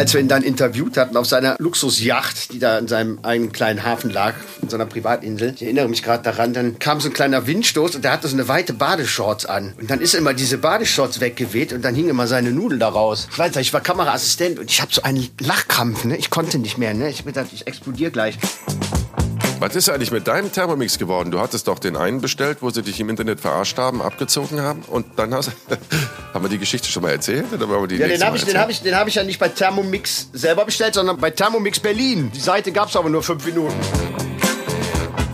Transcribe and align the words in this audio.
als 0.00 0.14
wir 0.14 0.20
ihn 0.22 0.28
dann 0.28 0.42
interviewt 0.42 0.96
hatten 0.96 1.14
auf 1.18 1.26
seiner 1.26 1.56
Luxusjacht, 1.58 2.54
die 2.54 2.58
da 2.58 2.78
in 2.78 2.88
seinem 2.88 3.18
eigenen 3.22 3.52
kleinen 3.52 3.84
Hafen 3.84 4.08
lag, 4.08 4.32
in 4.62 4.70
so 4.70 4.76
einer 4.76 4.86
Privatinsel. 4.86 5.52
Ich 5.54 5.62
erinnere 5.62 5.88
mich 5.90 6.02
gerade 6.02 6.22
daran, 6.22 6.54
dann 6.54 6.78
kam 6.78 7.00
so 7.00 7.10
ein 7.10 7.12
kleiner 7.12 7.46
Windstoß 7.46 7.96
und 7.96 8.04
der 8.04 8.12
hatte 8.12 8.26
so 8.26 8.34
eine 8.34 8.48
weite 8.48 8.72
Badeshorts 8.72 9.44
an. 9.44 9.74
Und 9.78 9.90
dann 9.90 10.00
ist 10.00 10.14
immer 10.14 10.32
diese 10.32 10.56
Badeshorts 10.56 11.20
weggeweht 11.20 11.74
und 11.74 11.84
dann 11.84 11.94
hing 11.94 12.08
immer 12.08 12.26
seine 12.26 12.50
Nudel 12.50 12.78
da 12.78 12.88
raus. 12.88 13.28
Ich 13.30 13.38
weiß 13.38 13.54
nicht, 13.56 13.66
ich 13.66 13.72
war 13.74 13.82
Kameraassistent 13.82 14.58
und 14.58 14.70
ich 14.70 14.80
habe 14.80 14.90
so 14.90 15.02
einen 15.02 15.28
Lachkrampf, 15.38 16.06
ne? 16.06 16.16
Ich 16.16 16.30
konnte 16.30 16.58
nicht 16.58 16.78
mehr, 16.78 16.94
ne? 16.94 17.10
Ich 17.10 17.18
hab 17.18 17.26
gedacht, 17.26 17.48
ich 17.52 17.66
explodiere 17.66 18.10
gleich. 18.10 18.38
Was 19.60 19.76
ist 19.76 19.90
eigentlich 19.90 20.10
mit 20.10 20.26
deinem 20.26 20.50
Thermomix 20.50 20.96
geworden? 20.96 21.30
Du 21.30 21.38
hattest 21.38 21.68
doch 21.68 21.78
den 21.78 21.94
einen 21.94 22.22
bestellt, 22.22 22.58
wo 22.62 22.70
sie 22.70 22.80
dich 22.80 22.98
im 22.98 23.10
Internet 23.10 23.40
verarscht 23.40 23.76
haben, 23.76 24.00
abgezogen 24.00 24.62
haben 24.62 24.80
und 24.86 25.04
dann 25.16 25.34
hast 25.34 25.52
haben 26.32 26.42
wir 26.42 26.48
die 26.48 26.56
Geschichte 26.56 26.88
schon 26.88 27.02
mal 27.02 27.10
erzählt 27.10 27.44
oder 27.52 27.68
wir 27.68 27.86
die 27.86 27.96
Ja, 27.96 28.08
den 28.08 28.24
habe 28.24 28.38
ich, 28.38 28.44
den 28.46 28.58
hab 28.58 28.70
ich, 28.70 28.80
den 28.80 28.96
hab 28.96 29.06
ich 29.06 29.16
ja 29.16 29.22
nicht 29.22 29.38
bei 29.38 29.50
Thermomix 29.50 30.30
selber 30.32 30.64
bestellt, 30.64 30.94
sondern 30.94 31.18
bei 31.18 31.28
Thermomix 31.28 31.78
Berlin. 31.78 32.32
Die 32.34 32.40
Seite 32.40 32.72
gab 32.72 32.88
es 32.88 32.96
aber 32.96 33.10
nur 33.10 33.22
fünf 33.22 33.44
Minuten. 33.44 33.74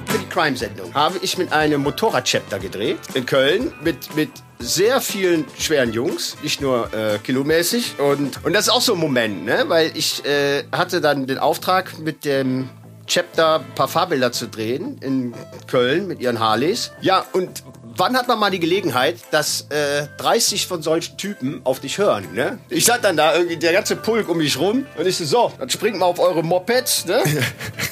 Für 0.07 0.19
die 0.19 0.29
Crime-Sendung 0.29 0.93
habe 0.93 1.19
ich 1.23 1.39
mit 1.39 1.53
einem 1.53 1.83
Motorrad-Chapter 1.85 2.59
gedreht 2.59 2.99
in 3.15 3.27
Köln 3.27 3.73
mit, 3.85 4.17
mit 4.17 4.31
sehr 4.59 5.01
vielen 5.01 5.45
schweren 5.57 5.93
Jungs, 5.93 6.37
nicht 6.43 6.61
nur 6.61 6.93
äh, 6.93 7.19
kilomäßig. 7.19 8.01
Und, 8.01 8.45
und 8.45 8.53
das 8.55 8.67
ist 8.67 8.73
auch 8.73 8.83
so 8.83 8.95
ein 8.95 8.99
Moment, 8.99 9.45
ne? 9.45 9.67
weil 9.69 9.93
ich 9.95 10.25
äh, 10.25 10.65
hatte 10.73 11.01
dann 11.01 11.29
den 11.29 11.39
Auftrag 11.39 12.01
mit 12.01 12.25
dem 12.25 12.69
Chapter 13.07 13.61
ein 13.61 13.75
paar 13.75 13.89
Fahrbilder 13.89 14.33
zu 14.33 14.49
drehen 14.49 14.99
in 15.01 15.35
Köln 15.67 16.07
mit 16.07 16.21
ihren 16.21 16.41
Harleys. 16.41 16.93
Ja, 17.01 17.25
und 17.33 17.63
wann 17.97 18.17
hat 18.17 18.29
man 18.29 18.39
mal 18.39 18.51
die 18.51 18.61
Gelegenheit, 18.61 19.17
dass 19.31 19.67
äh, 19.71 20.07
30 20.19 20.67
von 20.67 20.83
solchen 20.83 21.17
Typen 21.17 21.61
auf 21.65 21.81
dich 21.81 21.99
hören, 21.99 22.33
ne? 22.35 22.59
Ich 22.69 22.85
stand 22.85 23.05
dann 23.05 23.17
da 23.17 23.35
irgendwie 23.35 23.57
der 23.57 23.73
ganze 23.73 23.97
Pulk 23.97 24.29
um 24.29 24.39
mich 24.39 24.59
rum 24.59 24.87
und 24.97 25.07
ich 25.07 25.17
so, 25.17 25.25
so, 25.25 25.53
dann 25.59 25.71
springt 25.71 25.99
mal 25.99 26.07
auf 26.07 26.19
eure 26.19 26.43
Mopeds, 26.43 27.07
ne? 27.07 27.23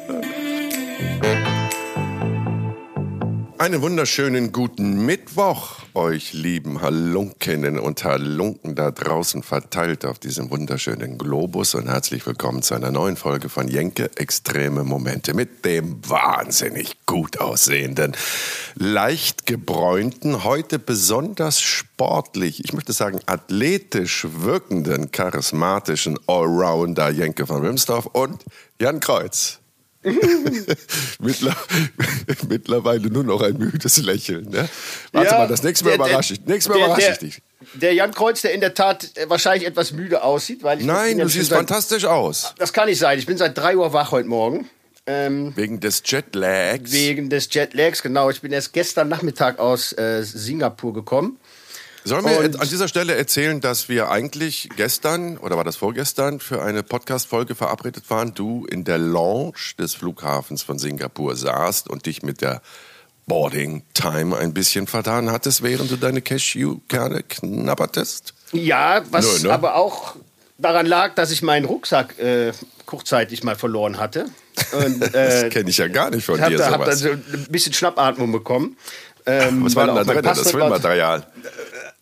Einen 3.58 3.82
wunderschönen 3.82 4.52
guten 4.52 5.06
Mittwoch, 5.06 5.80
euch 5.94 6.34
lieben 6.34 6.82
Halunkinnen 6.82 7.80
und 7.80 8.04
Halunken 8.04 8.76
da 8.76 8.92
draußen 8.92 9.44
verteilt 9.44 10.04
auf 10.04 10.20
diesem 10.20 10.52
wunderschönen 10.52 11.18
Globus 11.18 11.74
und 11.74 11.88
herzlich 11.88 12.28
willkommen 12.28 12.64
zu 12.64 12.76
einer 12.76 12.92
neuen 12.92 13.16
Folge 13.16 13.48
von 13.48 13.70
Jenke 13.70 14.12
Extreme 14.18 14.84
Momente 14.84 15.34
mit 15.34 15.64
dem 15.64 16.02
wahnsinnig 16.06 16.98
gut 17.06 17.40
aussehenden, 17.40 18.12
leicht 18.76 19.46
gebräunten, 19.46 20.44
heute 20.44 20.78
besonders 20.78 21.62
sportlich, 21.62 22.66
ich 22.66 22.74
möchte 22.74 22.92
sagen 22.92 23.22
athletisch 23.26 24.28
wirkenden, 24.30 25.12
charismatischen 25.12 26.20
Allrounder 26.28 27.10
Jenke 27.10 27.48
von 27.48 27.64
Wimsdorf 27.64 28.08
und 28.08 28.44
Jan 28.82 29.00
Kreuz. 29.00 29.62
Mittler, 31.20 31.56
mittlerweile 32.50 33.08
nur 33.10 33.24
noch 33.24 33.42
ein 33.42 33.58
müdes 33.58 33.98
Lächeln. 33.98 34.50
Ne? 34.50 34.68
Warte 35.12 35.32
Ja, 35.32 35.38
mal, 35.40 35.48
das 35.48 35.64
nächste 35.64 35.86
Mal 35.86 35.96
überrasche 35.96 36.34
ich, 36.36 36.46
nächstes 36.46 36.70
Mal 36.74 36.84
überrasche 36.84 37.12
ich 37.14 37.18
dich. 37.20 37.42
Der 37.74 37.94
Jan 37.94 38.14
Kreuz, 38.14 38.42
der 38.42 38.54
in 38.54 38.62
der 38.62 38.74
Tat 38.74 39.10
äh, 39.16 39.30
wahrscheinlich 39.30 39.68
etwas 39.68 39.92
müde 39.92 40.24
aussieht, 40.24 40.64
weil 40.64 40.80
ich 40.80 40.86
Nein, 40.86 41.18
du 41.18 41.28
siehst 41.28 41.50
seit- 41.50 41.58
fantastisch 41.58 42.06
aus. 42.06 42.54
Das 42.58 42.72
kann 42.74 42.88
nicht 42.88 43.00
sein. 43.00 43.18
Ich 43.20 43.26
bin 43.26 43.38
seit 43.38 43.58
3 43.58 43.78
Uhr 43.78 43.92
wach 43.94 44.12
heute 44.12 44.28
Morgen. 44.28 44.70
Ähm, 45.08 45.54
Wegen 45.56 45.80
des 45.80 46.02
Jetlags. 46.06 46.92
wegen 46.92 47.30
des 47.30 47.48
Jetlags, 47.52 48.02
genau. 48.02 48.32
Ich 48.32 48.42
bin 48.42 48.52
erst 48.52 48.74
gestern 48.74 49.08
Nachmittag 49.08 49.60
aus 49.60 49.94
äh, 49.94 50.24
Singapur 50.24 50.94
gekommen. 50.94 51.38
Sollen 52.06 52.24
wir 52.26 52.38
Und- 52.40 52.62
an 52.62 52.70
dieser 52.70 52.88
Stelle 52.88 53.16
erzählen, 53.16 53.60
dass 53.62 53.90
wir 53.90 54.10
eigentlich 54.12 54.70
gestern, 54.78 55.38
oder 55.38 55.58
war 55.58 55.64
das 55.64 55.76
vorgestern, 55.76 56.40
für 56.40 56.62
eine 56.62 56.84
Podcast-Folge 56.84 57.56
verabredet 57.56 58.10
waren, 58.10 58.34
du 58.34 58.66
in 58.70 58.84
der 58.84 59.00
Lounge 59.00 59.54
des 59.80 59.96
Flughafens 59.96 60.62
von 60.64 60.78
Singapur 60.80 61.36
saßt 61.36 61.90
und 61.90 62.06
dich 62.06 62.22
mit 62.24 62.42
der 62.42 62.62
Boarding 63.26 63.82
Time 63.96 64.38
ein 64.38 64.54
bisschen 64.54 64.86
vertan 64.86 65.32
hattest, 65.32 65.64
während 65.64 65.90
du 65.90 65.96
deine 65.98 66.22
Cashewkerne 66.22 67.24
knabbertest? 67.24 68.34
Ja, 68.52 69.02
was 69.10 69.42
Nö, 69.42 69.48
ne? 69.48 69.54
aber 69.54 69.76
auch 69.76 70.16
daran 70.60 70.86
lag, 70.86 71.16
dass 71.16 71.32
ich 71.32 71.42
meinen 71.42 71.66
Rucksack 71.66 72.20
äh, 72.20 72.54
kurzzeitig 72.86 73.44
mal 73.44 73.56
verloren 73.56 73.98
hatte. 73.98 74.26
Und, 74.74 75.02
Das 75.14 75.44
äh, 75.44 75.50
kenne 75.50 75.72
ich 75.72 75.78
ja 75.78 75.88
gar 75.88 76.12
nicht 76.12 76.24
von 76.24 76.36
ich 76.36 76.42
habe 76.42 76.52
dir 76.52 76.60
da, 76.60 76.70
hab 76.72 76.86
da 76.86 76.96
so 76.96 77.10
ein 77.10 77.48
bisschen 77.50 77.74
Schnappatmung 77.74 78.32
bekommen. 78.32 78.78
Ähm, 79.26 79.66
Was 79.66 79.76
war 79.76 79.88
denn 79.88 79.96
da 79.96 80.04
drin? 80.04 80.22
Das 80.22 80.38
war- 80.46 80.52
Filmmaterial. 80.52 81.26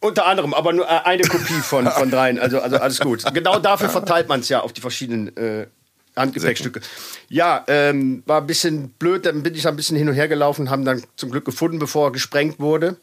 Unter 0.03 0.25
anderem, 0.25 0.53
aber 0.53 0.73
nur 0.73 0.85
äh, 0.85 0.99
eine 1.05 1.23
Kopie 1.23 1.53
von, 1.61 1.87
von 1.89 2.11
dreien. 2.11 2.37
Also, 2.37 2.59
also 2.59 2.77
alles 2.77 2.99
gut. 2.99 3.23
Genau 3.33 3.57
dafür 3.59 3.89
verteilt 3.89 4.27
man 4.27 4.41
es 4.41 4.49
ja 4.49 4.59
auf 4.59 4.73
die 4.73 4.81
verschiedenen 4.81 5.35
äh, 5.37 5.67
Handgepäckstücke. 6.15 6.81
Ja, 7.29 7.63
ähm, 7.67 8.21
war 8.25 8.41
ein 8.41 8.47
bisschen 8.47 8.89
blöd. 8.89 9.25
Dann 9.25 9.43
bin 9.43 9.55
ich 9.55 9.67
ein 9.67 9.75
bisschen 9.75 9.97
hin 9.97 10.09
und 10.09 10.15
her 10.15 10.27
gelaufen, 10.27 10.69
haben 10.69 10.85
dann 10.85 11.03
zum 11.15 11.31
Glück 11.31 11.45
gefunden, 11.45 11.79
bevor 11.79 12.09
er 12.09 12.11
gesprengt 12.11 12.59
wurde. 12.59 12.97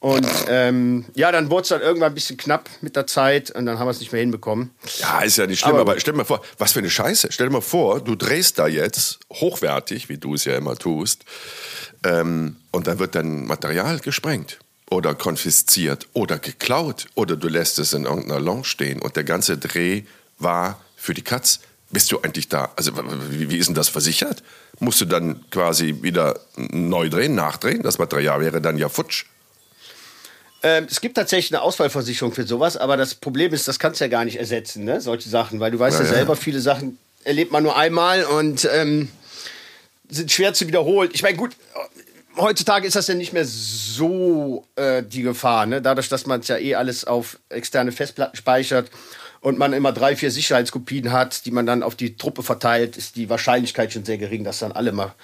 Und 0.00 0.28
ähm, 0.48 1.06
ja, 1.14 1.32
dann 1.32 1.48
wurde 1.48 1.62
es 1.62 1.68
dann 1.70 1.80
irgendwann 1.80 2.12
ein 2.12 2.14
bisschen 2.14 2.36
knapp 2.36 2.68
mit 2.82 2.94
der 2.94 3.06
Zeit 3.06 3.50
und 3.52 3.64
dann 3.64 3.78
haben 3.78 3.86
wir 3.86 3.90
es 3.92 4.00
nicht 4.00 4.12
mehr 4.12 4.20
hinbekommen. 4.20 4.70
Ja, 4.98 5.22
ist 5.22 5.38
ja 5.38 5.46
nicht 5.46 5.60
schlimm, 5.60 5.72
Aber- 5.76 5.92
aber, 5.92 5.98
stell 6.00 6.12
dir 6.12 6.18
mal 6.18 6.24
vor, 6.24 6.42
was 6.58 6.72
für 6.72 6.80
eine 6.80 6.90
Scheiße. 6.90 7.28
Stell 7.30 7.46
dir 7.46 7.52
mal 7.54 7.62
vor, 7.62 8.02
du 8.02 8.14
drehst 8.14 8.58
da 8.58 8.66
jetzt 8.66 9.20
hochwertig, 9.32 10.10
wie 10.10 10.18
du 10.18 10.34
es 10.34 10.44
ja 10.44 10.58
immer 10.58 10.76
tust, 10.76 11.24
ähm, 12.04 12.56
und 12.70 12.86
dann 12.86 12.98
wird 12.98 13.14
dein 13.14 13.46
Material 13.46 13.98
gesprengt 14.00 14.58
oder 14.94 15.14
konfisziert 15.14 16.06
oder 16.12 16.38
geklaut 16.38 17.06
oder 17.16 17.36
du 17.36 17.48
lässt 17.48 17.80
es 17.80 17.92
in 17.92 18.04
irgendeiner 18.04 18.40
Lounge 18.40 18.64
stehen 18.64 19.02
und 19.02 19.16
der 19.16 19.24
ganze 19.24 19.58
Dreh 19.58 20.04
war 20.38 20.80
für 20.96 21.14
die 21.14 21.22
Katz. 21.22 21.60
Bist 21.90 22.12
du 22.12 22.20
eigentlich 22.20 22.48
da? 22.48 22.72
Also 22.76 22.92
wie, 23.30 23.56
ist 23.56 23.66
denn 23.66 23.74
das 23.74 23.88
versichert? 23.88 24.42
Musst 24.78 25.00
du 25.00 25.04
dann 25.04 25.44
quasi 25.50 26.02
wieder 26.02 26.40
neu 26.56 27.08
drehen, 27.08 27.34
nachdrehen? 27.34 27.82
Das 27.82 27.98
Material 27.98 28.40
wäre 28.40 28.60
dann 28.60 28.78
ja 28.78 28.88
futsch. 28.88 29.26
Ähm, 30.62 30.86
es 30.90 31.00
gibt 31.00 31.16
tatsächlich 31.16 31.52
eine 31.52 31.62
Ausfallversicherung 31.62 32.32
für 32.32 32.46
sowas, 32.46 32.76
aber 32.76 32.96
das 32.96 33.16
Problem 33.16 33.52
ist, 33.52 33.68
das 33.68 33.78
kannst 33.78 34.00
du 34.00 34.04
ja 34.04 34.08
gar 34.08 34.24
nicht 34.24 34.38
ersetzen, 34.38 34.84
ne? 34.84 35.00
solche 35.00 35.28
Sachen, 35.28 35.60
weil 35.60 35.72
du 35.72 35.78
weißt 35.78 35.98
ja, 35.98 36.04
Ja, 36.04 36.10
ja. 36.10 36.16
selber, 36.16 36.36
viele 36.36 36.60
Sachen 36.60 36.98
erlebt 37.24 37.52
man 37.52 37.62
nur 37.62 37.76
einmal 37.76 38.24
und 38.24 38.68
ähm, 38.72 39.08
sind 40.08 40.30
schwer 40.32 40.54
zu 40.54 40.66
wiederholen. 40.66 41.10
Ich 41.12 41.22
meine, 41.22 41.36
gut, 41.36 41.52
heutzutage 42.36 42.86
ist 42.86 42.96
das 42.96 43.06
ja 43.08 43.14
nicht 43.14 43.32
mehr 43.32 43.44
so 43.44 44.66
äh, 44.76 45.02
die 45.02 45.22
Gefahr, 45.22 45.66
ne? 45.66 45.80
dadurch, 45.82 46.08
dass 46.08 46.26
man 46.26 46.40
es 46.40 46.48
ja 46.48 46.58
eh 46.58 46.74
alles 46.74 47.04
auf 47.04 47.38
externe 47.48 47.92
Festplatten 47.92 48.36
speichert 48.36 48.90
und 49.40 49.58
man 49.58 49.72
immer 49.72 49.92
drei, 49.92 50.16
vier 50.16 50.30
Sicherheitskopien 50.30 51.12
hat, 51.12 51.44
die 51.46 51.50
man 51.50 51.66
dann 51.66 51.82
auf 51.82 51.94
die 51.94 52.16
Truppe 52.16 52.42
verteilt, 52.42 52.96
ist 52.96 53.16
die 53.16 53.28
Wahrscheinlichkeit 53.28 53.92
schon 53.92 54.04
sehr 54.04 54.18
gering, 54.18 54.44
dass 54.44 54.58
dann 54.60 54.72
alle 54.72 54.92
mal 54.92 55.14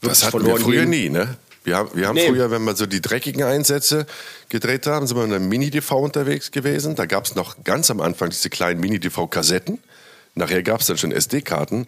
wirklich 0.00 0.20
Das 0.20 0.24
hatten 0.24 0.46
wir 0.46 0.56
früher 0.56 0.80
gehen. 0.82 0.90
nie, 0.90 1.08
ne? 1.10 1.36
Wir 1.64 1.76
haben, 1.76 1.90
wir 1.92 2.06
haben 2.08 2.14
Nee. 2.14 2.28
früher, 2.28 2.50
wenn 2.50 2.62
wir 2.64 2.74
so 2.76 2.86
die 2.86 3.02
dreckigen 3.02 3.42
Einsätze 3.42 4.06
gedreht 4.48 4.86
haben, 4.86 5.06
sind 5.06 5.16
wir 5.18 5.24
in 5.24 5.34
einem 5.34 5.48
Mini-DV 5.48 5.90
unterwegs 5.92 6.50
gewesen. 6.50 6.94
Da 6.94 7.04
gab 7.04 7.26
es 7.26 7.34
noch 7.34 7.62
ganz 7.64 7.90
am 7.90 8.00
Anfang 8.00 8.30
diese 8.30 8.48
kleinen 8.48 8.80
Mini-DV-Kassetten. 8.80 9.78
Nachher 10.34 10.62
gab 10.62 10.80
es 10.80 10.86
dann 10.86 10.96
schon 10.96 11.12
SD-Karten. 11.12 11.86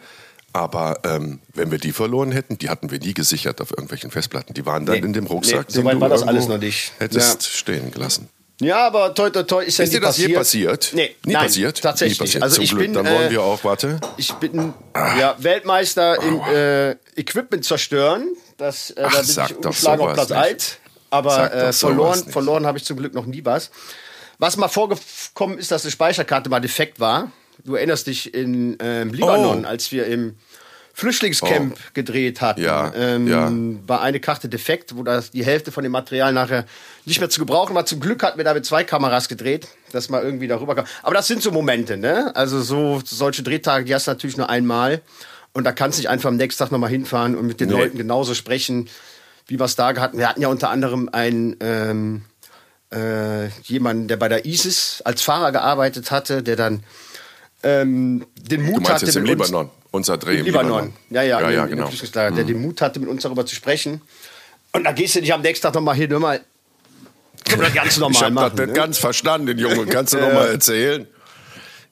Aber 0.52 0.98
ähm, 1.04 1.40
wenn 1.54 1.70
wir 1.70 1.78
die 1.78 1.92
verloren 1.92 2.32
hätten, 2.32 2.58
die 2.58 2.68
hatten 2.70 2.90
wir 2.90 2.98
nie 2.98 3.14
gesichert 3.14 3.60
auf 3.60 3.70
irgendwelchen 3.70 4.10
Festplatten. 4.10 4.52
Die 4.54 4.66
waren 4.66 4.84
dann 4.86 4.96
Nee. 4.98 5.06
in 5.06 5.12
dem 5.12 5.26
Rucksack, 5.26 5.68
Nee, 5.68 5.74
so 5.74 5.84
weit 5.84 5.94
du 5.94 6.00
war 6.00 6.08
das 6.08 6.22
alles 6.22 6.48
noch 6.48 6.58
nicht. 6.58 6.92
hättest 6.98 7.44
stehen 7.48 7.90
gelassen. 7.92 8.28
Ja, 8.62 8.86
aber 8.86 9.14
toi, 9.14 9.30
toi, 9.30 9.42
toi 9.44 9.64
ist 9.64 9.78
ja 9.78 9.84
Ist 9.84 9.90
nie 9.92 10.00
dir 10.00 10.00
das 10.02 10.18
je 10.18 10.34
passiert. 10.34 10.80
passiert? 10.80 10.94
Nee, 10.94 11.16
nie 11.24 11.32
nein, 11.32 11.44
passiert? 11.44 11.80
Tatsächlich. 11.80 12.18
Nie 12.18 12.24
passiert. 12.26 12.42
Also 12.42 12.54
Zum 12.56 12.64
ich 12.64 12.70
Glück. 12.70 12.82
bin, 12.82 12.92
dann 12.92 13.06
wollen 13.06 13.28
äh, 13.28 13.30
wir 13.30 13.42
auch, 13.42 13.64
warte. 13.64 14.00
Ich 14.18 14.32
bin 14.34 14.74
ja, 14.94 15.34
Weltmeister 15.38 16.20
im 16.22 16.40
äh, 16.52 16.90
Equipment 17.18 17.64
zerstören. 17.64 18.28
Das, 18.58 18.90
äh, 18.90 19.02
Ach, 19.06 19.12
da 19.12 19.18
bin 19.20 19.26
sag 19.28 19.50
ich 19.52 19.64
umschlagen 19.64 20.04
auf 20.06 20.12
Platz 20.12 20.28
nicht. 20.28 20.38
1. 20.38 20.76
Aber 21.08 21.54
äh, 21.54 21.72
verloren, 21.72 22.22
verloren 22.28 22.66
habe 22.66 22.76
ich 22.76 22.84
zum 22.84 22.96
Glück 22.98 23.14
noch 23.14 23.24
nie 23.24 23.44
was. 23.44 23.70
Was 24.38 24.56
mal 24.58 24.68
vorgekommen 24.68 25.58
ist, 25.58 25.70
dass 25.70 25.82
die 25.82 25.90
Speicherkarte 25.90 26.50
mal 26.50 26.60
defekt 26.60 27.00
war. 27.00 27.32
Du 27.64 27.74
erinnerst 27.74 28.06
dich 28.06 28.32
in 28.34 28.76
ähm, 28.80 29.12
Libanon, 29.12 29.64
Oh. 29.64 29.68
als 29.68 29.90
wir 29.92 30.06
im 30.06 30.36
Flüchtlingscamp 30.92 31.94
gedreht 31.94 32.40
hatten, 32.40 32.60
Ja, 32.62 32.92
ähm, 32.94 33.26
ja. 33.28 33.50
war 33.88 34.02
eine 34.02 34.20
Karte 34.20 34.48
defekt, 34.48 34.96
wo 34.96 35.02
das 35.02 35.30
die 35.30 35.44
Hälfte 35.44 35.72
von 35.72 35.82
dem 35.82 35.92
Material 35.92 36.32
nachher 36.32 36.66
nicht 37.06 37.20
mehr 37.20 37.30
zu 37.30 37.40
gebrauchen 37.40 37.74
war. 37.74 37.86
Zum 37.86 38.00
Glück 38.00 38.22
hatten 38.22 38.38
wir 38.38 38.44
da 38.44 38.52
mit 38.54 38.66
zwei 38.66 38.84
Kameras 38.84 39.28
gedreht, 39.28 39.68
dass 39.92 40.08
man 40.10 40.22
irgendwie 40.22 40.48
darüber 40.48 40.74
kam. 40.74 40.84
Aber 41.02 41.14
das 41.14 41.26
sind 41.26 41.42
so 41.42 41.52
Momente, 41.52 41.96
ne? 41.96 42.34
Also 42.34 42.60
so 42.60 43.00
solche 43.04 43.42
Drehtage, 43.42 43.84
die 43.84 43.94
hast 43.94 44.06
du 44.08 44.10
natürlich 44.10 44.36
nur 44.36 44.50
einmal. 44.50 45.00
Und 45.52 45.64
da 45.64 45.72
kannst 45.72 45.98
du 45.98 46.02
nicht 46.02 46.10
einfach 46.10 46.28
am 46.28 46.36
nächsten 46.36 46.58
Tag 46.62 46.70
nochmal 46.72 46.90
hinfahren 46.90 47.34
und 47.36 47.46
mit 47.46 47.60
den 47.60 47.68
Nee. 47.70 47.74
Leuten 47.76 47.96
genauso 47.96 48.34
sprechen, 48.34 48.88
wie 49.46 49.58
wir 49.58 49.64
es 49.64 49.76
da 49.76 49.94
hatten. 49.96 50.18
Wir 50.18 50.28
hatten 50.28 50.42
ja 50.42 50.48
unter 50.48 50.70
anderem 50.70 51.08
einen 51.12 51.56
ähm, 51.60 52.22
äh, 52.92 53.48
jemanden, 53.64 54.06
der 54.08 54.16
bei 54.16 54.28
der 54.28 54.44
ISIS 54.44 55.00
als 55.04 55.22
Fahrer 55.22 55.50
gearbeitet 55.52 56.10
hatte, 56.10 56.42
der 56.42 56.56
dann 56.56 56.82
ähm, 57.62 58.26
den 58.36 58.62
Mut 58.62 58.76
Du 58.76 58.80
meinst 58.80 58.90
hatte, 58.90 59.06
jetzt 59.06 59.16
im 59.16 59.22
mit 59.24 59.38
uns- 59.38 59.48
Libanon. 59.48 59.70
Unser 59.92 60.18
Dreh 60.18 60.38
im 60.38 60.44
Libanon. 60.46 60.92
Ja, 61.10 61.22
ja, 61.22 61.40
ja, 61.40 61.50
ja 61.50 61.66
dem 61.66 61.76
genau. 61.76 61.90
Der 62.14 62.44
den 62.44 62.62
Mut 62.62 62.80
hatte, 62.80 63.00
mit 63.00 63.08
uns 63.08 63.22
darüber 63.22 63.44
zu 63.44 63.54
sprechen. 63.56 64.00
Und 64.72 64.84
da 64.84 64.92
gehst 64.92 65.16
du 65.16 65.20
nicht 65.20 65.32
am 65.32 65.40
nächsten 65.40 65.64
Tag 65.64 65.74
nochmal 65.74 65.96
hin, 65.96 66.10
hör 66.10 66.20
mal. 66.20 66.40
Können 67.44 67.62
wir 67.62 67.66
das 67.68 67.74
ganz 67.74 67.92
Ich 67.94 67.98
normal 67.98 68.22
habe 68.22 68.34
das 68.34 68.42
machen. 68.44 68.56
nicht 68.56 68.66
ne? 68.68 68.72
ganz 68.74 68.98
verstanden, 68.98 69.58
Junge. 69.58 69.86
Kannst 69.86 70.12
du 70.14 70.18
noch 70.18 70.32
mal 70.32 70.48
erzählen? 70.48 71.08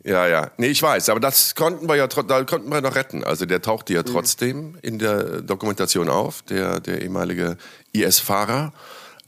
Ja, 0.04 0.28
ja. 0.28 0.52
Nee, 0.58 0.68
ich 0.68 0.80
weiß, 0.80 1.08
aber 1.08 1.18
das 1.18 1.56
konnten 1.56 1.88
wir 1.88 1.96
ja 1.96 2.06
da 2.06 2.44
konnten 2.44 2.70
wir 2.70 2.80
noch 2.80 2.94
retten. 2.94 3.24
Also 3.24 3.46
der 3.46 3.60
tauchte 3.62 3.92
ja 3.94 4.04
trotzdem 4.04 4.78
in 4.82 4.98
der 5.00 5.42
Dokumentation 5.42 6.08
auf, 6.08 6.42
der, 6.42 6.78
der 6.78 7.02
ehemalige 7.02 7.56
IS-Fahrer. 7.92 8.72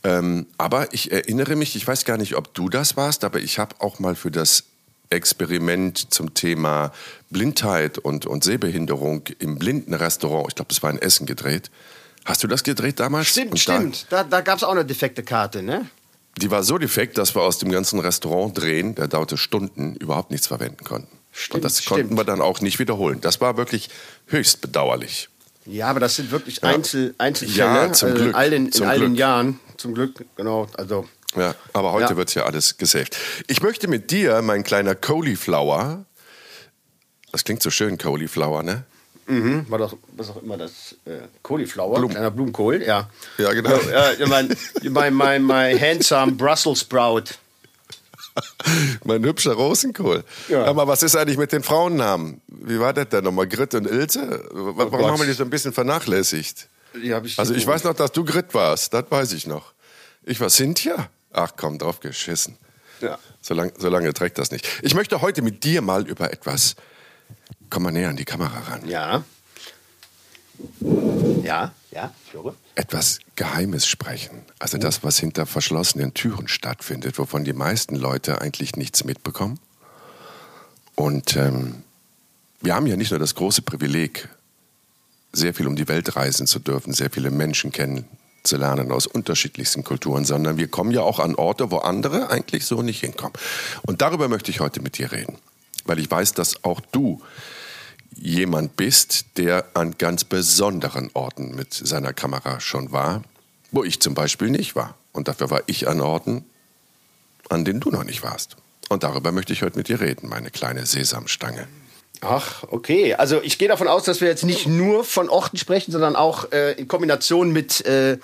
Ähm, 0.05 0.47
aber 0.59 0.95
ich 0.95 1.11
erinnere 1.11 1.57
mich, 1.57 1.75
ich 1.75 1.87
weiß 1.87 2.05
gar 2.05 2.17
nicht, 2.17 2.37
ob 2.37 2.55
du 2.55 2.69
das 2.69 2.97
warst, 2.97 3.25
aber 3.25 3.41
ich 3.41 3.59
habe 3.59 3.75
auch 3.81 3.99
mal 3.99 4.15
für 4.15 4.31
das 4.31 4.65
Experiment 5.11 6.12
zum 6.12 6.35
Thema 6.35 6.93
Blindheit 7.31 7.99
und, 7.99 8.27
und 8.27 8.45
Sehbehinderung 8.45 9.23
im 9.39 9.59
Blindenrestaurant, 9.59 10.47
ich 10.49 10.55
glaube, 10.55 10.69
das 10.69 10.83
war 10.83 10.91
in 10.91 10.99
Essen 10.99 11.27
gedreht. 11.27 11.71
Hast 12.25 12.43
du 12.43 12.47
das 12.47 12.62
gedreht 12.62 13.01
damals? 13.01 13.29
Stimmt, 13.29 13.53
Und 13.53 13.59
stimmt. 13.59 14.07
Da, 14.11 14.25
da 14.25 14.41
gab 14.41 14.59
es 14.59 14.65
auch 14.65 14.73
eine 14.73 14.85
defekte 14.85 15.23
Karte, 15.23 15.62
ne? 15.62 15.87
die 16.39 16.51
war 16.51 16.62
so 16.62 16.79
defekt, 16.79 17.19
dass 17.19 17.35
wir 17.35 17.43
aus 17.43 17.59
dem 17.59 17.71
ganzen 17.71 17.99
Restaurant 17.99 18.57
drehen, 18.59 18.95
der 18.95 19.09
dauerte 19.09 19.37
Stunden, 19.37 19.97
überhaupt 19.97 20.31
nichts 20.31 20.47
verwenden 20.47 20.85
konnten. 20.85 21.19
Stimmt, 21.33 21.57
und 21.57 21.65
das 21.65 21.83
stimmt. 21.83 22.01
konnten 22.01 22.17
wir 22.17 22.25
dann 22.25 22.41
auch 22.41 22.61
nicht 22.61 22.79
wiederholen. 22.79 23.21
Das 23.21 23.41
war 23.41 23.57
wirklich 23.57 23.89
höchst 24.27 24.61
bedauerlich. 24.61 25.29
Ja, 25.67 25.89
aber 25.89 26.01
das 26.01 26.17
sind 26.17 26.31
wirklich 26.31 26.65
Einzel, 26.65 27.15
Einzelfälle. 27.19 27.59
Ja, 27.59 27.93
zum 27.93 28.09
also 28.09 28.19
Glück, 28.23 28.29
In 28.31 28.35
all 28.35 28.51
den, 28.51 28.73
zum 28.73 28.85
in 28.85 28.89
all 28.91 28.99
den 28.99 29.09
Glück. 29.09 29.19
Jahren. 29.19 29.61
Zum 29.77 29.95
Glück, 29.95 30.25
genau. 30.37 30.67
Also, 30.77 31.09
Ja, 31.37 31.55
aber 31.73 31.93
heute 31.93 32.12
Ja. 32.12 32.17
wird's 32.17 32.35
ja 32.35 32.44
alles 32.44 32.77
gesaved. 32.77 33.17
Ich 33.47 33.62
möchte 33.62 33.87
mit 33.88 34.11
dir, 34.11 34.43
mein 34.43 34.62
kleiner 34.65 34.94
Cauliflower, 34.94 36.05
das 37.32 37.44
klingt 37.44 37.62
so 37.62 37.71
schön, 37.71 37.99
Cauliflower, 37.99 38.62
ne? 38.62 38.85
mhm, 39.27 39.65
war 39.69 39.79
doch, 39.79 39.97
was 40.17 40.31
auch 40.31 40.43
immer 40.43 40.56
das, 40.56 40.97
äh, 41.05 41.21
Cauliflower, 41.44 41.94
Blumen. 41.99 42.15
kleiner 42.15 42.31
Blumenkohl, 42.32 42.82
ja. 42.82 43.09
Ja, 43.38 43.53
genau. 43.53 43.77
Ja, 43.88 44.12
ja, 44.12 44.27
mein, 44.27 44.56
mein, 44.82 45.15
mein, 45.15 45.43
mein 45.44 45.81
handsome 45.81 46.32
Brussels 46.32 46.81
Sprout. 46.81 47.25
Mein 49.05 49.25
hübscher 49.25 49.55
Rosenkohl. 49.55 50.23
Ja. 50.49 50.65
Aber 50.65 50.87
was 50.87 51.03
ist 51.03 51.17
eigentlich 51.17 51.37
mit 51.37 51.50
den 51.50 51.65
Frauennamen? 51.65 52.41
Wie 52.47 52.79
war 52.79 52.93
das 52.93 53.09
denn 53.09 53.25
nochmal? 53.25 53.49
Grit 53.49 53.75
und 53.75 53.87
Ilse? 53.87 54.49
Warum 54.53 54.91
Gott. 54.91 55.11
haben 55.11 55.19
wir 55.19 55.26
die 55.26 55.33
so 55.33 55.43
ein 55.43 55.50
bisschen 55.50 55.73
vernachlässigt? 55.73 56.69
Ich 57.03 57.38
Also 57.38 57.55
ich 57.55 57.67
weiß 57.67 57.83
noch, 57.85 57.94
dass 57.94 58.12
du 58.12 58.25
Grit 58.25 58.55
warst, 58.55 58.94
das 58.94 59.05
weiß 59.11 59.33
ich 59.33 59.49
noch. 59.49 59.73
Ich 60.25 60.41
war 60.41 60.49
Cynthia? 60.49 61.09
Ach 61.32 61.53
komm, 61.56 61.79
drauf 61.79 62.00
geschissen. 62.00 62.56
Ja. 63.00 63.19
So, 63.41 63.55
lang, 63.55 63.73
so 63.79 63.88
lange 63.88 64.12
trägt 64.12 64.38
das 64.38 64.50
nicht. 64.50 64.67
Ich 64.82 64.94
möchte 64.94 65.21
heute 65.21 65.43
mit 65.43 65.65
dir 65.65 65.82
mal 65.82 66.06
über 66.06 66.32
etwas. 66.32 66.77
Komm 67.71 67.85
mal 67.85 67.93
näher 67.93 68.11
an 68.11 68.17
die 68.17 68.25
Kamera 68.25 68.59
ran. 68.61 68.87
Ja. 68.87 69.25
Ja, 71.43 71.73
ja, 71.91 72.12
ich 72.27 72.32
höre. 72.35 72.55
Etwas 72.75 73.21
Geheimes 73.37 73.87
sprechen. 73.87 74.43
Also 74.59 74.77
das, 74.79 75.03
was 75.03 75.19
hinter 75.19 75.47
verschlossenen 75.47 76.12
Türen 76.12 76.49
stattfindet, 76.49 77.19
wovon 77.19 77.44
die 77.44 77.53
meisten 77.53 77.97
Leute 77.97 78.41
eigentlich 78.41 78.76
nichts 78.76 79.05
mitbekommen. 79.05 79.59
Und 80.94 81.37
ähm, 81.37 81.83
wir 82.61 82.75
haben 82.75 82.87
ja 82.87 82.97
nicht 82.97 83.11
nur 83.11 83.21
das 83.21 83.35
große 83.35 83.62
Privileg, 83.62 84.29
sehr 85.33 85.55
viel 85.55 85.67
um 85.67 85.76
die 85.76 85.88
Welt 85.88 86.15
reisen 86.17 86.47
zu 86.47 86.59
dürfen, 86.59 86.93
sehr 86.93 87.11
viele 87.11 87.31
Menschen 87.31 87.73
kennenzulernen 88.41 88.91
aus 88.91 89.07
unterschiedlichsten 89.07 89.85
Kulturen, 89.85 90.25
sondern 90.25 90.57
wir 90.57 90.69
kommen 90.69 90.93
ja 90.93 91.03
auch 91.03 91.19
an 91.19 91.35
Orte, 91.35 91.71
wo 91.71 91.79
andere 91.79 92.31
eigentlich 92.31 92.65
so 92.65 92.83
nicht 92.83 93.01
hinkommen. 93.01 93.35
Und 93.83 94.01
darüber 94.01 94.29
möchte 94.29 94.51
ich 94.51 94.61
heute 94.61 94.81
mit 94.81 94.99
dir 94.99 95.13
reden, 95.13 95.37
weil 95.85 95.99
ich 95.99 96.11
weiß, 96.11 96.33
dass 96.35 96.65
auch 96.65 96.81
du 96.93 97.21
jemand 98.17 98.77
bist, 98.77 99.27
der 99.37 99.65
an 99.75 99.97
ganz 99.99 100.25
besonderen 100.25 101.11
Orten 101.15 101.55
mit 101.55 101.75
seiner 101.75 102.13
Kamera 102.13 102.61
schon 102.61 102.93
war, 102.93 103.23
wo 103.71 103.85
ich 103.85 104.01
zum 104.01 104.15
Beispiel 104.15 104.51
nicht 104.51 104.75
war. 104.75 104.95
Und 105.13 105.29
dafür 105.29 105.51
war 105.51 105.63
ich 105.67 105.89
an 105.89 106.01
Orten, 106.01 106.45
an 107.49 107.65
denen 107.65 107.81
du 107.81 107.91
noch 107.91 108.05
nicht 108.05 108.23
warst. 108.23 108.57
Und 108.89 109.03
darüber 109.03 109.33
möchte 109.33 109.53
ich 109.53 109.63
heute 109.63 109.77
mit 109.77 109.89
dir 109.89 110.01
reden, 110.01 110.29
meine 110.29 110.51
kleine 110.51 110.87
Sesamstange. 110.87 111.69
Ach, 112.23 112.65
okay. 112.69 113.15
Also 113.15 113.41
ich 113.43 113.57
gehe 113.59 113.69
davon 113.69 113.89
aus, 113.89 114.05
dass 114.05 114.21
wir 114.21 114.29
jetzt 114.29 114.45
nicht 114.45 114.67
nur 114.67 115.05
von 115.05 115.29
Orten 115.31 115.57
sprechen, 115.57 115.91
sondern 115.93 116.17
auch 116.17 116.53
äh, 116.53 116.73
in 116.73 116.87
Kombination 116.87 117.51
mit 117.53 117.85
äh, 117.87 118.19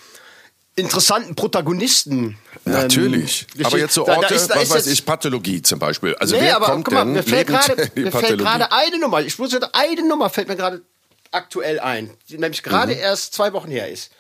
interessanten 0.75 1.35
Protagonisten. 1.35 2.37
ähm, 2.67 2.73
Natürlich. 2.73 3.47
Aber 3.53 3.59
Geschichten. 3.59 3.79
jetzt 3.79 3.95
so 3.95 4.05
Da- 4.05 4.13
da 4.13 4.19
Orte, 4.19 4.35
ist- 4.35 4.49
da 4.49 4.57
was 4.57 4.63
ist 4.65 4.71
weiß 4.75 4.87
ich, 4.89 5.07
Pathologie 5.07 5.63
zum 5.63 5.79
Beispiel. 5.79 6.15
Also 6.17 6.37
nee, 6.37 6.43
wer 6.43 6.57
aber 6.57 6.67
kommt 6.67 6.85
guck 6.85 6.95
mal, 6.95 7.05
denn 7.05 7.13
mir 7.15 7.23
fällt 7.23 7.47
gerade 8.39 8.73
eine 8.73 8.99
Nummer. 8.99 9.21
Ich 9.23 9.39
muss 9.39 9.53
jetzt 9.53 9.71
eine 9.75 10.07
Nummer 10.07 10.29
fällt 10.29 10.49
mir 10.49 10.57
gerade 10.57 10.83
aktuell 11.31 11.81
ein, 11.81 12.11
die 12.29 12.37
nämlich 12.39 12.63
gerade 12.63 12.93
Mhm. 12.95 13.01
erst 13.01 13.33
zwei 13.35 13.53
Wochen 13.55 13.71
her 13.71 13.89
ist. 13.91 14.11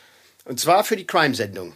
Und 0.46 0.58
zwar 0.58 0.84
für 0.84 0.96
die 0.96 1.06
Crime-Sendung. 1.06 1.75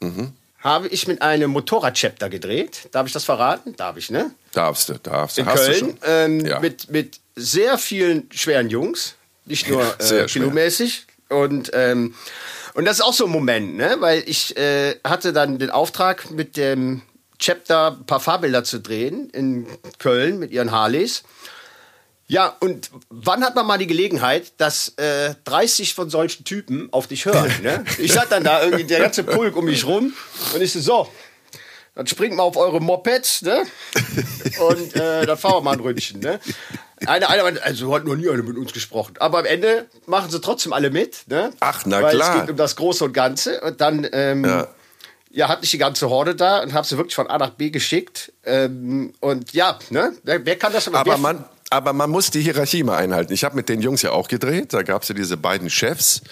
Mhm. 0.00 0.32
Habe 0.64 0.88
ich 0.88 1.06
mit 1.06 1.20
einem 1.20 1.50
Motorrad-Chapter 1.50 2.30
gedreht. 2.30 2.88
Darf 2.90 3.06
ich 3.06 3.12
das 3.12 3.24
verraten? 3.24 3.76
Darf 3.76 3.98
ich, 3.98 4.10
ne? 4.10 4.30
Darfst 4.52 4.88
du, 4.88 4.94
darfst 4.94 5.36
du. 5.36 5.42
in 5.42 5.46
Hast 5.46 5.66
Köln 5.66 5.98
ähm, 6.04 6.40
Ja. 6.46 6.58
mit, 6.58 6.90
mit 6.90 7.20
sehr 7.36 7.76
vielen 7.76 8.30
schweren 8.32 8.70
Jungs, 8.70 9.14
nicht 9.44 9.68
nur 9.68 9.82
äh, 10.00 10.24
kilomäßig. 10.24 11.04
Und, 11.28 11.70
ähm, 11.74 12.14
und 12.72 12.86
das 12.86 12.96
ist 12.98 13.04
auch 13.04 13.12
so 13.12 13.26
ein 13.26 13.30
Moment, 13.30 13.76
ne? 13.76 13.96
weil 13.98 14.22
ich 14.26 14.56
äh, 14.56 14.96
hatte 15.04 15.34
dann 15.34 15.58
den 15.58 15.70
Auftrag, 15.70 16.30
mit 16.30 16.56
dem 16.56 17.02
Chapter 17.38 17.98
ein 18.00 18.06
paar 18.06 18.20
Fahrbilder 18.20 18.64
zu 18.64 18.80
drehen 18.80 19.28
in 19.30 19.66
Köln 19.98 20.38
mit 20.38 20.50
ihren 20.50 20.70
Harleys. 20.70 21.24
Ja, 22.26 22.56
und 22.60 22.90
wann 23.10 23.44
hat 23.44 23.54
man 23.54 23.66
mal 23.66 23.76
die 23.78 23.86
Gelegenheit, 23.86 24.52
dass 24.56 24.94
äh, 24.96 25.34
30 25.44 25.94
von 25.94 26.08
solchen 26.08 26.44
Typen 26.44 26.88
auf 26.92 27.06
dich 27.06 27.26
hören? 27.26 27.52
Ne? 27.62 27.84
Ich 27.98 28.12
sat 28.12 28.32
dann 28.32 28.44
da 28.44 28.62
irgendwie 28.62 28.84
der 28.84 29.00
ganze 29.00 29.24
Pulk 29.24 29.56
um 29.56 29.66
mich 29.66 29.84
rum 29.86 30.14
und 30.54 30.60
ich 30.62 30.72
so, 30.72 30.80
so, 30.80 31.08
dann 31.94 32.06
springt 32.06 32.34
mal 32.34 32.42
auf 32.42 32.56
eure 32.56 32.80
Mopeds, 32.80 33.42
ne? 33.42 33.62
Und 34.68 34.96
äh, 34.96 35.26
dann 35.26 35.38
fahren 35.38 35.56
wir 35.56 35.60
mal 35.60 35.72
ein 35.74 35.80
Ründchen, 35.80 36.20
ne? 36.20 36.40
Einer, 37.06 37.28
einer, 37.30 37.62
also 37.62 37.94
hat 37.94 38.04
noch 38.04 38.16
nie 38.16 38.28
einer 38.28 38.42
mit 38.42 38.56
uns 38.56 38.72
gesprochen. 38.72 39.14
Aber 39.20 39.38
am 39.38 39.44
Ende 39.44 39.86
machen 40.06 40.30
sie 40.30 40.40
trotzdem 40.40 40.72
alle 40.72 40.90
mit, 40.90 41.24
ne? 41.28 41.52
Ach, 41.60 41.82
na 41.86 42.02
Weil 42.02 42.16
klar. 42.16 42.34
es 42.34 42.40
geht 42.40 42.50
um 42.50 42.56
das 42.56 42.74
Große 42.76 43.04
und 43.04 43.12
Ganze. 43.12 43.60
Und 43.60 43.80
dann, 43.80 44.08
ähm, 44.12 44.44
Ja. 44.44 44.68
ja. 45.30 45.48
hatte 45.48 45.64
ich 45.64 45.70
die 45.70 45.78
ganze 45.78 46.08
Horde 46.10 46.34
da 46.34 46.62
und 46.62 46.72
habe 46.72 46.86
sie 46.86 46.96
wirklich 46.96 47.14
von 47.14 47.28
A 47.28 47.38
nach 47.38 47.50
B 47.50 47.70
geschickt. 47.70 48.32
Ähm, 48.44 49.12
und 49.20 49.52
ja, 49.52 49.78
ne? 49.90 50.16
Wer, 50.24 50.44
wer 50.44 50.56
kann 50.56 50.72
das 50.72 50.88
Aber 50.88 51.04
wer, 51.04 51.18
man, 51.18 51.44
aber 51.74 51.92
man 51.92 52.08
muss 52.08 52.30
die 52.30 52.40
Hierarchie 52.40 52.84
mal 52.84 52.98
einhalten. 52.98 53.32
Ich 53.32 53.42
habe 53.42 53.56
mit 53.56 53.68
den 53.68 53.82
Jungs 53.82 54.02
ja 54.02 54.12
auch 54.12 54.28
gedreht. 54.28 54.72
Da 54.72 54.82
gab 54.82 55.02
es 55.02 55.08
ja 55.08 55.14
diese 55.14 55.36
beiden 55.36 55.68
Chefs, 55.68 56.22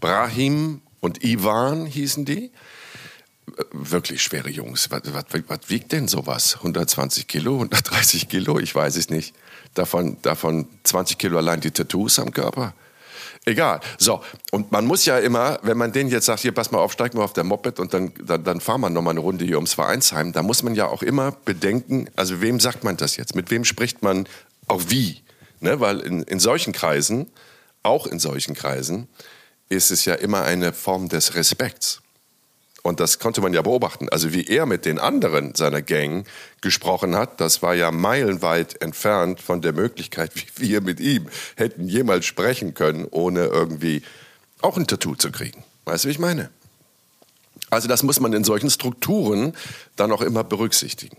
Brahim 0.00 0.82
und 1.00 1.24
Ivan 1.24 1.84
hießen 1.86 2.24
die. 2.24 2.44
Äh, 2.44 3.64
Wirklich 3.72 4.22
schwere 4.22 4.50
Jungs. 4.50 4.92
Was, 4.92 5.02
was, 5.12 5.24
was 5.48 5.58
wiegt 5.68 5.90
denn 5.90 6.06
sowas? 6.06 6.56
120 6.58 7.26
Kilo, 7.26 7.54
130 7.54 8.28
Kilo? 8.28 8.60
Ich 8.60 8.72
weiß 8.72 8.94
es 8.94 9.10
nicht. 9.10 9.34
Davon, 9.74 10.18
davon 10.22 10.68
20 10.84 11.18
Kilo 11.18 11.38
allein 11.38 11.60
die 11.60 11.72
Tattoos 11.72 12.20
am 12.20 12.30
Körper. 12.32 12.72
Egal. 13.46 13.80
So, 13.98 14.22
und 14.52 14.70
man 14.70 14.86
muss 14.86 15.04
ja 15.04 15.18
immer, 15.18 15.58
wenn 15.62 15.76
man 15.76 15.92
denen 15.92 16.08
jetzt 16.08 16.26
sagt, 16.26 16.40
hier, 16.40 16.52
pass 16.52 16.70
mal 16.70 16.78
auf, 16.78 16.92
steig 16.92 17.14
mal 17.14 17.24
auf 17.24 17.34
der 17.34 17.44
Moped 17.44 17.78
und 17.78 17.92
dann, 17.92 18.12
dann, 18.24 18.42
dann 18.44 18.60
fahren 18.60 18.80
wir 18.80 18.90
nochmal 18.90 19.10
eine 19.10 19.20
Runde 19.20 19.44
hier 19.44 19.56
ums 19.56 19.74
Vereinsheim, 19.74 20.32
da 20.32 20.42
muss 20.42 20.62
man 20.62 20.74
ja 20.74 20.86
auch 20.86 21.02
immer 21.02 21.32
bedenken, 21.44 22.08
also 22.16 22.40
wem 22.40 22.58
sagt 22.58 22.84
man 22.84 22.96
das 22.96 23.16
jetzt? 23.18 23.34
Mit 23.34 23.50
wem 23.50 23.64
spricht 23.66 24.02
man 24.02 24.26
auch 24.66 24.82
wie? 24.88 25.22
Ne? 25.60 25.80
Weil 25.80 26.00
in, 26.00 26.22
in 26.22 26.40
solchen 26.40 26.72
Kreisen, 26.72 27.30
auch 27.82 28.06
in 28.06 28.18
solchen 28.18 28.54
Kreisen, 28.54 29.08
ist 29.68 29.90
es 29.90 30.04
ja 30.04 30.14
immer 30.14 30.42
eine 30.42 30.72
Form 30.72 31.08
des 31.08 31.34
Respekts. 31.34 32.00
Und 32.82 33.00
das 33.00 33.18
konnte 33.18 33.40
man 33.40 33.54
ja 33.54 33.62
beobachten. 33.62 34.10
Also 34.10 34.34
wie 34.34 34.46
er 34.46 34.66
mit 34.66 34.84
den 34.84 34.98
anderen 34.98 35.54
seiner 35.54 35.80
Gang 35.80 36.26
gesprochen 36.60 37.16
hat, 37.16 37.40
das 37.40 37.62
war 37.62 37.74
ja 37.74 37.90
meilenweit 37.90 38.82
entfernt 38.82 39.40
von 39.40 39.62
der 39.62 39.72
Möglichkeit, 39.72 40.32
wie 40.34 40.68
wir 40.68 40.80
mit 40.82 41.00
ihm 41.00 41.28
hätten 41.56 41.88
jemals 41.88 42.26
sprechen 42.26 42.74
können, 42.74 43.06
ohne 43.10 43.46
irgendwie 43.46 44.02
auch 44.60 44.76
ein 44.76 44.86
Tattoo 44.86 45.14
zu 45.14 45.32
kriegen. 45.32 45.64
Weißt 45.86 46.04
du, 46.04 46.08
wie 46.08 46.12
ich 46.12 46.18
meine? 46.18 46.50
Also 47.70 47.88
das 47.88 48.02
muss 48.02 48.20
man 48.20 48.34
in 48.34 48.44
solchen 48.44 48.68
Strukturen 48.68 49.54
dann 49.96 50.12
auch 50.12 50.20
immer 50.20 50.44
berücksichtigen. 50.44 51.16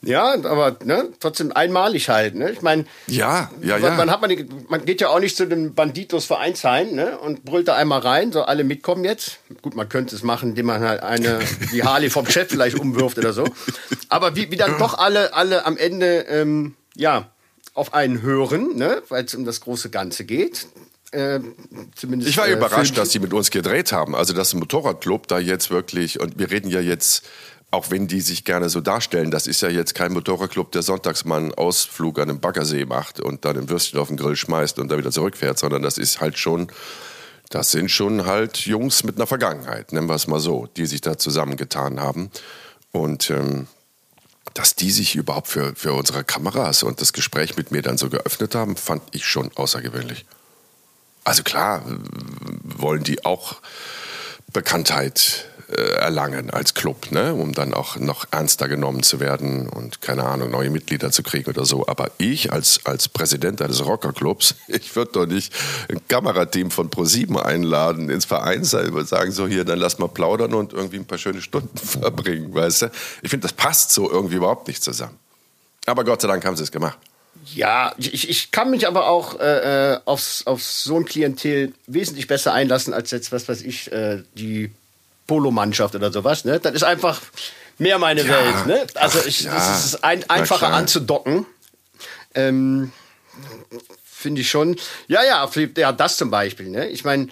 Ja, 0.00 0.34
aber 0.44 0.76
ne, 0.84 1.08
trotzdem 1.18 1.50
einmalig 1.52 2.08
halt. 2.08 2.36
Ne? 2.36 2.50
Ich 2.50 2.62
meine, 2.62 2.84
Ja, 3.08 3.50
ja, 3.60 3.78
man, 3.78 3.82
ja. 3.82 3.96
man, 3.96 4.10
hat 4.10 4.20
man, 4.20 4.32
man 4.68 4.84
geht 4.84 5.00
ja 5.00 5.08
auch 5.08 5.18
nicht 5.18 5.36
zu 5.36 5.46
den 5.46 5.74
Banditos 5.74 6.24
Vereinsheim 6.24 6.94
ne, 6.94 7.18
und 7.18 7.44
brüllt 7.44 7.66
da 7.66 7.74
einmal 7.74 8.00
rein, 8.00 8.30
so 8.30 8.42
alle 8.42 8.62
mitkommen 8.62 9.04
jetzt. 9.04 9.40
Gut, 9.60 9.74
man 9.74 9.88
könnte 9.88 10.14
es 10.14 10.22
machen, 10.22 10.50
indem 10.50 10.66
man 10.66 10.82
halt 10.82 11.02
eine, 11.02 11.40
die 11.72 11.82
Harley 11.82 12.10
vom 12.10 12.26
Chef 12.26 12.48
vielleicht 12.48 12.78
umwirft 12.78 13.18
oder 13.18 13.32
so. 13.32 13.44
Aber 14.08 14.36
wie, 14.36 14.50
wie 14.52 14.56
dann 14.56 14.78
doch 14.78 14.98
alle, 14.98 15.34
alle 15.34 15.66
am 15.66 15.76
Ende, 15.76 16.26
ähm, 16.28 16.76
ja, 16.94 17.28
auf 17.74 17.92
einen 17.92 18.22
hören, 18.22 18.76
ne, 18.76 19.02
weil 19.08 19.24
es 19.24 19.34
um 19.34 19.44
das 19.44 19.60
große 19.60 19.90
Ganze 19.90 20.24
geht. 20.24 20.66
Äh, 21.10 21.40
zumindest, 21.94 22.30
Ich 22.30 22.36
war 22.36 22.46
äh, 22.46 22.52
überrascht, 22.52 22.98
dass 22.98 23.08
die 23.08 23.18
mit 23.18 23.32
uns 23.32 23.50
gedreht 23.50 23.92
haben. 23.92 24.14
Also, 24.14 24.34
dass 24.34 24.52
ein 24.52 24.58
Motorradclub 24.58 25.26
da 25.26 25.38
jetzt 25.38 25.70
wirklich, 25.70 26.20
und 26.20 26.38
wir 26.38 26.50
reden 26.50 26.70
ja 26.70 26.80
jetzt, 26.80 27.24
auch 27.70 27.90
wenn 27.90 28.06
die 28.06 28.20
sich 28.20 28.44
gerne 28.44 28.70
so 28.70 28.80
darstellen, 28.80 29.30
das 29.30 29.46
ist 29.46 29.60
ja 29.60 29.68
jetzt 29.68 29.94
kein 29.94 30.12
Motorradclub, 30.12 30.72
der 30.72 30.82
sonntags 30.82 31.24
mal 31.24 31.38
einen 31.38 31.54
Ausflug 31.54 32.18
an 32.18 32.28
den 32.28 32.40
Baggersee 32.40 32.86
macht 32.86 33.20
und 33.20 33.44
dann 33.44 33.58
ein 33.58 33.68
Würstchen 33.68 34.00
auf 34.00 34.08
den 34.08 34.16
Grill 34.16 34.36
schmeißt 34.36 34.78
und 34.78 34.88
dann 34.90 34.98
wieder 34.98 35.10
zurückfährt, 35.10 35.58
sondern 35.58 35.82
das 35.82 35.98
ist 35.98 36.20
halt 36.20 36.38
schon, 36.38 36.68
das 37.50 37.70
sind 37.70 37.90
schon 37.90 38.24
halt 38.24 38.58
Jungs 38.58 39.04
mit 39.04 39.16
einer 39.16 39.26
Vergangenheit, 39.26 39.92
nennen 39.92 40.08
wir 40.08 40.14
es 40.14 40.26
mal 40.26 40.40
so, 40.40 40.66
die 40.76 40.86
sich 40.86 41.02
da 41.02 41.18
zusammengetan 41.18 42.00
haben. 42.00 42.30
Und 42.90 43.28
ähm, 43.28 43.66
dass 44.54 44.74
die 44.74 44.90
sich 44.90 45.14
überhaupt 45.14 45.48
für, 45.48 45.74
für 45.76 45.92
unsere 45.92 46.24
Kameras 46.24 46.82
und 46.82 47.02
das 47.02 47.12
Gespräch 47.12 47.56
mit 47.56 47.70
mir 47.70 47.82
dann 47.82 47.98
so 47.98 48.08
geöffnet 48.08 48.54
haben, 48.54 48.76
fand 48.76 49.02
ich 49.12 49.26
schon 49.26 49.50
außergewöhnlich. 49.54 50.24
Also 51.24 51.42
klar, 51.42 51.84
wollen 52.64 53.04
die 53.04 53.26
auch 53.26 53.56
Bekanntheit 54.52 55.48
äh, 55.70 55.96
erlangen 55.98 56.48
als 56.48 56.72
Club, 56.72 57.10
ne? 57.10 57.34
um 57.34 57.52
dann 57.52 57.74
auch 57.74 57.96
noch 57.96 58.24
ernster 58.30 58.68
genommen 58.68 59.02
zu 59.02 59.20
werden 59.20 59.68
und 59.68 60.00
keine 60.00 60.24
Ahnung, 60.24 60.50
neue 60.50 60.70
Mitglieder 60.70 61.10
zu 61.10 61.22
kriegen 61.22 61.50
oder 61.50 61.66
so. 61.66 61.86
Aber 61.86 62.10
ich 62.16 62.52
als, 62.52 62.86
als 62.86 63.08
Präsident 63.08 63.60
eines 63.60 63.84
Rockerclubs, 63.84 64.54
ich 64.68 64.96
würde 64.96 65.12
doch 65.12 65.26
nicht 65.26 65.52
ein 65.90 66.00
Kamerateam 66.08 66.70
von 66.70 66.88
ProSieben 66.88 67.36
einladen 67.36 68.08
ins 68.08 68.24
Vereinsheim 68.24 68.94
und 68.94 69.06
sagen, 69.06 69.30
so 69.30 69.46
hier, 69.46 69.64
dann 69.64 69.78
lass 69.78 69.98
mal 69.98 70.08
plaudern 70.08 70.54
und 70.54 70.72
irgendwie 70.72 70.96
ein 70.96 71.06
paar 71.06 71.18
schöne 71.18 71.42
Stunden 71.42 71.76
verbringen, 71.76 72.54
weißt 72.54 72.82
du? 72.82 72.90
Ich 73.20 73.28
finde, 73.28 73.46
das 73.46 73.52
passt 73.52 73.92
so 73.92 74.10
irgendwie 74.10 74.36
überhaupt 74.36 74.68
nicht 74.68 74.82
zusammen. 74.82 75.18
Aber 75.84 76.02
Gott 76.04 76.22
sei 76.22 76.28
Dank 76.28 76.44
haben 76.46 76.56
sie 76.56 76.62
es 76.62 76.72
gemacht. 76.72 76.98
Ja, 77.54 77.94
ich, 77.98 78.28
ich 78.28 78.50
kann 78.50 78.70
mich 78.70 78.86
aber 78.86 79.08
auch 79.08 79.38
äh, 79.40 79.94
äh 79.94 80.00
aufs, 80.04 80.46
auf 80.46 80.62
so 80.62 80.96
ein 80.96 81.04
Klientel 81.04 81.72
wesentlich 81.86 82.26
besser 82.26 82.52
einlassen 82.52 82.92
als 82.92 83.10
jetzt, 83.10 83.32
was 83.32 83.48
weiß 83.48 83.62
ich, 83.62 83.90
äh, 83.92 84.22
die 84.34 84.70
Polomannschaft 85.26 85.94
oder 85.94 86.10
sowas. 86.10 86.44
Ne? 86.44 86.58
Das 86.58 86.74
ist 86.74 86.82
einfach 86.82 87.20
mehr 87.78 87.98
meine 87.98 88.22
ja. 88.22 88.28
Welt. 88.28 88.66
Ne? 88.66 88.86
Also 88.94 89.20
ich, 89.24 89.42
ja. 89.42 89.74
ist 89.74 90.02
ein, 90.02 90.28
einfacher 90.28 90.72
anzudocken. 90.72 91.46
Ähm, 92.34 92.92
Finde 94.04 94.40
ich 94.40 94.50
schon. 94.50 94.76
Ja, 95.06 95.22
ja, 95.22 95.48
ja, 95.76 95.92
das 95.92 96.16
zum 96.16 96.30
Beispiel. 96.30 96.68
Ne? 96.70 96.88
Ich 96.88 97.04
meine, 97.04 97.28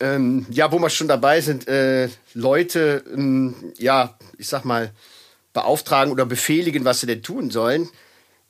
ähm, 0.00 0.46
ja, 0.50 0.70
wo 0.70 0.78
wir 0.78 0.90
schon 0.90 1.08
dabei 1.08 1.40
sind, 1.40 1.66
äh, 1.66 2.08
Leute, 2.34 3.02
ähm, 3.12 3.54
ja, 3.78 4.16
ich 4.36 4.46
sag 4.48 4.64
mal, 4.64 4.92
beauftragen 5.52 6.12
oder 6.12 6.24
befehligen, 6.24 6.84
was 6.84 7.00
sie 7.00 7.06
denn 7.06 7.22
tun 7.22 7.50
sollen. 7.50 7.88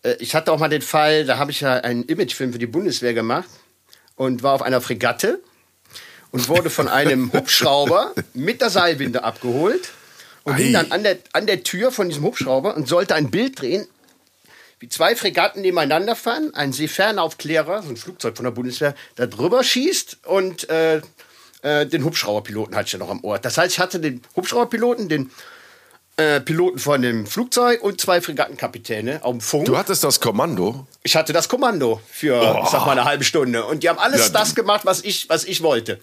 Äh, 0.03 0.17
ich 0.21 0.35
hatte 0.35 0.53
auch 0.53 0.59
mal 0.59 0.69
den 0.69 0.83
Fall, 0.83 1.25
da 1.25 1.39
habe 1.39 1.51
ich 1.51 1.61
ja 1.61 1.75
einen 1.75 2.05
Imagefilm 2.05 2.53
für 2.53 2.59
die 2.59 2.67
Bundeswehr 2.67 3.15
gemacht 3.15 3.49
und 4.17 4.43
war 4.43 4.55
auf 4.55 4.63
einer 4.63 4.81
Fregatte 4.81 5.41
und 6.31 6.49
wurde 6.49 6.71
von 6.71 6.89
einem 6.89 7.33
Hubschrauber 7.33 8.15
mit 8.35 8.61
der 8.61 8.71
Seilwinde 8.71 9.25
abgeholt 9.25 9.91
und 10.45 10.55
Ei. 10.55 10.59
hing 10.59 10.73
dann 10.73 10.93
an 10.93 11.03
der, 11.03 11.19
an 11.33 11.47
der 11.47 11.63
Tür 11.63 11.93
von 11.93 12.09
diesem 12.09 12.25
Hubschrauber 12.25 12.77
und 12.77 12.89
sollte 12.89 13.15
ein 13.15 13.31
Bild 13.31 13.61
drehen, 13.61 13.87
wie 14.81 14.89
zwei 14.89 15.17
Fregatten 15.17 15.63
nebeneinander 15.63 16.15
fahren, 16.15 16.55
ein 16.55 16.73
Seefernaufklärer, 16.73 17.83
so 17.83 17.89
ein 17.89 17.97
Flugzeug 17.97 18.37
von 18.37 18.45
der 18.45 18.53
Bundeswehr, 18.53 18.95
da 19.17 19.27
drüber 19.27 19.65
schießt 19.65 20.19
und 20.25 20.69
äh, 20.71 21.01
äh, 21.63 21.87
den 21.87 22.05
Hubschrauberpiloten 22.05 22.77
hatte 22.77 22.87
ich 22.87 22.93
ja 22.93 22.99
noch 22.99 23.11
am 23.11 23.25
Ort. 23.25 23.45
Das 23.45 23.59
heißt, 23.59 23.73
ich 23.73 23.81
hatte 23.81 23.99
den 23.99 24.23
Hubschrauberpiloten, 24.37 25.09
den 25.09 25.31
äh, 26.19 26.41
Piloten 26.41 26.79
von 26.79 27.01
dem 27.01 27.27
Flugzeug 27.27 27.83
und 27.83 28.01
zwei 28.01 28.21
Fregattenkapitäne 28.21 29.25
auf 29.25 29.33
dem 29.33 29.41
Funk. 29.41 29.65
Du 29.67 29.79
hattest 29.79 30.03
das 30.03 30.21
Kommando? 30.21 30.87
Ich 31.05 31.17
hatte 31.17 31.33
das 31.33 31.49
Kommando 31.49 32.01
für, 32.11 32.35
oh. 32.35 32.63
ich 32.65 32.71
sag 32.71 32.85
mal, 32.85 32.93
eine 32.93 33.05
halbe 33.05 33.25
Stunde. 33.25 33.65
Und 33.65 33.83
die 33.85 33.89
haben 33.89 33.99
alles 33.99 34.27
ja, 34.27 34.33
das 34.33 34.55
gemacht, 34.55 34.83
was 34.85 35.03
ich, 35.03 35.29
was 35.29 35.45
ich 35.45 35.63
wollte. 35.63 36.01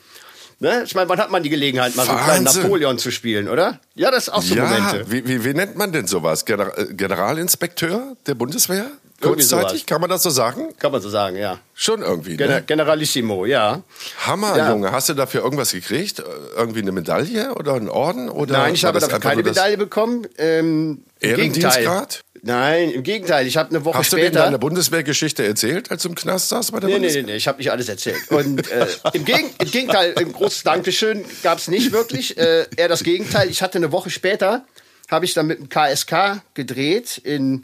Ne? 0.59 0.83
Ich 0.85 0.95
meine, 0.95 1.09
wann 1.09 1.19
hat 1.19 1.31
man 1.31 1.43
die 1.43 1.49
Gelegenheit, 1.49 1.95
mal 1.97 2.07
Wahnsinn. 2.07 2.15
so 2.15 2.31
einen 2.31 2.45
kleinen 2.45 2.63
Napoleon 2.63 2.97
zu 2.97 3.11
spielen, 3.11 3.49
oder? 3.49 3.81
Ja, 3.93 4.09
das 4.09 4.27
ist 4.27 4.33
auch 4.33 4.41
so 4.41 4.55
ja, 4.55 4.63
Momente. 4.63 5.11
Wie, 5.11 5.27
wie, 5.27 5.43
wie 5.43 5.53
nennt 5.53 5.75
man 5.75 5.91
denn 5.91 6.07
sowas? 6.07 6.43
Äh, 6.43 6.93
Generalinspekteur 6.93 8.15
der 8.25 8.35
Bundeswehr? 8.35 8.85
Kurzzeitig, 9.25 9.85
kann 9.85 10.01
man 10.01 10.09
das 10.09 10.23
so 10.23 10.29
sagen? 10.29 10.73
Kann 10.79 10.91
man 10.91 11.01
so 11.01 11.09
sagen, 11.09 11.35
ja. 11.35 11.59
Schon 11.73 12.01
irgendwie, 12.01 12.37
Gen 12.37 12.49
ne? 12.49 12.63
Generalissimo, 12.65 13.45
ja. 13.45 13.83
Hammer, 14.25 14.57
ja. 14.57 14.71
Junge. 14.71 14.91
Hast 14.91 15.09
du 15.09 15.13
dafür 15.13 15.43
irgendwas 15.43 15.71
gekriegt? 15.71 16.23
Irgendwie 16.55 16.81
eine 16.81 16.91
Medaille 16.91 17.53
oder 17.55 17.73
einen 17.73 17.89
Orden? 17.89 18.29
Oder 18.29 18.59
Nein, 18.59 18.73
ich 18.73 18.85
habe 18.85 18.99
dafür 18.99 19.19
keine 19.19 19.43
Medaille 19.43 19.77
bekommen. 19.77 20.27
Ähm, 20.37 21.03
Ehrendienstgrad? 21.19 22.23
Nein, 22.47 22.91
im 22.91 23.01
Gegenteil. 23.01 23.47
Ich 23.47 23.57
habe 23.57 23.71
eine 23.71 23.83
Woche 23.85 23.97
Hast 23.97 24.07
später. 24.07 24.25
Hast 24.25 24.35
du 24.35 24.39
deine 24.39 24.59
Bundeswehrgeschichte 24.59 25.43
erzählt, 25.43 25.89
als 25.89 26.03
du 26.03 26.09
im 26.09 26.15
Knast 26.15 26.49
saß 26.49 26.71
bei 26.71 26.79
der 26.79 26.89
nee, 26.89 26.95
Bundeswehr? 26.95 27.21
Nee, 27.23 27.25
nee, 27.25 27.31
nee, 27.31 27.37
ich 27.37 27.47
habe 27.47 27.57
nicht 27.57 27.71
alles 27.71 27.89
erzählt. 27.89 28.29
Und 28.29 28.69
äh, 28.71 28.85
im, 29.13 29.25
Gegen 29.25 29.49
im, 29.59 29.71
Gegenteil, 29.71 30.13
ein 30.15 30.31
großes 30.31 30.61
Dankeschön 30.61 31.25
gab 31.41 31.57
es 31.57 31.67
nicht 31.67 31.91
wirklich. 31.91 32.37
Äh, 32.37 32.67
eher 32.77 32.87
das 32.87 33.03
Gegenteil. 33.03 33.49
Ich 33.49 33.63
hatte 33.63 33.79
eine 33.79 33.91
Woche 33.91 34.11
später, 34.11 34.63
habe 35.09 35.25
ich 35.25 35.33
dann 35.33 35.47
mit 35.47 35.57
dem 35.57 35.69
KSK 35.69 36.43
gedreht 36.53 37.17
in 37.17 37.63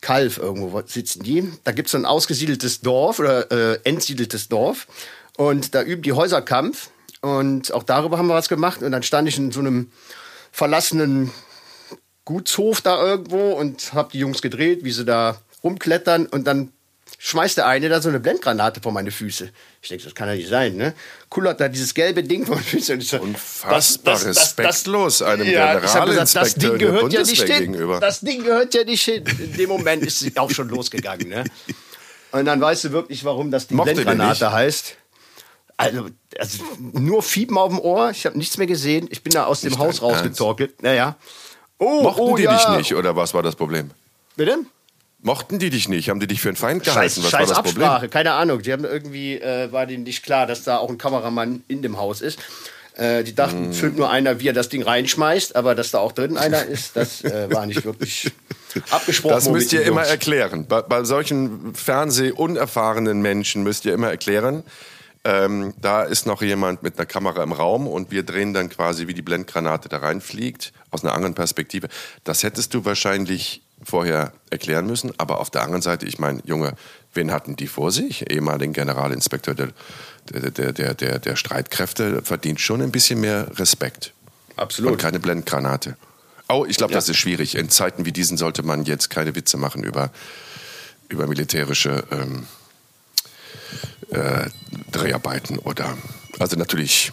Kalf 0.00 0.38
irgendwo 0.38 0.82
sitzen 0.86 1.22
die. 1.22 1.50
Da 1.64 1.72
gibt 1.72 1.86
es 1.86 1.92
so 1.92 1.98
ein 1.98 2.06
ausgesiedeltes 2.06 2.80
Dorf 2.80 3.18
oder 3.18 3.50
äh, 3.50 3.80
entsiedeltes 3.84 4.48
Dorf. 4.48 4.86
Und 5.36 5.74
da 5.74 5.82
üben 5.82 6.02
die 6.02 6.12
Häuserkampf. 6.12 6.90
Und 7.20 7.72
auch 7.72 7.82
darüber 7.82 8.18
haben 8.18 8.28
wir 8.28 8.34
was 8.34 8.48
gemacht. 8.48 8.82
Und 8.82 8.92
dann 8.92 9.02
stand 9.02 9.28
ich 9.28 9.36
in 9.36 9.52
so 9.52 9.60
einem 9.60 9.90
verlassenen 10.52 11.30
Gutshof 12.24 12.80
da 12.80 13.02
irgendwo 13.02 13.52
und 13.52 13.92
habe 13.92 14.10
die 14.12 14.18
Jungs 14.18 14.42
gedreht, 14.42 14.84
wie 14.84 14.92
sie 14.92 15.04
da 15.04 15.40
rumklettern. 15.62 16.26
Und 16.26 16.46
dann 16.46 16.72
schmeißt 17.18 17.58
der 17.58 17.66
eine 17.66 17.88
da 17.88 18.00
so 18.00 18.08
eine 18.08 18.20
Blendgranate 18.20 18.80
vor 18.80 18.92
meine 18.92 19.10
Füße. 19.10 19.50
Ich 19.82 19.88
denke, 19.88 20.04
das 20.04 20.14
kann 20.14 20.28
ja 20.28 20.34
nicht 20.34 20.48
sein, 20.48 20.76
ne? 20.76 20.94
Kullert 21.28 21.60
da 21.60 21.68
dieses 21.68 21.94
gelbe 21.94 22.22
Ding 22.22 22.46
vor 22.46 22.56
meine 22.56 22.66
Füße. 22.66 22.94
Und 22.94 23.02
so, 23.02 23.20
Unfassbar 23.20 24.14
das, 24.14 24.24
das, 24.24 24.38
respektlos 24.38 25.18
das, 25.18 25.28
einem 25.28 25.46
ja, 25.46 25.78
Generalinspekteur 25.78 26.44
das 26.44 26.54
Ding 26.54 26.78
gehört 26.78 27.12
ja 27.12 27.22
nicht 27.22 27.42
hin. 27.42 27.58
Gegenüber. 27.58 28.00
Das 28.00 28.20
Ding 28.20 28.44
gehört 28.44 28.74
ja 28.74 28.84
nicht 28.84 29.04
hin. 29.04 29.24
In 29.38 29.56
dem 29.56 29.68
Moment 29.68 30.02
ist 30.02 30.22
es 30.22 30.36
auch 30.36 30.50
schon 30.50 30.68
losgegangen, 30.68 31.28
ne? 31.28 31.44
Und 32.32 32.44
dann 32.44 32.60
weißt 32.60 32.84
du 32.84 32.92
wirklich, 32.92 33.24
warum 33.24 33.50
das 33.50 33.66
die 33.66 33.74
Mochte 33.74 33.94
Blendgranate 33.94 34.52
heißt. 34.52 34.96
Also, 35.76 36.08
also, 36.38 36.64
nur 36.78 37.22
Fiepen 37.22 37.56
auf 37.56 37.70
dem 37.70 37.80
Ohr. 37.80 38.10
Ich 38.10 38.26
habe 38.26 38.36
nichts 38.36 38.58
mehr 38.58 38.66
gesehen. 38.66 39.08
Ich 39.10 39.22
bin 39.22 39.32
da 39.32 39.46
aus 39.46 39.62
dem 39.62 39.78
Haus 39.78 40.02
rausgetorkelt. 40.02 40.82
Naja. 40.82 41.16
Oh, 41.78 42.02
Mochten 42.02 42.20
oh, 42.20 42.36
die 42.36 42.42
ja. 42.42 42.54
dich 42.54 42.68
nicht 42.76 42.94
oder 42.94 43.16
was 43.16 43.32
war 43.32 43.42
das 43.42 43.56
Problem? 43.56 43.90
Bitte? 44.36 44.58
Mochten 45.22 45.58
die 45.58 45.70
dich 45.70 45.88
nicht? 45.88 46.08
Haben 46.08 46.20
die 46.20 46.26
dich 46.26 46.40
für 46.40 46.48
einen 46.48 46.56
Feind 46.56 46.82
gehalten? 46.82 47.00
Scheiß, 47.00 47.24
was 47.24 47.30
scheiß 47.30 47.40
war 47.40 47.46
das 47.48 47.58
Absprache, 47.58 47.94
Problem? 47.94 48.10
keine 48.10 48.32
Ahnung. 48.32 48.62
Die 48.62 48.72
haben 48.72 48.84
irgendwie, 48.84 49.34
äh, 49.34 49.70
war 49.70 49.86
denen 49.86 50.04
nicht 50.04 50.22
klar, 50.22 50.46
dass 50.46 50.64
da 50.64 50.78
auch 50.78 50.88
ein 50.88 50.98
Kameramann 50.98 51.62
in 51.68 51.82
dem 51.82 51.98
Haus 51.98 52.20
ist. 52.22 52.38
Äh, 52.96 53.22
die 53.24 53.34
dachten, 53.34 53.70
mm. 53.70 53.72
filmt 53.72 53.96
nur 53.96 54.10
einer, 54.10 54.40
wie 54.40 54.48
er 54.48 54.52
das 54.52 54.68
Ding 54.68 54.82
reinschmeißt, 54.82 55.56
aber 55.56 55.74
dass 55.74 55.90
da 55.90 55.98
auch 55.98 56.12
drin 56.12 56.36
einer 56.36 56.64
ist, 56.66 56.96
das 56.96 57.22
äh, 57.22 57.48
war 57.50 57.66
nicht 57.66 57.84
wirklich 57.84 58.30
abgesprochen. 58.90 59.34
Das 59.34 59.48
müsst 59.48 59.72
ihr 59.72 59.82
immer 59.82 60.02
erklären. 60.02 60.66
Bei, 60.66 60.82
bei 60.82 61.04
solchen 61.04 61.74
Fernseh-unerfahrenen 61.74 63.20
Menschen 63.20 63.62
müsst 63.62 63.84
ihr 63.84 63.94
immer 63.94 64.08
erklären, 64.08 64.64
ähm, 65.22 65.74
da 65.80 66.02
ist 66.02 66.26
noch 66.26 66.40
jemand 66.40 66.82
mit 66.82 66.98
einer 66.98 67.06
Kamera 67.06 67.42
im 67.42 67.52
Raum 67.52 67.86
und 67.86 68.10
wir 68.10 68.22
drehen 68.22 68.54
dann 68.54 68.70
quasi, 68.70 69.06
wie 69.06 69.14
die 69.14 69.22
Blendgranate 69.22 69.88
da 69.88 69.98
reinfliegt, 69.98 70.72
aus 70.90 71.04
einer 71.04 71.12
anderen 71.12 71.34
Perspektive. 71.34 71.88
Das 72.24 72.42
hättest 72.42 72.72
du 72.74 72.84
wahrscheinlich 72.86 73.62
vorher 73.82 74.32
erklären 74.50 74.86
müssen. 74.86 75.12
Aber 75.18 75.40
auf 75.40 75.50
der 75.50 75.62
anderen 75.62 75.82
Seite, 75.82 76.06
ich 76.06 76.18
meine, 76.18 76.40
Junge, 76.44 76.74
wen 77.14 77.32
hatten 77.32 77.56
die 77.56 77.66
vor 77.66 77.92
sich? 77.92 78.30
Ehemaligen 78.30 78.72
Generalinspektor 78.72 79.54
der, 79.54 79.68
der, 80.30 80.72
der, 80.72 80.94
der, 80.94 81.18
der 81.18 81.36
Streitkräfte 81.36 82.22
verdient 82.22 82.60
schon 82.60 82.82
ein 82.82 82.92
bisschen 82.92 83.20
mehr 83.20 83.58
Respekt. 83.58 84.12
Absolut. 84.56 84.92
Und 84.92 84.98
keine 84.98 85.20
Blendgranate. 85.20 85.96
Oh, 86.48 86.66
ich 86.68 86.76
glaube, 86.76 86.92
ja. 86.92 86.98
das 86.98 87.08
ist 87.08 87.16
schwierig. 87.16 87.54
In 87.54 87.70
Zeiten 87.70 88.04
wie 88.04 88.12
diesen 88.12 88.36
sollte 88.36 88.62
man 88.62 88.84
jetzt 88.84 89.08
keine 89.08 89.34
Witze 89.34 89.56
machen 89.56 89.84
über, 89.84 90.10
über 91.08 91.26
militärische 91.26 92.04
ähm, 92.10 92.46
äh, 94.10 94.50
Dreharbeiten 94.90 95.58
oder 95.58 95.96
also 96.38 96.56
natürlich 96.56 97.12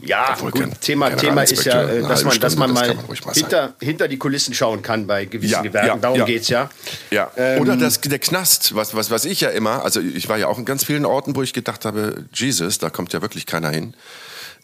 ja, 0.00 0.36
gut, 0.36 0.80
Thema, 0.80 1.10
Thema 1.10 1.42
ist 1.42 1.64
ja, 1.64 1.82
äh, 1.82 2.02
dass 2.02 2.24
man, 2.24 2.38
dass 2.38 2.56
man 2.56 2.72
mal, 2.72 2.94
man 2.94 3.34
hinter, 3.34 3.74
hinter 3.80 4.08
die 4.08 4.16
Kulissen 4.16 4.54
schauen 4.54 4.82
kann 4.82 5.06
bei 5.06 5.24
gewissen 5.24 5.52
ja, 5.52 5.62
Gewerken. 5.62 5.88
Ja, 5.88 5.96
Darum 5.96 6.18
ja. 6.18 6.26
es 6.28 6.48
ja. 6.48 6.70
ja. 7.10 7.30
Ähm, 7.36 7.60
Oder 7.60 7.76
das, 7.76 8.00
der 8.00 8.18
Knast, 8.18 8.74
was, 8.74 8.94
was, 8.94 9.10
was 9.10 9.24
ich 9.24 9.40
ja 9.40 9.50
immer, 9.50 9.84
also 9.84 10.00
ich 10.00 10.28
war 10.28 10.38
ja 10.38 10.46
auch 10.48 10.58
in 10.58 10.64
ganz 10.64 10.84
vielen 10.84 11.04
Orten, 11.04 11.34
wo 11.34 11.42
ich 11.42 11.52
gedacht 11.52 11.84
habe, 11.84 12.24
Jesus, 12.32 12.78
da 12.78 12.90
kommt 12.90 13.12
ja 13.12 13.22
wirklich 13.22 13.46
keiner 13.46 13.70
hin. 13.70 13.94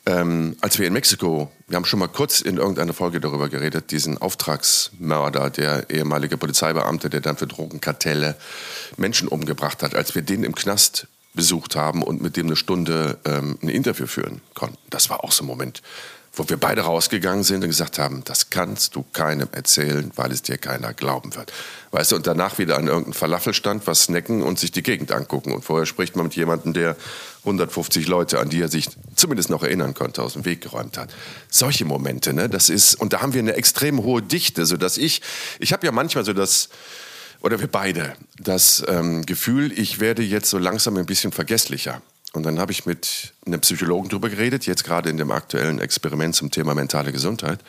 Ähm, 0.06 0.56
als 0.60 0.78
wir 0.78 0.86
in 0.86 0.92
Mexiko, 0.92 1.50
wir 1.66 1.76
haben 1.76 1.86
schon 1.86 1.98
mal 1.98 2.08
kurz 2.08 2.42
in 2.42 2.58
irgendeiner 2.58 2.92
Folge 2.92 3.20
darüber 3.20 3.48
geredet, 3.48 3.90
diesen 3.90 4.18
Auftragsmörder, 4.18 5.48
der 5.48 5.88
ehemalige 5.88 6.36
Polizeibeamte, 6.36 7.08
der 7.08 7.20
dann 7.20 7.38
für 7.38 7.46
Drogenkartelle 7.46 8.36
Menschen 8.98 9.28
umgebracht 9.28 9.82
hat, 9.82 9.94
als 9.94 10.14
wir 10.14 10.20
den 10.20 10.44
im 10.44 10.54
Knast 10.54 11.06
besucht 11.34 11.76
haben 11.76 12.02
und 12.02 12.22
mit 12.22 12.36
dem 12.36 12.46
eine 12.46 12.56
Stunde 12.56 13.18
ähm, 13.24 13.58
ein 13.62 13.68
Interview 13.68 14.06
führen 14.06 14.40
konnten. 14.54 14.78
Das 14.90 15.10
war 15.10 15.24
auch 15.24 15.32
so 15.32 15.44
ein 15.44 15.46
Moment, 15.46 15.82
wo 16.36 16.48
wir 16.48 16.56
beide 16.56 16.82
rausgegangen 16.82 17.44
sind 17.44 17.62
und 17.62 17.70
gesagt 17.70 17.98
haben, 17.98 18.22
das 18.24 18.50
kannst 18.50 18.96
du 18.96 19.04
keinem 19.12 19.48
erzählen, 19.52 20.10
weil 20.16 20.32
es 20.32 20.42
dir 20.42 20.58
keiner 20.58 20.92
glauben 20.92 21.34
wird. 21.36 21.52
Weißt 21.92 22.12
du, 22.12 22.16
und 22.16 22.26
danach 22.26 22.58
wieder 22.58 22.76
an 22.76 22.88
irgendeinem 22.88 23.12
Falafelstand 23.12 23.86
was 23.86 24.04
snacken 24.04 24.42
und 24.42 24.58
sich 24.58 24.72
die 24.72 24.82
Gegend 24.82 25.12
angucken. 25.12 25.52
Und 25.52 25.64
vorher 25.64 25.86
spricht 25.86 26.16
man 26.16 26.26
mit 26.26 26.34
jemandem, 26.34 26.72
der 26.72 26.96
150 27.40 28.08
Leute, 28.08 28.40
an 28.40 28.48
die 28.48 28.60
er 28.60 28.68
sich 28.68 28.88
zumindest 29.14 29.50
noch 29.50 29.62
erinnern 29.62 29.94
konnte, 29.94 30.22
aus 30.22 30.32
dem 30.32 30.44
Weg 30.44 30.60
geräumt 30.60 30.98
hat. 30.98 31.14
Solche 31.50 31.84
Momente, 31.84 32.32
ne, 32.32 32.48
das 32.48 32.68
ist, 32.68 32.94
und 32.94 33.12
da 33.12 33.22
haben 33.22 33.34
wir 33.34 33.40
eine 33.40 33.54
extrem 33.54 34.02
hohe 34.02 34.22
Dichte, 34.22 34.66
sodass 34.66 34.98
ich, 34.98 35.22
ich 35.60 35.72
habe 35.72 35.86
ja 35.86 35.92
manchmal 35.92 36.24
so 36.24 36.32
das, 36.32 36.68
oder 37.40 37.60
wir 37.60 37.68
beide, 37.68 38.14
das 38.38 38.84
ähm, 38.88 39.26
Gefühl, 39.26 39.72
ich 39.78 40.00
werde 40.00 40.22
jetzt 40.22 40.50
so 40.50 40.58
langsam 40.58 40.96
ein 40.96 41.06
bisschen 41.06 41.32
vergesslicher. 41.32 42.02
Und 42.32 42.42
dann 42.42 42.58
habe 42.58 42.72
ich 42.72 42.84
mit 42.84 43.32
einem 43.46 43.60
Psychologen 43.60 44.08
drüber 44.08 44.28
geredet, 44.28 44.66
jetzt 44.66 44.84
gerade 44.84 45.08
in 45.08 45.16
dem 45.16 45.30
aktuellen 45.30 45.78
Experiment 45.78 46.34
zum 46.34 46.50
Thema 46.50 46.74
mentale 46.74 47.12
Gesundheit. 47.12 47.60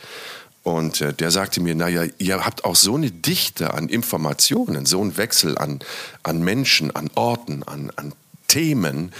Und 0.63 1.01
äh, 1.01 1.13
der 1.13 1.29
sagte 1.29 1.61
mir, 1.61 1.75
naja, 1.75 2.05
ihr 2.17 2.43
habt 2.43 2.65
auch 2.65 2.75
so 2.75 2.95
eine 2.95 3.11
Dichte 3.11 3.75
an 3.75 3.87
Informationen, 3.87 4.87
so 4.87 4.99
einen 4.99 5.15
Wechsel 5.17 5.55
an, 5.59 5.79
an 6.23 6.41
Menschen, 6.41 6.95
an 6.95 7.11
Orten, 7.13 7.61
an, 7.61 7.91
an 7.95 8.13
Themen. 8.47 9.11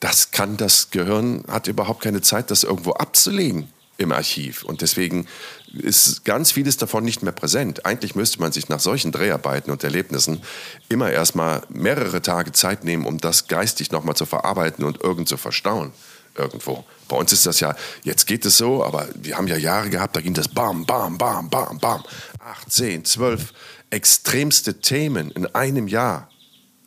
Das 0.00 0.30
kann 0.32 0.58
das 0.58 0.90
Gehirn, 0.90 1.44
hat 1.48 1.68
überhaupt 1.68 2.02
keine 2.02 2.20
Zeit, 2.20 2.50
das 2.50 2.64
irgendwo 2.64 2.92
abzulegen 2.92 3.68
im 3.96 4.12
Archiv. 4.12 4.62
Und 4.64 4.82
deswegen 4.82 5.26
ist 5.72 6.24
ganz 6.24 6.52
vieles 6.52 6.76
davon 6.76 7.04
nicht 7.04 7.22
mehr 7.22 7.32
präsent. 7.32 7.86
Eigentlich 7.86 8.14
müsste 8.14 8.40
man 8.40 8.52
sich 8.52 8.68
nach 8.68 8.80
solchen 8.80 9.12
Dreharbeiten 9.12 9.70
und 9.70 9.84
Erlebnissen 9.84 10.42
immer 10.88 11.10
erstmal 11.10 11.62
mehrere 11.68 12.22
Tage 12.22 12.52
Zeit 12.52 12.84
nehmen, 12.84 13.06
um 13.06 13.18
das 13.18 13.48
geistig 13.48 13.92
nochmal 13.92 14.16
zu 14.16 14.26
verarbeiten 14.26 14.84
und 14.84 15.02
irgend 15.02 15.28
zu 15.28 15.36
verstauen 15.36 15.92
irgendwo. 16.36 16.84
Bei 17.08 17.16
uns 17.16 17.32
ist 17.32 17.46
das 17.46 17.60
ja, 17.60 17.74
jetzt 18.02 18.26
geht 18.26 18.46
es 18.46 18.56
so, 18.56 18.84
aber 18.84 19.08
wir 19.14 19.36
haben 19.36 19.48
ja 19.48 19.56
Jahre 19.56 19.90
gehabt, 19.90 20.16
da 20.16 20.20
ging 20.20 20.34
das 20.34 20.48
bam, 20.48 20.86
bam, 20.86 21.18
bam, 21.18 21.50
bam, 21.50 21.78
bam. 21.78 22.02
Acht, 22.38 22.70
zehn, 22.70 23.04
zwölf 23.04 23.52
extremste 23.90 24.80
Themen 24.80 25.30
in 25.32 25.46
einem 25.46 25.88
Jahr 25.88 26.30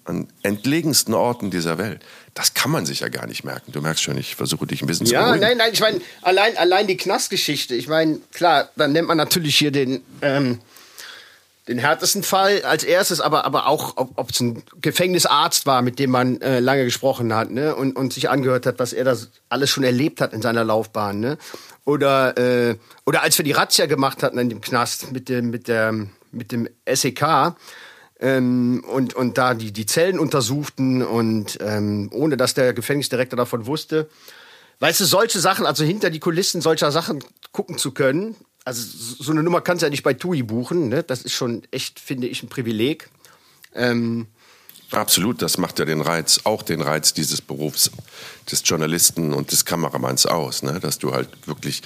an 0.05 0.27
entlegensten 0.41 1.13
Orten 1.13 1.51
dieser 1.51 1.77
Welt. 1.77 2.01
Das 2.33 2.55
kann 2.55 2.71
man 2.71 2.85
sich 2.85 3.01
ja 3.01 3.09
gar 3.09 3.27
nicht 3.27 3.43
merken. 3.43 3.71
Du 3.71 3.81
merkst 3.81 4.03
schon, 4.03 4.17
ich 4.17 4.35
versuche 4.35 4.65
dich 4.65 4.81
ein 4.81 4.87
bisschen 4.87 5.05
ja, 5.05 5.19
zu 5.19 5.25
beruhigen. 5.25 5.41
Ja, 5.43 5.49
nein, 5.49 5.57
nein, 5.57 5.69
ich 5.71 5.79
meine, 5.81 6.01
allein, 6.23 6.57
allein 6.57 6.87
die 6.87 6.97
Knastgeschichte. 6.97 7.75
Ich 7.75 7.87
meine, 7.87 8.19
klar, 8.33 8.69
dann 8.75 8.91
nennt 8.91 9.07
man 9.07 9.17
natürlich 9.17 9.55
hier 9.55 9.71
den, 9.71 10.03
ähm, 10.21 10.59
den 11.67 11.77
härtesten 11.77 12.23
Fall 12.23 12.63
als 12.63 12.83
erstes, 12.83 13.21
aber, 13.21 13.45
aber 13.45 13.67
auch, 13.67 13.93
ob 13.95 14.31
es 14.31 14.39
ein 14.39 14.63
Gefängnisarzt 14.81 15.65
war, 15.65 15.81
mit 15.81 15.99
dem 15.99 16.09
man 16.09 16.41
äh, 16.41 16.59
lange 16.59 16.85
gesprochen 16.85 17.33
hat 17.35 17.51
ne? 17.51 17.75
und, 17.75 17.95
und 17.95 18.13
sich 18.13 18.29
angehört 18.29 18.65
hat, 18.65 18.79
was 18.79 18.93
er 18.93 19.05
das 19.05 19.29
alles 19.49 19.69
schon 19.69 19.83
erlebt 19.83 20.19
hat 20.19 20.33
in 20.33 20.41
seiner 20.41 20.63
Laufbahn. 20.63 21.19
Ne? 21.19 21.37
Oder, 21.85 22.37
äh, 22.37 22.77
oder 23.05 23.21
als 23.21 23.37
wir 23.37 23.45
die 23.45 23.51
Razzia 23.51 23.85
gemacht 23.85 24.23
hatten 24.23 24.39
in 24.39 24.49
dem 24.49 24.61
Knast 24.61 25.11
mit 25.11 25.29
dem, 25.29 25.51
mit 25.51 25.67
der, 25.67 25.93
mit 26.31 26.51
dem 26.51 26.67
SEK, 26.91 27.53
ähm, 28.23 28.85
und, 28.87 29.13
und 29.13 29.37
da 29.37 29.53
die, 29.53 29.73
die 29.73 29.85
Zellen 29.85 30.17
untersuchten 30.17 31.03
und 31.03 31.59
ähm, 31.61 32.09
ohne 32.13 32.37
dass 32.37 32.53
der 32.53 32.73
Gefängnisdirektor 32.73 33.35
davon 33.35 33.65
wusste. 33.65 34.09
Weißt 34.79 35.01
du, 35.01 35.05
solche 35.05 35.39
Sachen, 35.39 35.65
also 35.65 35.83
hinter 35.83 36.09
die 36.09 36.19
Kulissen 36.19 36.61
solcher 36.61 36.91
Sachen 36.91 37.23
gucken 37.51 37.77
zu 37.77 37.91
können, 37.91 38.35
also 38.63 38.81
so 39.21 39.31
eine 39.33 39.43
Nummer 39.43 39.59
kannst 39.59 39.81
du 39.81 39.87
ja 39.87 39.89
nicht 39.89 40.03
bei 40.03 40.13
TUI 40.13 40.41
buchen, 40.41 40.87
ne? 40.87 41.03
das 41.03 41.23
ist 41.23 41.33
schon 41.33 41.63
echt, 41.71 41.99
finde 41.99 42.27
ich, 42.27 42.41
ein 42.41 42.49
Privileg. 42.49 43.09
Ähm, 43.75 44.27
Absolut, 44.93 45.41
das 45.41 45.57
macht 45.57 45.79
ja 45.79 45.85
den 45.85 46.01
Reiz, 46.01 46.41
auch 46.43 46.61
den 46.61 46.81
Reiz 46.81 47.13
dieses 47.13 47.41
Berufs 47.41 47.89
des 48.51 48.61
Journalisten 48.63 49.33
und 49.33 49.51
des 49.51 49.65
Kameramanns 49.65 50.27
aus, 50.27 50.61
ne? 50.61 50.79
dass 50.79 50.99
du 50.99 51.13
halt 51.13 51.29
wirklich 51.47 51.81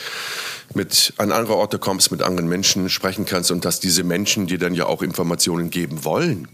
mit 0.73 1.13
an 1.17 1.31
andere 1.31 1.55
Orte 1.55 1.79
kommst, 1.79 2.11
mit 2.11 2.21
anderen 2.21 2.49
Menschen 2.49 2.89
sprechen 2.89 3.25
kannst 3.25 3.49
und 3.51 3.63
dass 3.63 3.79
diese 3.79 4.03
Menschen 4.03 4.47
dir 4.47 4.57
dann 4.57 4.75
ja 4.75 4.87
auch 4.87 5.01
Informationen 5.01 5.69
geben 5.69 6.03
wollen. 6.03 6.49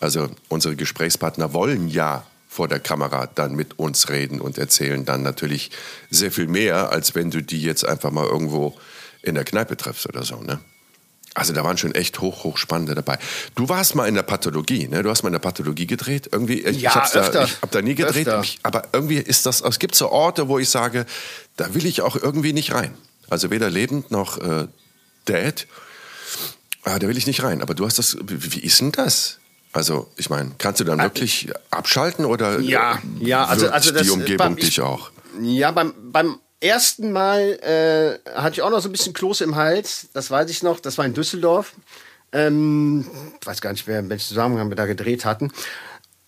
Also 0.00 0.28
unsere 0.48 0.74
Gesprächspartner 0.74 1.52
wollen 1.52 1.88
ja 1.88 2.26
vor 2.48 2.66
der 2.66 2.80
Kamera 2.80 3.26
dann 3.26 3.54
mit 3.54 3.78
uns 3.78 4.08
reden 4.08 4.40
und 4.40 4.58
erzählen 4.58 5.04
dann 5.04 5.22
natürlich 5.22 5.70
sehr 6.10 6.32
viel 6.32 6.48
mehr, 6.48 6.90
als 6.90 7.14
wenn 7.14 7.30
du 7.30 7.42
die 7.42 7.62
jetzt 7.62 7.84
einfach 7.84 8.10
mal 8.10 8.26
irgendwo 8.26 8.76
in 9.22 9.34
der 9.34 9.44
Kneipe 9.44 9.76
triffst 9.76 10.08
oder 10.08 10.24
so. 10.24 10.40
Ne? 10.40 10.58
Also 11.36 11.52
da 11.52 11.62
waren 11.62 11.76
schon 11.76 11.94
echt 11.94 12.20
hoch, 12.20 12.44
hoch 12.44 12.56
spannende 12.56 12.94
dabei. 12.94 13.18
Du 13.56 13.68
warst 13.68 13.94
mal 13.94 14.08
in 14.08 14.14
der 14.14 14.22
Pathologie, 14.22 14.88
ne? 14.88 15.02
Du 15.02 15.10
hast 15.10 15.22
mal 15.22 15.28
in 15.28 15.34
der 15.34 15.38
Pathologie 15.38 15.86
gedreht. 15.86 16.30
Irgendwie, 16.32 16.62
ich, 16.62 16.80
ja, 16.80 17.02
ich. 17.04 17.12
Da, 17.12 17.44
ich 17.44 17.60
habe 17.60 17.68
da 17.70 17.82
nie 17.82 17.94
gedreht, 17.94 18.26
mich, 18.38 18.58
aber 18.62 18.84
irgendwie 18.94 19.18
ist 19.18 19.44
das, 19.44 19.60
es 19.60 19.78
gibt 19.78 19.94
so 19.94 20.08
Orte, 20.08 20.48
wo 20.48 20.58
ich 20.58 20.70
sage, 20.70 21.04
da 21.56 21.74
will 21.74 21.84
ich 21.84 22.00
auch 22.00 22.16
irgendwie 22.16 22.54
nicht 22.54 22.72
rein. 22.72 22.94
Also 23.28 23.50
weder 23.50 23.68
lebend 23.68 24.10
noch 24.10 24.38
äh, 24.38 24.66
dead. 25.28 25.66
Ah, 26.84 26.98
da 26.98 27.06
will 27.06 27.18
ich 27.18 27.26
nicht 27.26 27.42
rein. 27.42 27.60
Aber 27.60 27.74
du 27.74 27.84
hast 27.84 27.98
das, 27.98 28.16
wie, 28.24 28.54
wie 28.54 28.60
ist 28.60 28.80
denn 28.80 28.92
das? 28.92 29.38
Also, 29.74 30.10
ich 30.16 30.30
meine, 30.30 30.52
kannst 30.56 30.80
du 30.80 30.84
dann 30.84 31.00
wirklich 31.00 31.50
abschalten 31.70 32.24
oder 32.24 32.60
ja, 32.60 32.98
ja, 33.20 33.44
also, 33.44 33.68
also 33.68 33.90
das, 33.90 34.04
die 34.04 34.10
Umgebung 34.10 34.36
beim, 34.38 34.56
ich, 34.56 34.64
dich 34.64 34.80
auch? 34.80 35.10
Ja, 35.42 35.70
beim, 35.70 35.92
beim 36.10 36.38
ersten 36.60 37.12
Mal 37.12 38.20
äh, 38.24 38.30
hatte 38.34 38.54
ich 38.54 38.62
auch 38.62 38.70
noch 38.70 38.80
so 38.80 38.88
ein 38.88 38.92
bisschen 38.92 39.12
Kloß 39.12 39.40
im 39.42 39.56
Hals. 39.56 40.08
Das 40.12 40.30
weiß 40.30 40.50
ich 40.50 40.62
noch. 40.62 40.80
Das 40.80 40.98
war 40.98 41.04
in 41.04 41.14
Düsseldorf. 41.14 41.72
Ähm, 42.32 43.06
ich 43.40 43.46
weiß 43.46 43.60
gar 43.60 43.72
nicht 43.72 43.86
mehr, 43.86 44.00
in 44.00 44.08
welchem 44.08 44.28
Zusammenhang 44.28 44.68
wir 44.68 44.76
da 44.76 44.86
gedreht 44.86 45.24
hatten. 45.24 45.52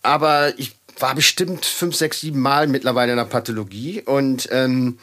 Aber 0.02 0.58
ich 0.58 0.76
war 0.98 1.14
bestimmt 1.14 1.64
fünf, 1.64 1.94
sechs, 1.94 2.20
sieben 2.20 2.40
Mal 2.40 2.66
mittlerweile 2.66 3.12
in 3.12 3.18
der 3.18 3.24
Pathologie. 3.24 4.02
Und 4.02 4.48
ähm, 4.50 4.98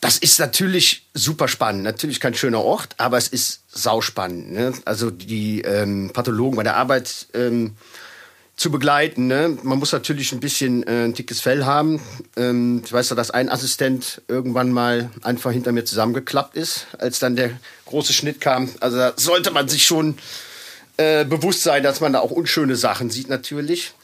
das 0.00 0.18
ist 0.18 0.38
natürlich 0.38 1.08
super 1.14 1.48
spannend. 1.48 1.84
Natürlich 1.84 2.20
kein 2.20 2.34
schöner 2.34 2.62
Ort, 2.62 2.94
aber 2.96 3.18
es 3.18 3.28
ist 3.28 3.62
sauspannend. 3.68 4.52
Ne? 4.52 4.72
Also 4.84 5.10
die 5.10 5.60
ähm, 5.62 6.10
Pathologen 6.12 6.56
bei 6.56 6.62
der 6.62 6.76
Arbeit 6.76 7.26
ähm, 7.34 7.76
zu 8.60 8.70
begleiten. 8.70 9.26
Ne? 9.26 9.56
Man 9.62 9.78
muss 9.78 9.90
natürlich 9.92 10.32
ein 10.32 10.40
bisschen 10.40 10.82
äh, 10.82 11.04
ein 11.04 11.14
dickes 11.14 11.40
Fell 11.40 11.64
haben. 11.64 11.98
Ähm, 12.36 12.82
ich 12.84 12.92
weiß 12.92 13.08
ja, 13.08 13.16
dass 13.16 13.30
ein 13.30 13.48
Assistent 13.48 14.20
irgendwann 14.28 14.70
mal 14.70 15.08
einfach 15.22 15.50
hinter 15.50 15.72
mir 15.72 15.86
zusammengeklappt 15.86 16.56
ist, 16.56 16.86
als 16.98 17.20
dann 17.20 17.36
der 17.36 17.52
große 17.86 18.12
Schnitt 18.12 18.38
kam. 18.38 18.68
Also 18.80 18.98
da 18.98 19.14
sollte 19.16 19.50
man 19.50 19.66
sich 19.70 19.86
schon 19.86 20.18
äh, 20.98 21.24
bewusst 21.24 21.62
sein, 21.62 21.82
dass 21.82 22.00
man 22.00 22.12
da 22.12 22.20
auch 22.20 22.32
unschöne 22.32 22.76
Sachen 22.76 23.08
sieht 23.08 23.30
natürlich. 23.30 23.94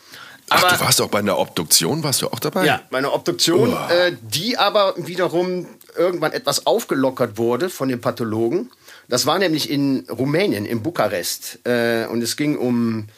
Aber, 0.49 0.69
Ach, 0.69 0.79
du 0.79 0.85
warst 0.87 1.03
auch 1.03 1.11
bei 1.11 1.19
einer 1.19 1.38
Obduktion, 1.38 2.03
warst 2.03 2.23
du 2.23 2.29
auch 2.29 2.38
dabei? 2.38 2.64
Ja, 2.64 2.81
meine 2.88 3.12
Obduktion, 3.12 3.75
oh. 3.75 3.92
äh, 3.92 4.16
die 4.23 4.57
aber 4.57 4.95
wiederum 4.97 5.66
irgendwann 5.99 6.33
etwas 6.33 6.66
aufgelockert 6.66 7.37
wurde 7.37 7.69
von 7.69 7.90
den 7.90 8.01
Pathologen. 8.01 8.71
Das 9.07 9.27
war 9.27 9.38
nämlich 9.38 9.69
in 9.69 10.07
Rumänien, 10.09 10.64
in 10.64 10.83
Bukarest. 10.83 11.59
Äh, 11.64 12.07
und 12.07 12.23
es 12.23 12.38
ging 12.38 12.57
um 12.57 13.09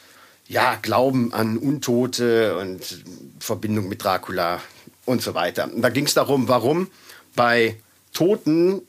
ja, 0.49 0.77
Glauben 0.81 1.31
an 1.31 1.57
Untote 1.57 2.57
und 2.57 3.03
Verbindung 3.39 3.87
mit 3.87 4.03
Dracula 4.03 4.59
und 5.05 5.21
so 5.21 5.35
weiter. 5.35 5.71
Und 5.71 5.81
da 5.81 5.89
ging 5.89 6.05
es 6.05 6.15
darum, 6.15 6.47
warum 6.47 6.89
bei 7.35 7.77
Toten 8.11 8.81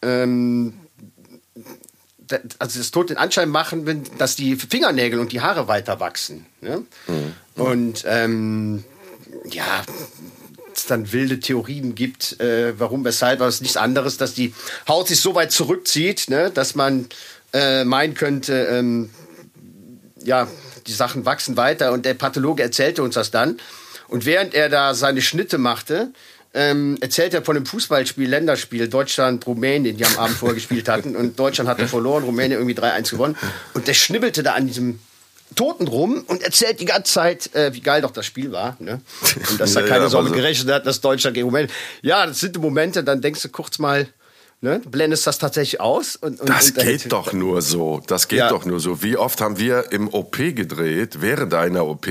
ähm, 0.00 0.74
also 2.58 2.78
das 2.78 2.90
Tod 2.90 3.10
den 3.10 3.16
Anschein 3.16 3.48
machen, 3.48 3.86
wenn, 3.86 4.04
dass 4.18 4.36
die 4.36 4.56
Fingernägel 4.56 5.18
und 5.18 5.32
die 5.32 5.40
Haare 5.40 5.68
weiter 5.68 6.00
wachsen. 6.00 6.46
Ne? 6.60 6.84
Mhm. 7.08 7.34
Und 7.62 8.04
ähm, 8.06 8.84
ja, 9.50 9.82
es 10.74 10.86
dann 10.86 11.12
wilde 11.12 11.40
Theorien 11.40 11.96
gibt, 11.96 12.40
äh, 12.40 12.78
warum, 12.78 13.04
weshalb, 13.04 13.40
aber 13.40 13.48
es 13.48 13.56
ist 13.56 13.60
nichts 13.62 13.76
anderes, 13.76 14.16
dass 14.16 14.34
die 14.34 14.54
Haut 14.88 15.08
sich 15.08 15.20
so 15.20 15.34
weit 15.34 15.52
zurückzieht, 15.52 16.26
ne, 16.28 16.50
dass 16.50 16.74
man 16.74 17.06
äh, 17.52 17.84
meinen 17.84 18.14
könnte, 18.14 18.68
ähm, 18.70 19.10
ja, 20.22 20.48
die 20.86 20.92
Sachen 20.92 21.24
wachsen 21.24 21.56
weiter 21.56 21.92
und 21.92 22.04
der 22.04 22.14
Pathologe 22.14 22.62
erzählte 22.62 23.02
uns 23.02 23.14
das 23.14 23.30
dann. 23.30 23.58
Und 24.08 24.26
während 24.26 24.54
er 24.54 24.68
da 24.68 24.94
seine 24.94 25.22
Schnitte 25.22 25.58
machte, 25.58 26.10
ähm, 26.54 26.96
erzählt 27.00 27.34
er 27.34 27.42
von 27.42 27.56
einem 27.56 27.66
Fußballspiel, 27.66 28.28
Länderspiel, 28.28 28.88
Deutschland, 28.88 29.46
Rumänien, 29.46 29.96
die 29.96 30.06
am 30.06 30.16
Abend 30.18 30.36
vorher 30.36 30.54
gespielt 30.54 30.88
hatten. 30.88 31.16
Und 31.16 31.38
Deutschland 31.38 31.68
hatte 31.68 31.88
verloren, 31.88 32.22
Rumänien 32.22 32.60
irgendwie 32.60 32.78
3-1 32.78 33.10
gewonnen. 33.10 33.36
Und 33.74 33.88
der 33.88 33.94
schnibbelte 33.94 34.42
da 34.44 34.54
an 34.54 34.68
diesem 34.68 35.00
Toten 35.56 35.88
rum 35.88 36.24
und 36.26 36.42
erzählt 36.42 36.80
die 36.80 36.84
ganze 36.84 37.12
Zeit, 37.12 37.54
äh, 37.54 37.74
wie 37.74 37.80
geil 37.80 38.02
doch 38.02 38.12
das 38.12 38.26
Spiel 38.26 38.52
war. 38.52 38.76
Ne? 38.78 39.00
Und 39.50 39.60
dass 39.60 39.74
da 39.74 39.80
ja, 39.82 39.86
keine 39.86 40.04
ja, 40.04 40.10
Sorge 40.10 40.30
gerechnet 40.30 40.72
hat, 40.72 40.86
dass 40.86 41.00
Deutschland 41.00 41.34
gegen 41.34 41.46
Rumänien. 41.46 41.72
Ja, 42.02 42.26
das 42.26 42.40
sind 42.40 42.54
die 42.54 42.60
Momente, 42.60 43.02
dann 43.02 43.20
denkst 43.20 43.42
du 43.42 43.48
kurz 43.48 43.78
mal, 43.78 44.06
Ne? 44.64 44.80
Blendest 44.90 45.26
das 45.26 45.36
tatsächlich 45.36 45.78
aus? 45.78 46.16
Und, 46.16 46.40
und, 46.40 46.48
das 46.48 46.70
und 46.70 46.78
geht 46.78 47.12
doch 47.12 47.34
nur 47.34 47.60
so. 47.60 48.00
Das 48.06 48.28
geht 48.28 48.38
ja. 48.38 48.48
doch 48.48 48.64
nur 48.64 48.80
so. 48.80 49.02
Wie 49.02 49.18
oft 49.18 49.42
haben 49.42 49.58
wir 49.58 49.92
im 49.92 50.08
OP 50.08 50.38
gedreht, 50.38 51.20
während 51.20 51.52
einer 51.52 51.86
OP, 51.86 52.08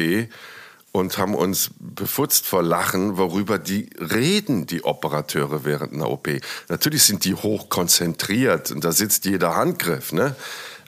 und 0.92 1.18
haben 1.18 1.34
uns 1.34 1.72
befutzt 1.80 2.46
vor 2.46 2.62
Lachen, 2.62 3.18
worüber 3.18 3.58
die 3.58 3.90
reden, 4.00 4.68
die 4.68 4.84
Operateure 4.84 5.66
während 5.66 5.94
einer 5.94 6.12
OP. 6.12 6.30
Natürlich 6.70 7.02
sind 7.02 7.26
die 7.26 7.34
hoch 7.34 7.70
konzentriert 7.70 8.70
und 8.70 8.86
da 8.86 8.92
sitzt 8.92 9.26
jeder 9.26 9.56
Handgriff, 9.56 10.14
ne? 10.14 10.36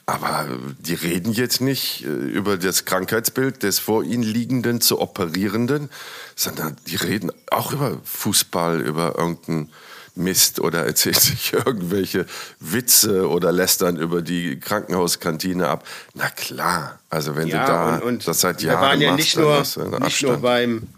Aber 0.08 0.46
die 0.78 0.94
reden 0.94 1.32
jetzt 1.32 1.60
nicht 1.60 2.04
äh, 2.04 2.06
über 2.06 2.58
das 2.58 2.84
Krankheitsbild 2.84 3.64
des 3.64 3.80
vor 3.80 4.04
ihnen 4.04 4.22
liegenden 4.22 4.80
zu 4.80 5.00
operierenden, 5.00 5.90
sondern 6.36 6.76
die 6.86 6.94
reden 6.94 7.32
auch 7.50 7.72
über 7.72 7.98
Fußball, 8.04 8.80
über 8.82 9.18
irgendeinen 9.18 9.72
Mist 10.16 10.60
oder 10.60 10.84
erzählt 10.84 11.20
sich 11.20 11.52
irgendwelche 11.66 12.26
Witze 12.58 13.28
oder 13.28 13.52
lästern 13.52 13.96
über 13.96 14.22
die 14.22 14.58
Krankenhauskantine 14.58 15.68
ab. 15.68 15.86
Na 16.14 16.28
klar, 16.30 16.98
also 17.10 17.36
wenn 17.36 17.48
ja, 17.48 17.60
du 17.60 17.72
da 17.72 17.96
und, 17.96 18.02
und 18.02 18.28
das 18.28 18.40
seit 18.40 18.62
Jahren 18.62 18.80
wir 18.80 18.86
waren 18.86 19.00
ja 19.00 19.10
machst, 19.10 19.20
nicht 19.20 19.36
nur, 19.36 20.00
nicht 20.00 20.22
nur 20.22 20.36
beim 20.38 20.88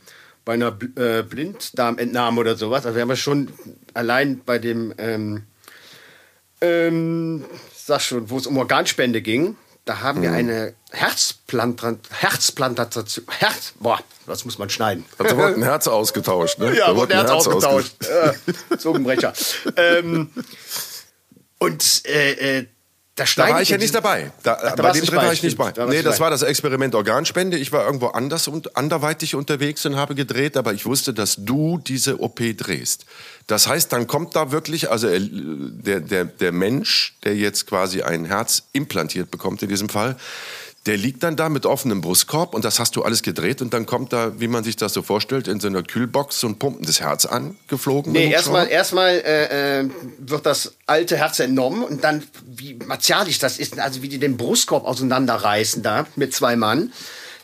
bei 0.45 0.55
einer 0.55 0.75
äh, 0.97 1.23
Blinddarmentnahme 1.23 2.41
oder 2.41 2.57
sowas. 2.57 2.87
Also 2.87 2.97
wir 2.97 3.03
haben 3.03 3.11
ja 3.11 3.17
schon 3.17 3.49
allein 3.93 4.41
bei 4.47 4.59
dem 4.59 4.95
ähm, 4.97 5.43
ähm, 6.61 7.45
sag 7.75 8.01
schon, 8.01 8.31
wo 8.31 8.39
es 8.39 8.47
um 8.47 8.57
Organspende 8.57 9.21
ging, 9.21 9.57
da 9.89 10.01
haben 10.01 10.21
wir 10.21 10.31
mhm. 10.31 10.37
eine 10.37 10.75
Herzplantation. 10.91 11.99
Herzplantation. 12.11 13.25
Herz, 13.39 13.73
boah, 13.81 13.99
das 14.27 14.45
muss 14.45 14.59
man 14.59 14.69
schneiden. 14.69 15.07
Also 15.17 15.35
da 15.35 15.41
wurde 15.41 15.55
ein 15.55 15.63
Herz 15.63 15.89
ausgetauscht, 15.89 16.59
ne? 16.59 16.77
Ja, 16.77 16.89
da 16.89 16.97
wurde 16.97 17.15
ein 17.15 17.21
Herz, 17.21 17.31
Herz 17.31 17.47
ausgetauscht. 17.47 17.95
Äh, 18.71 18.77
Zungenbrecher. 18.77 19.33
ähm, 19.77 20.31
Und 21.59 22.03
äh, 22.07 22.59
äh, 22.59 22.67
da, 23.15 23.25
da 23.35 23.49
war 23.49 23.63
ich 23.63 23.71
ja 23.71 23.79
nicht 23.79 23.95
dabei. 23.95 24.31
Da, 24.43 24.59
Ach, 24.63 24.77
da 24.77 24.83
bei 24.83 24.93
dem 24.93 25.05
Dreh 25.07 25.17
war 25.17 25.33
ich 25.33 25.43
nicht 25.43 25.59
bei. 25.59 25.73
Da 25.73 25.87
nee, 25.87 26.03
das 26.03 26.19
bei. 26.19 26.25
war 26.25 26.31
das 26.31 26.43
Experiment 26.43 26.95
Organspende. 26.95 27.57
Ich 27.57 27.73
war 27.73 27.85
irgendwo 27.85 28.09
anders 28.09 28.47
und 28.47 28.77
anderweitig 28.77 29.35
unterwegs 29.35 29.85
und 29.87 29.97
habe 29.97 30.15
gedreht, 30.15 30.57
aber 30.57 30.73
ich 30.73 30.87
wusste, 30.87 31.13
dass 31.15 31.37
du 31.39 31.79
diese 31.79 32.21
OP 32.21 32.41
drehst. 32.57 33.07
Das 33.49 33.67
heißt, 33.67 33.93
dann 33.93 34.07
kommt 34.07 34.37
da 34.37 34.53
wirklich, 34.53 34.91
also 34.91 35.09
äh, 35.09 35.21
der, 35.21 36.01
der, 36.01 36.27
der 36.27 36.53
Mensch, 36.53 37.17
der 37.25 37.35
jetzt 37.35 37.67
quasi 37.67 38.03
ein 38.03 38.27
Herz 38.27 38.63
implantiert 38.73 39.31
bekommt 39.31 39.63
in 39.63 39.69
diesem 39.69 39.89
Fall, 39.89 40.17
der 40.87 40.97
liegt 40.97 41.23
dann 41.23 41.37
da 41.37 41.49
mit 41.49 41.67
offenem 41.67 42.01
Brustkorb 42.01 42.55
und 42.55 42.65
das 42.65 42.79
hast 42.79 42.95
du 42.97 43.03
alles 43.03 43.23
gedreht 43.23 43.61
und 43.61 43.75
dann 43.75 43.85
kommt 43.87 44.13
da, 44.13 44.39
wie 44.39 44.49
man 44.49 44.65
sich 44.65 44.77
das 44.77 44.93
so 44.93 45.03
vorstellt, 45.03 45.49
in 45.49 45.61
so 45.61 45.69
einer 45.69 45.83
Kühlbox 45.83 46.41
so 46.41 46.47
ein 46.47 46.59
pumpendes 46.59 47.01
Herz 47.01 47.27
angeflogen. 47.27 48.13
Nee, 48.13 48.31
erstmal 48.31 48.69
erstmal 48.69 49.15
äh, 49.15 49.81
äh, 49.81 49.91
wird 50.19 50.47
das 50.47 50.75
alte 50.87 51.17
Herz 51.17 51.41
entnommen 51.41 51.83
und 51.83 52.05
dann, 52.05 52.23
wie 52.47 52.75
martialisch 52.87 53.39
das 53.39 53.59
ist, 53.59 53.79
also 53.79 54.03
wie 54.03 54.09
die 54.09 54.19
den 54.19 54.37
Brustkorb 54.37 54.85
auseinanderreißen 54.85 55.83
da 55.83 56.07
mit 56.17 56.35
zwei 56.35 56.55
Mann. 56.55 56.93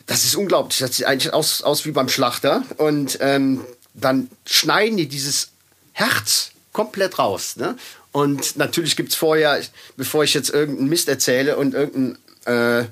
Das 0.07 0.25
ist 0.25 0.37
unglaublich. 0.37 0.79
Das 0.79 0.97
sieht 0.97 1.07
eigentlich 1.07 1.33
aus, 1.33 1.63
aus 1.63 1.87
wie 1.87 1.93
beim 1.93 2.11
Schlachter. 2.11 2.63
Und 2.77 3.19
ähm, 3.23 3.63
dann 3.95 4.29
schneiden 4.47 4.99
die 4.99 5.09
dieses 5.09 5.54
Herz 5.95 6.51
komplett 6.73 7.19
raus. 7.19 7.57
Ne? 7.57 7.77
Und 8.13 8.57
natürlich 8.57 8.97
gibt 8.97 9.11
es 9.11 9.15
vorher, 9.15 9.61
bevor 9.97 10.25
ich 10.25 10.35
jetzt 10.35 10.51
irgendeinen 10.51 10.89
Mist 10.89 11.09
erzähle 11.09 11.57
und 11.57 11.75
irgendein 11.75 12.19
äh, 12.47 12.85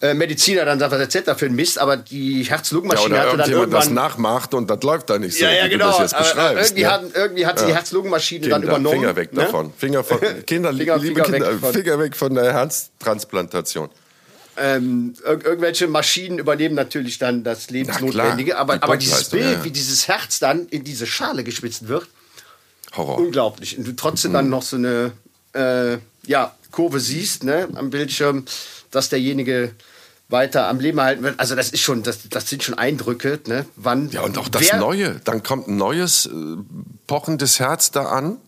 äh, 0.00 0.14
Mediziner 0.14 0.64
dann 0.64 0.80
sagt, 0.80 0.90
was 0.90 0.98
erzählt 0.98 1.28
er 1.28 1.36
für 1.36 1.46
ein 1.46 1.54
Mist, 1.54 1.78
aber 1.78 1.96
die 1.96 2.42
Herz-Lungen-Maschine 2.42 3.14
ja, 3.14 3.22
hatte 3.22 3.36
dann 3.36 3.50
irgendwann... 3.50 3.70
das 3.70 3.90
nachmacht 3.90 4.52
und 4.52 4.68
das 4.68 4.82
läuft 4.82 5.10
da 5.10 5.18
nicht 5.18 5.38
so, 5.38 5.44
ja, 5.44 5.52
ja, 5.52 5.68
genau. 5.68 5.92
du 5.92 6.02
das 6.02 6.12
jetzt 6.12 6.18
beschreibst. 6.18 6.70
Irgendwie, 6.70 6.82
ne? 6.82 6.90
hat, 6.90 7.02
irgendwie 7.14 7.46
hat 7.46 7.58
sie 7.60 7.66
die 7.66 7.74
Herz-Lungen-Maschine 7.74 8.48
dann 8.48 8.62
übernommen. 8.64 8.98
Finger 8.98 9.14
weg 9.14 9.32
ne? 9.32 9.44
davon. 9.44 9.72
Finger 9.76 10.02
von, 10.02 10.18
Kinder, 10.46 10.74
Finger, 10.74 10.98
liebe 10.98 11.22
Finger 11.22 11.24
Kinder, 11.24 11.52
weg 11.52 11.60
von, 11.60 11.72
Finger 11.72 11.98
weg 12.00 12.16
von 12.16 12.34
der 12.34 12.52
Herztransplantation. 12.52 13.90
Ähm, 14.56 15.14
ir 15.24 15.44
irgendwelche 15.44 15.88
Maschinen 15.88 16.38
übernehmen 16.38 16.74
natürlich 16.74 17.18
dann 17.18 17.42
das 17.42 17.70
Lebensnotwendige, 17.70 18.58
aber, 18.58 18.76
die 18.76 18.82
aber 18.82 18.96
dieses 18.98 19.30
Bild, 19.30 19.58
ja. 19.58 19.64
wie 19.64 19.70
dieses 19.70 20.08
Herz 20.08 20.40
dann 20.40 20.66
in 20.68 20.84
diese 20.84 21.06
Schale 21.06 21.42
geschwitzt 21.42 21.88
wird, 21.88 22.06
Horror. 22.94 23.18
unglaublich. 23.18 23.78
Und 23.78 23.86
du 23.86 23.92
trotzdem 23.92 24.32
mhm. 24.32 24.34
dann 24.34 24.48
noch 24.50 24.62
so 24.62 24.76
eine 24.76 25.12
äh, 25.54 25.98
ja, 26.26 26.54
Kurve 26.70 27.00
siehst 27.00 27.44
ne, 27.44 27.68
am 27.74 27.90
Bildschirm, 27.90 28.44
dass 28.90 29.08
derjenige 29.08 29.72
weiter 30.28 30.68
am 30.68 30.80
Leben 30.80 30.98
erhalten 30.98 31.22
wird. 31.22 31.38
Also 31.38 31.54
das 31.54 31.70
ist 31.70 31.80
schon, 31.80 32.02
das, 32.02 32.28
das 32.28 32.48
sind 32.48 32.62
schon 32.62 32.74
Eindrücke, 32.74 33.40
ne? 33.46 33.66
Wann? 33.76 34.10
Ja 34.10 34.22
und 34.22 34.38
auch 34.38 34.48
das 34.48 34.72
Neue. 34.72 35.20
Dann 35.24 35.42
kommt 35.42 35.68
ein 35.68 35.76
neues 35.76 36.26
äh, 36.26 36.30
pochendes 37.06 37.60
Herz 37.60 37.90
da 37.90 38.06
an. 38.06 38.38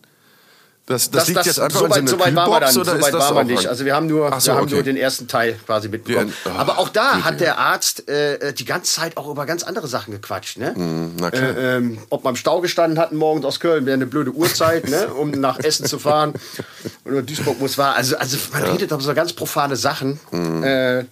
Das, 0.87 1.09
das, 1.09 1.11
das 1.11 1.27
liegt 1.27 1.39
das, 1.39 1.45
jetzt 1.47 1.59
einfach 1.59 1.79
so 1.79 1.89
weit, 1.89 1.97
in 1.97 2.07
so 2.07 2.19
weit 2.19 2.35
waren 2.35 2.51
wir 2.51 2.59
dann, 2.59 2.71
so 2.71 2.85
weit 2.85 3.13
waren 3.13 3.35
wir 3.47 3.55
nicht. 3.55 3.67
Also 3.67 3.85
wir 3.85 3.95
haben 3.95 4.05
nur, 4.05 4.39
so, 4.39 4.51
wir 4.51 4.55
haben 4.55 4.65
okay. 4.65 4.73
nur 4.75 4.83
den 4.83 4.97
ersten 4.97 5.27
Teil 5.27 5.57
quasi 5.65 5.89
mitbekommen. 5.89 6.31
Ja, 6.45 6.51
oh, 6.51 6.59
Aber 6.59 6.77
auch 6.77 6.89
da 6.89 7.23
hat 7.23 7.39
der 7.39 7.57
Arzt 7.57 8.07
äh, 8.07 8.53
die 8.53 8.65
ganze 8.65 8.93
Zeit 8.93 9.17
auch 9.17 9.27
über 9.27 9.47
ganz 9.47 9.63
andere 9.63 9.87
Sachen 9.87 10.11
gequatscht. 10.11 10.57
Ne? 10.57 10.73
Mm, 10.75 11.15
na 11.19 11.31
klar. 11.31 11.57
Äh, 11.57 11.77
ähm, 11.77 11.97
ob 12.11 12.23
man 12.23 12.33
im 12.33 12.35
Stau 12.35 12.61
gestanden 12.61 12.99
hat 12.99 13.13
morgens 13.13 13.45
aus 13.45 13.59
Köln, 13.59 13.87
wäre 13.87 13.95
eine 13.95 14.05
blöde 14.05 14.31
Uhrzeit, 14.31 14.87
ne? 14.87 15.07
um 15.07 15.31
nach 15.31 15.57
Essen 15.57 15.87
zu 15.87 15.97
fahren. 15.97 16.33
Oder 17.05 17.23
Duisburg 17.23 17.59
muss 17.59 17.79
war. 17.79 17.95
Also, 17.95 18.17
also 18.17 18.37
man 18.51 18.63
ja. 18.63 18.71
redet 18.71 18.91
über 18.91 19.01
so 19.01 19.13
ganz 19.15 19.33
profane 19.33 19.77
Sachen. 19.77 20.19
Mm. 20.29 20.63
Äh, 20.63 21.05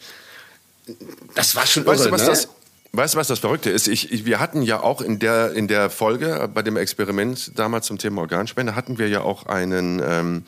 das 1.34 1.56
war 1.56 1.66
schon 1.66 1.84
weißt 1.84 2.02
irre, 2.02 2.10
du, 2.10 2.14
was 2.14 2.22
ne? 2.22 2.28
das 2.28 2.48
Weißt 2.96 3.16
du, 3.16 3.18
was 3.18 3.28
das 3.28 3.40
Verrückte 3.40 3.72
ist? 3.72 3.88
Ich, 3.88 4.12
ich, 4.12 4.26
wir 4.26 4.40
hatten 4.40 4.62
ja 4.62 4.80
auch 4.80 5.02
in 5.02 5.18
der, 5.18 5.54
in 5.54 5.68
der 5.68 5.90
Folge 5.90 6.42
äh, 6.44 6.48
bei 6.48 6.62
dem 6.62 6.78
Experiment 6.78 7.58
damals 7.58 7.88
zum 7.88 7.98
Thema 7.98 8.22
Organspende, 8.22 8.76
hatten 8.76 9.00
wir 9.00 9.10
ja 9.10 9.22
auch 9.22 9.48
einen 9.48 10.00
ähm, 10.06 10.44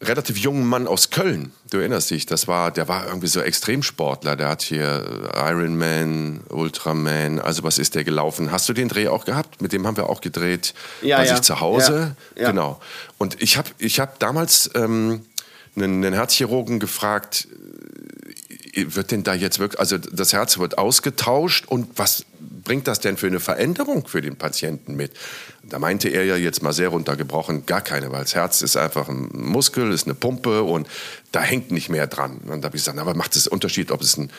relativ 0.00 0.38
jungen 0.38 0.64
Mann 0.64 0.86
aus 0.86 1.10
Köln. 1.10 1.52
Du 1.70 1.76
erinnerst 1.76 2.10
dich, 2.10 2.24
das 2.24 2.48
war, 2.48 2.70
der 2.70 2.88
war 2.88 3.06
irgendwie 3.06 3.26
so 3.26 3.42
Extremsportler. 3.42 4.34
Der 4.34 4.48
hat 4.48 4.62
hier 4.62 5.30
äh, 5.34 5.50
Ironman, 5.50 6.40
Ultraman, 6.48 7.38
also 7.38 7.64
was 7.64 7.76
ist 7.76 7.94
der 7.94 8.04
gelaufen? 8.04 8.50
Hast 8.50 8.66
du 8.70 8.72
den 8.72 8.88
Dreh 8.88 9.08
auch 9.08 9.26
gehabt? 9.26 9.60
Mit 9.60 9.74
dem 9.74 9.86
haben 9.86 9.98
wir 9.98 10.08
auch 10.08 10.22
gedreht 10.22 10.72
ja, 11.02 11.18
bei 11.18 11.26
ja. 11.26 11.34
sich 11.34 11.42
zu 11.42 11.60
Hause. 11.60 12.16
Ja, 12.34 12.44
ja. 12.44 12.50
Genau. 12.50 12.80
Und 13.18 13.42
ich 13.42 13.58
habe 13.58 13.68
ich 13.76 14.00
hab 14.00 14.18
damals 14.20 14.70
ähm, 14.74 15.20
einen, 15.76 16.02
einen 16.02 16.14
Herzchirurgen 16.14 16.80
gefragt, 16.80 17.46
wird 18.76 19.10
denn 19.10 19.22
da 19.22 19.34
jetzt 19.34 19.58
wirklich, 19.58 19.80
also 19.80 19.98
das 19.98 20.32
Herz 20.32 20.58
wird 20.58 20.78
ausgetauscht 20.78 21.66
und 21.66 21.88
was 21.96 22.24
bringt 22.64 22.88
das 22.88 23.00
denn 23.00 23.16
für 23.16 23.26
eine 23.26 23.40
Veränderung 23.40 24.06
für 24.06 24.20
den 24.20 24.36
Patienten 24.36 24.96
mit? 24.96 25.12
Da 25.62 25.78
meinte 25.78 26.08
er 26.08 26.24
ja 26.24 26.36
jetzt 26.36 26.62
mal 26.62 26.72
sehr 26.72 26.88
runtergebrochen, 26.88 27.66
gar 27.66 27.80
keine, 27.80 28.10
weil 28.12 28.22
das 28.22 28.34
Herz 28.34 28.62
ist 28.62 28.76
einfach 28.76 29.08
ein 29.08 29.28
Muskel, 29.32 29.92
ist 29.92 30.06
eine 30.06 30.14
Pumpe 30.14 30.62
und 30.62 30.88
da 31.32 31.40
hängt 31.40 31.70
nicht 31.70 31.88
mehr 31.88 32.06
dran. 32.06 32.38
Und 32.46 32.62
da 32.62 32.66
habe 32.66 32.76
ich 32.76 32.84
gesagt, 32.84 32.98
aber 32.98 33.14
macht 33.14 33.36
es 33.36 33.46
Unterschied, 33.46 33.90
ob 33.90 34.00
es 34.00 34.16
ein, 34.16 34.30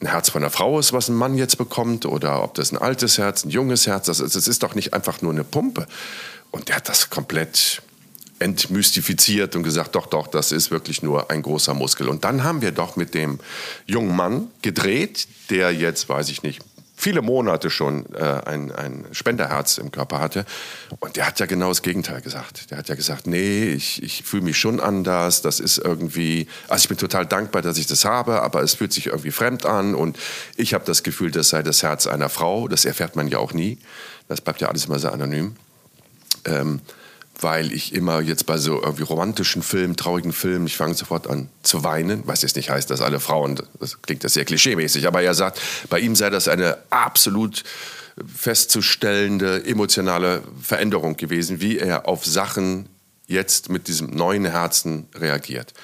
ein, 0.00 0.08
Herz 0.08 0.30
von 0.30 0.42
einer 0.42 0.50
Frau 0.50 0.78
ist, 0.78 0.92
was 0.92 1.08
ein 1.08 1.16
Mann 1.16 1.36
jetzt 1.36 1.58
bekommt, 1.58 2.06
oder 2.06 2.42
ob 2.42 2.54
das 2.54 2.72
ein 2.72 2.78
altes 2.78 3.18
Herz, 3.18 3.44
ein 3.44 3.50
junges 3.50 3.86
Herz, 3.86 4.06
das, 4.06 4.18
das 4.18 4.48
ist 4.48 4.62
doch 4.62 4.74
nicht 4.74 4.92
einfach 4.94 5.22
nur 5.22 5.32
eine 5.32 5.44
Pumpe. 5.44 5.86
Und 6.50 6.68
der 6.68 6.76
hat 6.76 6.88
das 6.88 7.10
komplett 7.10 7.82
entmystifiziert 8.38 9.56
und 9.56 9.62
gesagt, 9.62 9.94
doch, 9.94 10.06
doch, 10.06 10.26
das 10.26 10.52
ist 10.52 10.70
wirklich 10.70 11.02
nur 11.02 11.30
ein 11.30 11.42
großer 11.42 11.74
Muskel. 11.74 12.08
Und 12.08 12.24
dann 12.24 12.44
haben 12.44 12.62
wir 12.62 12.72
doch 12.72 12.96
mit 12.96 13.14
dem 13.14 13.38
jungen 13.86 14.14
Mann 14.14 14.48
gedreht, 14.62 15.26
der 15.50 15.72
jetzt, 15.72 16.08
weiß 16.08 16.28
ich 16.28 16.42
nicht, 16.42 16.60
viele 16.96 17.22
Monate 17.22 17.70
schon 17.70 18.06
äh, 18.14 18.22
ein, 18.22 18.72
ein 18.72 19.04
Spenderherz 19.12 19.78
im 19.78 19.90
Körper 19.90 20.18
hatte. 20.18 20.46
Und 20.98 21.16
der 21.16 21.26
hat 21.26 21.38
ja 21.38 21.46
genau 21.46 21.68
das 21.68 21.82
Gegenteil 21.82 22.22
gesagt. 22.22 22.70
Der 22.70 22.78
hat 22.78 22.88
ja 22.88 22.94
gesagt, 22.94 23.26
nee, 23.26 23.68
ich, 23.68 24.02
ich 24.02 24.22
fühle 24.22 24.42
mich 24.42 24.58
schon 24.58 24.80
anders. 24.80 25.42
Das 25.42 25.60
ist 25.60 25.78
irgendwie, 25.78 26.48
also 26.68 26.82
ich 26.82 26.88
bin 26.88 26.96
total 26.96 27.26
dankbar, 27.26 27.62
dass 27.62 27.76
ich 27.78 27.86
das 27.86 28.04
habe, 28.04 28.42
aber 28.42 28.62
es 28.62 28.74
fühlt 28.74 28.92
sich 28.92 29.06
irgendwie 29.06 29.30
fremd 29.30 29.66
an. 29.66 29.94
Und 29.94 30.18
ich 30.56 30.72
habe 30.74 30.84
das 30.84 31.02
Gefühl, 31.02 31.30
das 31.30 31.50
sei 31.50 31.62
das 31.62 31.82
Herz 31.82 32.06
einer 32.06 32.30
Frau. 32.30 32.66
Das 32.66 32.84
erfährt 32.84 33.14
man 33.14 33.28
ja 33.28 33.38
auch 33.38 33.52
nie. 33.52 33.78
Das 34.28 34.40
bleibt 34.40 34.60
ja 34.62 34.68
alles 34.68 34.86
immer 34.86 34.98
sehr 34.98 35.12
anonym. 35.12 35.54
Ähm, 36.46 36.80
weil 37.40 37.72
ich 37.72 37.94
immer 37.94 38.20
jetzt 38.20 38.46
bei 38.46 38.56
so 38.56 38.82
irgendwie 38.82 39.02
romantischen 39.02 39.62
Filmen, 39.62 39.96
traurigen 39.96 40.32
Filmen, 40.32 40.66
ich 40.66 40.76
fange 40.76 40.94
sofort 40.94 41.26
an 41.26 41.48
zu 41.62 41.84
weinen, 41.84 42.22
was 42.26 42.42
jetzt 42.42 42.56
nicht 42.56 42.70
heißt, 42.70 42.90
dass 42.90 43.00
alle 43.00 43.20
Frauen, 43.20 43.60
das 43.78 44.00
klingt 44.02 44.24
das 44.24 44.34
sehr 44.34 44.44
klischeemäßig, 44.44 45.06
aber 45.06 45.22
er 45.22 45.34
sagt, 45.34 45.60
bei 45.90 46.00
ihm 46.00 46.14
sei 46.16 46.30
das 46.30 46.48
eine 46.48 46.78
absolut 46.90 47.64
festzustellende 48.34 49.64
emotionale 49.66 50.42
Veränderung 50.60 51.16
gewesen, 51.16 51.60
wie 51.60 51.78
er 51.78 52.08
auf 52.08 52.24
Sachen 52.24 52.88
jetzt 53.26 53.68
mit 53.68 53.88
diesem 53.88 54.10
neuen 54.10 54.46
Herzen 54.46 55.08
reagiert. 55.14 55.74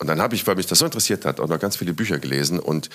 Und 0.00 0.06
dann 0.06 0.20
habe 0.20 0.36
ich, 0.36 0.46
weil 0.46 0.54
mich 0.54 0.66
das 0.66 0.78
so 0.78 0.84
interessiert 0.84 1.24
hat, 1.24 1.40
auch 1.40 1.48
noch 1.48 1.58
ganz 1.58 1.76
viele 1.76 1.92
Bücher 1.92 2.18
gelesen. 2.18 2.60
Und 2.60 2.88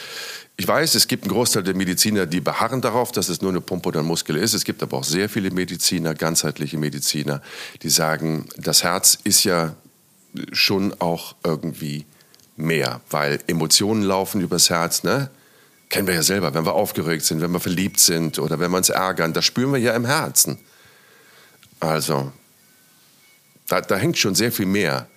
ich 0.55 0.65
weiß, 0.65 0.95
es 0.95 1.09
gibt 1.09 1.23
einen 1.23 1.33
Großteil 1.33 1.63
der 1.63 1.75
Mediziner, 1.75 2.25
die 2.25 2.39
beharren 2.39 2.79
darauf, 2.79 3.11
dass 3.11 3.27
es 3.27 3.41
nur 3.41 3.51
eine 3.51 3.59
Pumpe 3.59 3.89
oder 3.89 3.99
ein 3.99 4.05
Muskel 4.05 4.37
ist. 4.37 4.53
Es 4.53 4.63
gibt 4.63 4.81
aber 4.81 4.97
auch 4.97 5.03
sehr 5.03 5.27
viele 5.27 5.51
Mediziner, 5.51 6.15
ganzheitliche 6.15 6.77
Mediziner, 6.77 7.41
die 7.81 7.89
sagen, 7.89 8.47
das 8.55 8.83
Herz 8.83 9.17
ist 9.25 9.43
ja 9.43 9.75
schon 10.53 10.95
auch 10.99 11.35
irgendwie 11.43 12.05
mehr, 12.55 13.01
weil 13.09 13.39
Emotionen 13.47 14.03
laufen 14.03 14.39
übers 14.39 14.69
Herz, 14.69 15.03
ne? 15.03 15.29
Kennen 15.89 16.07
wir 16.07 16.15
ja 16.15 16.23
selber, 16.23 16.53
wenn 16.53 16.65
wir 16.65 16.73
aufgeregt 16.73 17.23
sind, 17.23 17.41
wenn 17.41 17.51
wir 17.51 17.59
verliebt 17.59 17.99
sind 17.99 18.39
oder 18.39 18.59
wenn 18.59 18.71
wir 18.71 18.77
uns 18.77 18.89
ärgern, 18.89 19.33
das 19.33 19.45
spüren 19.45 19.73
wir 19.73 19.79
ja 19.79 19.93
im 19.93 20.05
Herzen. 20.05 20.57
Also, 21.79 22.31
da, 23.67 23.81
da 23.81 23.97
hängt 23.97 24.17
schon 24.17 24.33
sehr 24.33 24.51
viel 24.51 24.65
mehr 24.65 25.07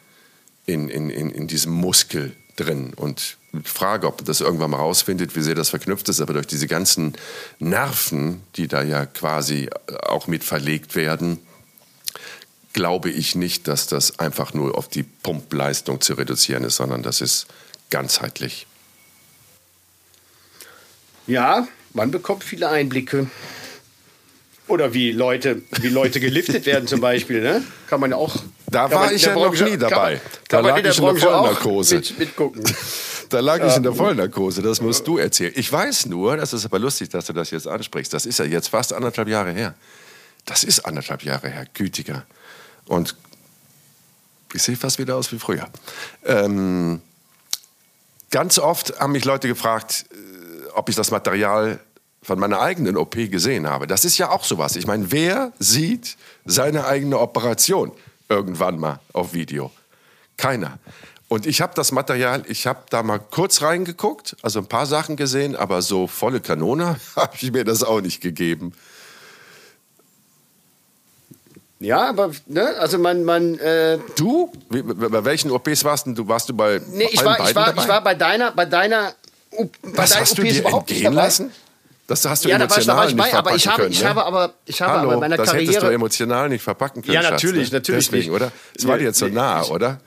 in, 0.66 0.88
in, 0.88 1.10
in, 1.10 1.30
in 1.30 1.46
diesem 1.46 1.72
Muskel 1.72 2.34
drin. 2.56 2.92
Und 2.94 3.38
frage, 3.64 4.06
ob 4.06 4.24
das 4.24 4.40
irgendwann 4.40 4.70
mal 4.70 4.78
rausfindet, 4.78 5.36
wie 5.36 5.42
sehr 5.42 5.54
das 5.54 5.70
verknüpft 5.70 6.08
ist, 6.08 6.20
aber 6.20 6.34
durch 6.34 6.46
diese 6.46 6.66
ganzen 6.66 7.14
Nerven, 7.58 8.42
die 8.56 8.68
da 8.68 8.82
ja 8.82 9.06
quasi 9.06 9.70
auch 10.02 10.26
mit 10.26 10.44
verlegt 10.44 10.94
werden, 10.94 11.38
glaube 12.72 13.10
ich 13.10 13.34
nicht, 13.34 13.68
dass 13.68 13.86
das 13.86 14.18
einfach 14.18 14.52
nur 14.52 14.76
auf 14.76 14.88
die 14.88 15.02
Pumpleistung 15.02 16.00
zu 16.00 16.14
reduzieren 16.14 16.64
ist, 16.64 16.76
sondern 16.76 17.02
das 17.02 17.20
ist 17.20 17.46
ganzheitlich. 17.88 18.66
Ja, 21.26 21.66
man 21.94 22.10
bekommt 22.10 22.44
viele 22.44 22.68
Einblicke. 22.68 23.30
Oder 24.68 24.92
wie 24.94 25.12
Leute, 25.12 25.62
wie 25.80 25.88
Leute 25.88 26.20
geliftet 26.20 26.66
werden 26.66 26.88
zum 26.88 27.00
Beispiel, 27.00 27.40
ne? 27.40 27.64
Kann 27.86 28.00
man 28.00 28.10
ja 28.10 28.16
auch. 28.16 28.42
Da 28.70 28.90
war 28.90 29.12
ich 29.12 29.22
ja 29.22 29.32
Branche, 29.32 29.64
noch 29.64 29.70
nie 29.70 29.76
dabei. 29.76 30.16
Kann 30.48 30.62
kann 30.62 30.64
da 30.64 30.70
lag 30.70 30.78
ich 30.78 30.98
in 30.98 31.04
der 31.04 31.16
Vollnarkose. 31.16 31.94
Mit, 31.96 32.18
mitgucken. 32.18 32.64
Da 33.28 33.40
lag 33.40 33.64
ich 33.64 33.76
in 33.76 33.82
der 33.82 33.92
Vollnarkose, 33.92 34.62
das 34.62 34.80
musst 34.80 35.04
du 35.04 35.18
erzählen. 35.18 35.52
Ich 35.56 35.72
weiß 35.72 36.06
nur, 36.06 36.36
das 36.36 36.52
ist 36.52 36.64
aber 36.64 36.78
lustig, 36.78 37.08
dass 37.08 37.26
du 37.26 37.32
das 37.32 37.50
jetzt 37.50 37.66
ansprichst. 37.66 38.12
Das 38.12 38.24
ist 38.24 38.38
ja 38.38 38.44
jetzt 38.44 38.68
fast 38.68 38.92
anderthalb 38.92 39.26
Jahre 39.26 39.52
her. 39.52 39.74
Das 40.44 40.62
ist 40.62 40.84
anderthalb 40.86 41.24
Jahre 41.24 41.48
her, 41.48 41.66
gütiger. 41.74 42.24
Und 42.86 43.16
ich 44.52 44.62
sehe 44.62 44.76
fast 44.76 44.98
wieder 44.98 45.16
aus 45.16 45.32
wie 45.32 45.38
früher. 45.38 45.68
Ähm, 46.24 47.00
ganz 48.30 48.58
oft 48.58 48.98
haben 49.00 49.12
mich 49.12 49.24
Leute 49.24 49.48
gefragt, 49.48 50.04
äh, 50.12 50.70
ob 50.74 50.88
ich 50.88 50.94
das 50.94 51.10
Material 51.10 51.80
von 52.22 52.38
meiner 52.38 52.60
eigenen 52.60 52.96
OP 52.96 53.14
gesehen 53.14 53.68
habe. 53.68 53.86
Das 53.86 54.04
ist 54.04 54.18
ja 54.18 54.30
auch 54.30 54.44
sowas. 54.44 54.76
Ich 54.76 54.86
meine, 54.86 55.10
wer 55.10 55.52
sieht 55.58 56.16
seine 56.44 56.86
eigene 56.86 57.18
Operation? 57.18 57.92
Irgendwann 58.28 58.78
mal 58.78 59.00
auf 59.12 59.32
Video. 59.32 59.70
Keiner. 60.36 60.78
Und 61.28 61.46
ich 61.46 61.60
habe 61.60 61.72
das 61.74 61.90
Material, 61.90 62.44
ich 62.46 62.66
habe 62.66 62.84
da 62.90 63.02
mal 63.02 63.18
kurz 63.18 63.60
reingeguckt, 63.60 64.36
also 64.42 64.60
ein 64.60 64.66
paar 64.66 64.86
Sachen 64.86 65.16
gesehen, 65.16 65.56
aber 65.56 65.82
so 65.82 66.06
volle 66.06 66.40
Kanone 66.40 66.96
habe 67.16 67.34
ich 67.40 67.50
mir 67.50 67.64
das 67.64 67.82
auch 67.82 68.00
nicht 68.00 68.20
gegeben. 68.20 68.72
Ja, 71.78 72.08
aber, 72.08 72.30
ne, 72.46 72.74
also 72.78 72.98
man, 72.98 73.24
man, 73.24 73.58
äh, 73.58 73.98
Du? 74.16 74.50
Wie, 74.70 74.82
bei 74.82 75.24
welchen 75.24 75.50
OPs 75.50 75.84
warst 75.84 76.06
du? 76.06 76.26
Warst 76.26 76.48
du 76.48 76.54
bei 76.54 76.80
nee, 76.90 77.08
ich 77.10 77.18
allen 77.18 77.38
war, 77.38 77.48
ich 77.48 77.54
war, 77.54 77.66
dabei? 77.66 77.82
ich 77.82 77.88
war 77.88 78.04
bei 78.04 78.14
deiner, 78.14 78.52
bei 78.52 78.64
deiner, 78.64 79.12
bei 79.50 79.68
das 79.94 80.10
deinen 80.10 80.20
hast 80.22 80.38
du 80.38 80.42
OPs 80.42 80.52
dir 80.52 80.60
überhaupt 80.60 80.90
entgehen 80.90 81.14
dabei. 81.14 81.30
Das 82.06 82.24
hast 82.24 82.44
du 82.44 82.48
Ja, 82.48 82.58
da 82.58 82.70
war 82.70 82.78
ich, 82.78 82.86
da 82.86 82.92
emotional 82.92 82.96
war 82.96 83.08
ich 83.08 83.14
nicht 83.14 83.32
bei, 83.32 83.38
aber 83.38 83.54
ich 83.56 83.66
habe, 83.66 83.82
können, 83.82 83.92
ich 83.92 84.02
ne? 84.02 84.08
habe 84.08 84.24
aber, 84.24 84.54
ich 84.64 84.80
habe 84.80 84.92
Hallo, 84.92 85.02
aber 85.02 85.14
bei 85.14 85.20
meiner 85.20 85.36
das 85.36 85.52
hättest 85.52 85.68
du 85.68 85.72
Karriere, 85.74 85.94
emotional 85.94 86.48
nicht 86.48 86.62
verpacken 86.62 87.02
können, 87.02 87.14
Ja, 87.14 87.22
Schatz, 87.22 87.42
natürlich, 87.42 87.72
ne? 87.72 87.78
natürlich 87.78 88.06
Deswegen, 88.06 88.32
nicht. 88.32 88.34
oder? 88.34 88.52
Es 88.76 88.86
war 88.86 88.98
dir 88.98 89.12
zu 89.12 89.26
nee, 89.26 89.32
nah, 89.32 89.64
oder? 89.64 89.98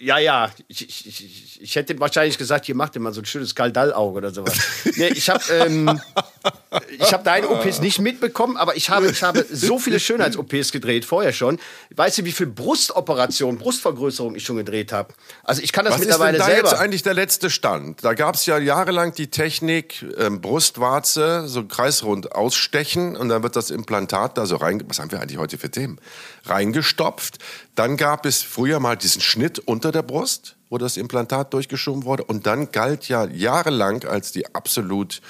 Ja, 0.00 0.18
ja, 0.18 0.50
ich, 0.66 0.88
ich, 0.88 1.60
ich, 1.60 1.76
hätte 1.76 1.98
wahrscheinlich 2.00 2.38
gesagt, 2.38 2.64
hier 2.64 2.74
macht 2.74 2.94
ihr 2.94 3.02
mal 3.02 3.12
so 3.12 3.20
ein 3.20 3.26
schönes 3.26 3.54
Kaldallauge 3.54 4.16
oder 4.16 4.30
sowas. 4.32 4.58
nee, 4.96 5.08
ich 5.08 5.28
habe, 5.28 5.42
ähm, 5.52 6.00
ich 6.98 7.12
habe 7.12 7.22
deine 7.22 7.50
OPs 7.50 7.80
nicht 7.80 7.98
mitbekommen, 7.98 8.56
aber 8.56 8.76
ich 8.76 8.88
habe, 8.88 9.10
ich 9.10 9.22
habe 9.22 9.44
so 9.52 9.78
viele 9.78 10.00
Schönheits-OPs 10.00 10.72
gedreht, 10.72 11.04
vorher 11.04 11.34
schon. 11.34 11.58
Weißt 11.94 12.16
du, 12.16 12.24
wie 12.24 12.32
viel 12.32 12.46
Brustoperationen, 12.46 13.60
Brustvergrößerung 13.60 14.34
ich 14.36 14.44
schon 14.44 14.56
gedreht 14.56 14.90
habe? 14.90 15.12
Also 15.44 15.60
ich 15.60 15.70
kann 15.70 15.84
das 15.84 15.92
Was 15.92 16.00
ist 16.00 16.06
denn 16.06 16.12
mittlerweile 16.12 16.38
da 16.38 16.46
selber. 16.46 16.70
jetzt 16.70 16.80
eigentlich 16.80 17.02
der 17.02 17.14
letzte 17.14 17.50
Stand? 17.50 18.02
Da 18.02 18.14
gab 18.14 18.36
es 18.36 18.46
ja 18.46 18.56
jahrelang 18.56 19.12
die 19.12 19.26
Technik, 19.26 20.06
ähm, 20.16 20.40
Brustwarze 20.40 21.46
so 21.46 21.66
kreisrund 21.66 22.32
ausstechen 22.32 23.16
und 23.16 23.28
dann 23.28 23.42
wird 23.42 23.54
das 23.54 23.70
Implantat 23.70 24.38
da 24.38 24.46
so 24.46 24.56
rein, 24.56 24.82
was 24.88 24.98
haben 24.98 25.12
wir 25.12 25.20
eigentlich 25.20 25.38
heute 25.38 25.58
für 25.58 25.70
Themen? 25.70 26.00
Reingestopft. 26.46 27.38
Dann 27.74 27.96
gab 27.96 28.26
es 28.26 28.42
früher 28.42 28.80
mal 28.80 28.96
diesen 28.96 29.20
Schnitt 29.20 29.58
unter 29.58 29.89
der 29.92 30.02
Brust, 30.02 30.56
wo 30.68 30.78
das 30.78 30.96
Implantat 30.96 31.52
durchgeschoben 31.52 32.04
wurde 32.04 32.24
und 32.24 32.46
dann 32.46 32.72
galt 32.72 33.08
ja 33.08 33.24
jahrelang 33.26 34.04
als 34.04 34.32
die 34.32 34.54
absolut 34.54 35.20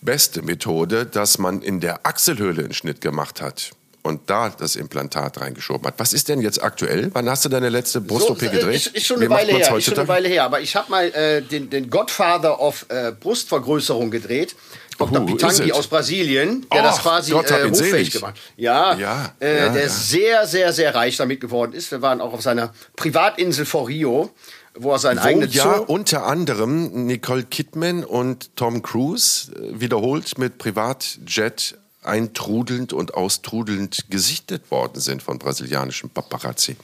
beste 0.00 0.42
Methode, 0.42 1.06
dass 1.06 1.38
man 1.38 1.62
in 1.62 1.80
der 1.80 2.06
Achselhöhle 2.06 2.64
einen 2.64 2.74
Schnitt 2.74 3.00
gemacht 3.00 3.40
hat. 3.40 3.72
Und 4.06 4.30
da 4.30 4.50
das 4.50 4.76
Implantat 4.76 5.40
reingeschoben 5.40 5.86
hat. 5.86 5.94
Was 5.98 6.12
ist 6.12 6.28
denn 6.28 6.40
jetzt 6.40 6.62
aktuell? 6.62 7.10
Wann 7.12 7.28
hast 7.28 7.44
du 7.44 7.48
deine 7.48 7.68
letzte 7.68 8.00
Brust-OP 8.00 8.38
So, 8.38 8.46
äh, 8.46 8.48
gedreht? 8.50 8.76
Ist, 8.76 8.86
ist 8.88 9.06
schon 9.06 9.16
eine 9.16 9.28
Weile 9.28 9.52
her. 9.52 9.76
Ist 9.76 9.84
schon 9.84 9.98
eine? 9.98 10.06
Weile 10.06 10.28
her. 10.28 10.44
Aber 10.44 10.60
ich 10.60 10.76
habe 10.76 10.90
mal 10.90 11.06
äh, 11.06 11.42
den, 11.42 11.70
den 11.70 11.90
Godfather 11.90 12.60
of 12.60 12.86
äh, 12.88 13.12
Brustvergrößerung 13.12 14.10
gedreht. 14.12 14.54
Dr. 14.98 15.20
Who 15.20 15.26
Pitangi 15.26 15.64
it? 15.64 15.72
aus 15.72 15.88
Brasilien, 15.88 16.66
der 16.72 16.80
Och, 16.80 16.84
das 16.86 16.98
quasi 17.02 17.32
Gott 17.32 17.50
äh, 17.50 17.68
hochfähig 17.68 18.12
gemacht 18.12 18.36
Ja, 18.56 18.94
Ja, 18.94 19.34
äh, 19.40 19.58
ja, 19.58 19.68
der 19.70 19.82
ja. 19.82 19.88
sehr, 19.88 20.46
sehr, 20.46 20.72
sehr 20.72 20.94
reich 20.94 21.16
damit 21.16 21.40
geworden 21.40 21.72
ist. 21.72 21.90
Wir 21.90 22.00
waren 22.00 22.20
auch 22.20 22.32
auf 22.32 22.42
seiner 22.42 22.72
Privatinsel 22.96 23.66
vor 23.66 23.88
Rio, 23.88 24.30
wo 24.74 24.92
er 24.92 24.98
seinen 24.98 25.18
Wo 25.18 25.22
eigenen 25.24 25.50
ja 25.50 25.76
Zoo... 25.78 25.84
unter 25.86 26.24
anderem 26.24 27.06
Nicole 27.06 27.42
Kidman 27.42 28.04
und 28.04 28.56
Tom 28.56 28.82
Cruise 28.82 29.52
äh, 29.52 29.80
wiederholt 29.80 30.38
mit 30.38 30.58
Privatjet 30.58 31.76
eintrudelnd 32.06 32.92
und 32.92 33.14
austrudelnd 33.14 34.06
gesichtet 34.10 34.70
worden 34.70 35.00
sind 35.00 35.22
von 35.22 35.38
brasilianischen 35.38 36.10
Paparazzi. 36.10 36.76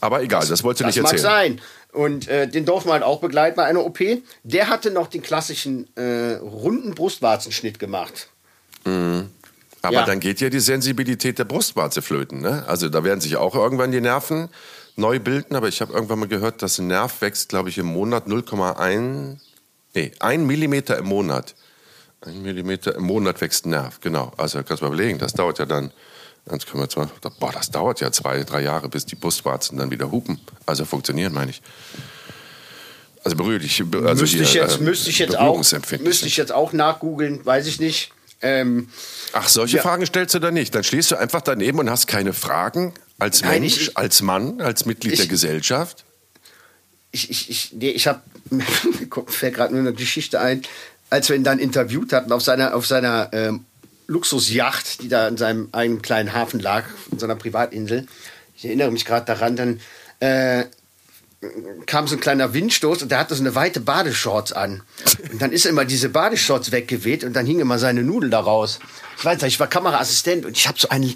Aber 0.00 0.22
egal, 0.22 0.40
das, 0.46 0.64
Das 0.86 0.96
nicht 0.96 1.02
mag 1.02 1.12
erzählen. 1.12 1.58
sein. 1.58 1.60
Und 1.92 2.26
äh, 2.28 2.48
den 2.48 2.64
wir 2.88 2.92
halt 2.94 3.02
auch 3.02 3.20
begleiten 3.20 3.56
bei 3.56 3.64
einer 3.64 3.84
OP. 3.84 3.98
Der 4.42 4.68
hatte 4.68 4.90
noch 4.90 5.06
den 5.08 5.22
klassischen 5.22 5.94
äh, 5.96 6.34
runden 6.36 6.94
Brustwarzenschnitt 6.94 7.78
gemacht. 7.78 8.28
Aber 8.84 9.92
Ja. 9.92 10.04
dann 10.04 10.18
geht 10.18 10.40
ja 10.40 10.48
die 10.48 10.60
Sensibilität 10.60 11.38
der 11.38 11.44
Brustwarze 11.44 12.02
flöten. 12.02 12.40
Ne? 12.40 12.64
Also 12.66 12.88
da 12.88 13.04
werden 13.04 13.20
sich 13.20 13.36
auch 13.36 13.54
irgendwann 13.54 13.92
die 13.92 14.00
Nerven 14.00 14.48
neu 14.96 15.20
bilden. 15.20 15.54
Aber 15.54 15.68
ich 15.68 15.80
habe 15.80 15.92
irgendwann 15.92 16.18
mal 16.20 16.28
gehört, 16.28 16.62
dass 16.62 16.78
ein 16.78 16.86
Nerv 16.88 17.20
wächst, 17.20 17.50
glaube 17.50 17.68
ich, 17.68 17.78
im 17.78 17.86
Monat 17.86 18.26
0,1, 18.26 19.36
nee, 19.94 20.12
1 20.18 20.44
Millimeter 20.46 20.96
im 20.98 21.06
Monat. 21.06 21.54
Ein 22.24 22.42
Millimeter 22.42 22.94
im 22.94 23.02
Monat 23.04 23.40
wächst 23.40 23.66
ein 23.66 23.70
Nerv, 23.70 24.00
genau. 24.00 24.32
Also 24.36 24.62
kannst 24.62 24.80
du 24.82 24.86
mal 24.86 24.94
überlegen, 24.94 25.18
das 25.18 25.32
dauert 25.32 25.58
ja 25.58 25.66
dann 25.66 25.90
1,2, 26.48 27.08
boah, 27.38 27.52
das 27.52 27.70
dauert 27.70 28.00
ja 28.00 28.10
zwei, 28.12 28.42
drei 28.44 28.62
Jahre, 28.62 28.88
bis 28.88 29.06
die 29.06 29.14
Brustwarzen 29.16 29.78
dann 29.78 29.90
wieder 29.90 30.10
hupen. 30.10 30.40
Also 30.66 30.84
funktionieren, 30.84 31.32
meine 31.32 31.50
ich. 31.50 31.62
Also 33.24 33.36
berühre 33.36 33.60
dich. 33.60 33.80
Also 33.80 34.22
müsste, 34.22 34.38
ich 34.42 34.54
jetzt, 34.54 34.78
ähm, 34.78 34.84
müsste, 34.84 35.10
ich 35.10 35.18
jetzt 35.18 35.36
auch, 35.38 35.56
müsste 36.00 36.26
ich 36.26 36.36
jetzt 36.36 36.52
auch 36.52 36.72
nachgoogeln, 36.72 37.44
weiß 37.44 37.66
ich 37.66 37.78
nicht. 37.80 38.12
Ähm, 38.40 38.88
Ach, 39.32 39.48
solche 39.48 39.76
Ja. 39.76 39.82
Fragen 39.82 40.04
stellst 40.04 40.34
du 40.34 40.40
da 40.40 40.50
nicht. 40.50 40.74
Dann 40.74 40.82
stehst 40.82 41.12
du 41.12 41.16
einfach 41.16 41.40
daneben 41.42 41.78
und 41.78 41.88
hast 41.88 42.08
keine 42.08 42.32
Fragen 42.32 42.92
als 43.20 43.42
Nein, 43.42 43.60
Mensch, 43.62 43.76
ich- 43.88 43.96
als 43.96 44.20
Mann, 44.22 44.60
als 44.60 44.84
Mitglied 44.84 45.12
Ich- 45.12 45.20
der 45.20 45.28
Gesellschaft. 45.28 46.04
ich, 47.12 47.30
ich, 47.30 47.48
ich, 47.50 47.72
nee, 47.74 47.90
ich 47.90 48.08
habe, 48.08 48.20
fällt 49.28 49.54
gerade 49.54 49.72
nur 49.72 49.80
eine 49.82 49.92
Geschichte 49.92 50.40
ein, 50.40 50.62
als 51.12 51.28
wir 51.28 51.36
ihn 51.36 51.44
dann 51.44 51.58
interviewt 51.58 52.12
hatten 52.12 52.32
auf 52.32 52.42
seiner, 52.42 52.74
auf 52.74 52.86
seiner 52.86 53.28
ähm, 53.32 53.66
Luxusjacht, 54.06 55.02
die 55.02 55.08
da 55.08 55.28
in 55.28 55.36
seinem 55.36 55.68
eigenen 55.72 56.00
kleinen 56.00 56.32
Hafen 56.32 56.58
lag, 56.58 56.84
in 57.10 57.18
seiner 57.18 57.36
Privatinsel. 57.36 58.06
Ich 58.56 58.64
erinnere 58.64 58.90
mich 58.90 59.04
gerade 59.04 59.26
daran, 59.26 59.54
dann 59.54 59.80
äh, 60.20 60.64
kam 61.84 62.06
so 62.06 62.16
ein 62.16 62.20
kleiner 62.20 62.54
Windstoß 62.54 63.02
und 63.02 63.10
der 63.10 63.18
hatte 63.18 63.34
so 63.34 63.42
eine 63.42 63.54
weite 63.54 63.80
Badeshorts 63.80 64.52
an. 64.52 64.82
Und 65.30 65.42
dann 65.42 65.52
ist 65.52 65.66
immer 65.66 65.84
diese 65.84 66.08
Badeshorts 66.08 66.72
weggeweht 66.72 67.24
und 67.24 67.34
dann 67.34 67.44
hing 67.44 67.60
immer 67.60 67.78
seine 67.78 68.02
Nudel 68.02 68.30
da 68.30 68.40
raus. 68.40 68.78
Ich 69.18 69.24
weiß 69.24 69.42
nicht, 69.42 69.54
ich 69.54 69.60
war 69.60 69.66
Kameraassistent 69.66 70.46
und 70.46 70.56
ich 70.56 70.66
habe 70.66 70.78
so 70.78 70.88
einen 70.88 71.14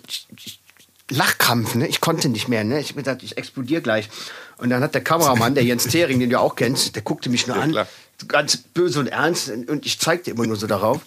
Lachkrampf, 1.10 1.74
ne? 1.74 1.86
Ich 1.86 2.00
konnte 2.00 2.28
nicht 2.28 2.48
mehr, 2.48 2.64
ne? 2.64 2.80
Ich 2.80 2.90
hab 2.90 2.96
gedacht, 2.96 3.22
ich 3.22 3.38
explodiere 3.38 3.80
gleich. 3.80 4.10
Und 4.58 4.70
dann 4.70 4.82
hat 4.82 4.94
der 4.94 5.04
Kameramann, 5.04 5.54
der 5.54 5.64
Jens 5.64 5.84
Thering, 5.84 6.18
den 6.18 6.30
du 6.30 6.40
auch 6.40 6.56
kennst, 6.56 6.96
der 6.96 7.02
guckte 7.02 7.30
mich 7.30 7.46
nur 7.46 7.56
an, 7.56 7.70
klar. 7.70 7.86
Ganz 8.28 8.56
böse 8.56 9.00
und 9.00 9.08
ernst 9.08 9.50
und 9.50 9.84
ich 9.86 9.98
zeigte 10.00 10.30
immer 10.30 10.46
nur 10.46 10.56
so 10.56 10.66
darauf, 10.66 11.00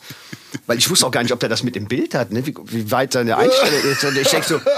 weil 0.67 0.77
ich 0.77 0.89
wusste 0.89 1.05
auch 1.05 1.11
gar 1.11 1.23
nicht, 1.23 1.31
ob 1.31 1.39
der 1.39 1.49
das 1.49 1.63
mit 1.63 1.75
dem 1.75 1.87
Bild 1.87 2.13
hat, 2.13 2.31
ne? 2.31 2.45
Wie, 2.45 2.55
wie 2.65 2.91
weit 2.91 3.13
seine 3.13 3.37
Einstellung 3.37 3.91
ist. 3.91 4.03
Und 4.03 4.17
ich 4.17 4.27
denk 4.27 4.43
so, 4.43 4.59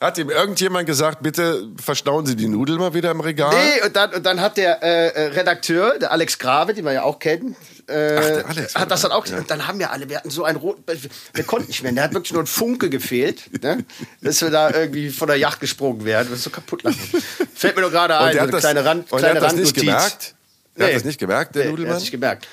Hat 0.00 0.18
ihm 0.18 0.28
irgendjemand 0.28 0.86
gesagt, 0.86 1.22
bitte 1.22 1.68
verstauen 1.82 2.26
Sie 2.26 2.36
die 2.36 2.48
Nudeln 2.48 2.78
mal 2.78 2.92
wieder 2.92 3.10
im 3.10 3.20
Regal? 3.20 3.54
Nee, 3.54 3.86
und 3.86 3.96
dann, 3.96 4.12
und 4.12 4.26
dann 4.26 4.40
hat 4.40 4.56
der 4.56 4.82
äh, 4.82 5.08
äh, 5.08 5.26
Redakteur, 5.28 5.98
der 5.98 6.10
Alex 6.10 6.38
Grave, 6.38 6.74
den 6.74 6.84
wir 6.84 6.92
ja 6.92 7.04
auch 7.04 7.20
kennen, 7.20 7.56
äh, 7.86 8.42
Ach, 8.44 8.50
Alex, 8.50 8.74
hat 8.74 8.90
das 8.90 9.02
dann 9.02 9.12
auch 9.12 9.24
ja. 9.26 9.38
Und 9.38 9.50
dann 9.50 9.66
haben 9.66 9.78
wir 9.78 9.92
alle, 9.92 10.08
wir 10.08 10.18
hatten 10.18 10.30
so 10.30 10.44
einen 10.44 10.58
roten, 10.58 10.82
wir 11.32 11.44
konnten 11.44 11.68
nicht 11.68 11.82
mehr, 11.82 11.92
der 11.92 12.04
hat 12.04 12.12
wirklich 12.12 12.32
nur 12.32 12.42
ein 12.42 12.46
Funke 12.46 12.90
gefehlt, 12.90 13.62
ne? 13.62 13.84
dass 14.20 14.42
wir 14.42 14.50
da 14.50 14.70
irgendwie 14.70 15.10
von 15.10 15.28
der 15.28 15.36
Yacht 15.36 15.60
gesprungen 15.60 16.04
wären. 16.04 16.28
Das 16.28 16.38
ist 16.38 16.44
so 16.44 16.50
kaputt 16.50 16.82
lachen. 16.82 16.98
Fällt 17.54 17.76
mir 17.76 17.82
nur 17.82 17.90
gerade 17.90 18.18
ein, 18.18 18.26
und 18.26 18.32
so 18.32 18.38
er 18.38 18.42
eine 18.42 18.52
das, 18.52 18.60
kleine 18.60 18.84
Rand, 18.84 19.08
kleine 19.08 19.28
hat 19.28 19.42
das 19.42 19.54
nicht 19.54 19.76
Randnotiz. 19.76 20.34
Er 20.76 20.84
hat 20.84 20.90
Nee. 20.90 20.94
das 20.94 21.04
nicht 21.04 21.18
gemerkt, 21.20 21.54
der 21.54 21.62
Nee, 21.62 21.68
er 21.68 21.70
Nudelmann? 21.70 21.94
hat 21.94 22.00
sich 22.00 22.10
gemerkt. 22.10 22.46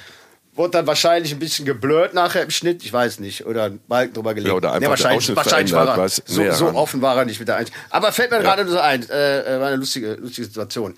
Wurde 0.53 0.71
dann 0.71 0.85
wahrscheinlich 0.87 1.31
ein 1.31 1.39
bisschen 1.39 1.65
geblurrt 1.65 2.13
nachher 2.13 2.43
im 2.43 2.49
Schnitt, 2.49 2.83
ich 2.83 2.91
weiß 2.91 3.19
nicht. 3.19 3.45
Oder 3.45 3.63
ein 3.65 3.79
Balken 3.87 4.13
drüber 4.13 4.33
gelegt. 4.33 4.49
Ja, 4.49 4.55
oder 4.55 4.69
einfach 4.73 4.79
der 4.81 4.89
wahrscheinlich 4.89 5.35
wahrscheinlich 5.35 5.73
war 5.73 5.87
er, 5.87 5.97
was 5.97 6.21
so, 6.25 6.51
so 6.51 6.67
offen 6.73 7.01
war 7.01 7.15
er 7.17 7.23
nicht 7.25 7.39
mit 7.39 7.47
der 7.47 7.55
Einstellung. 7.55 7.85
Aber 7.89 8.11
fällt 8.11 8.31
mir 8.31 8.39
gerade 8.39 8.63
nur 8.65 8.73
so 8.73 8.79
ein, 8.79 9.09
äh, 9.09 9.55
äh, 9.55 9.59
war 9.61 9.67
eine 9.67 9.77
lustige, 9.77 10.15
lustige 10.15 10.47
Situation. 10.47 10.93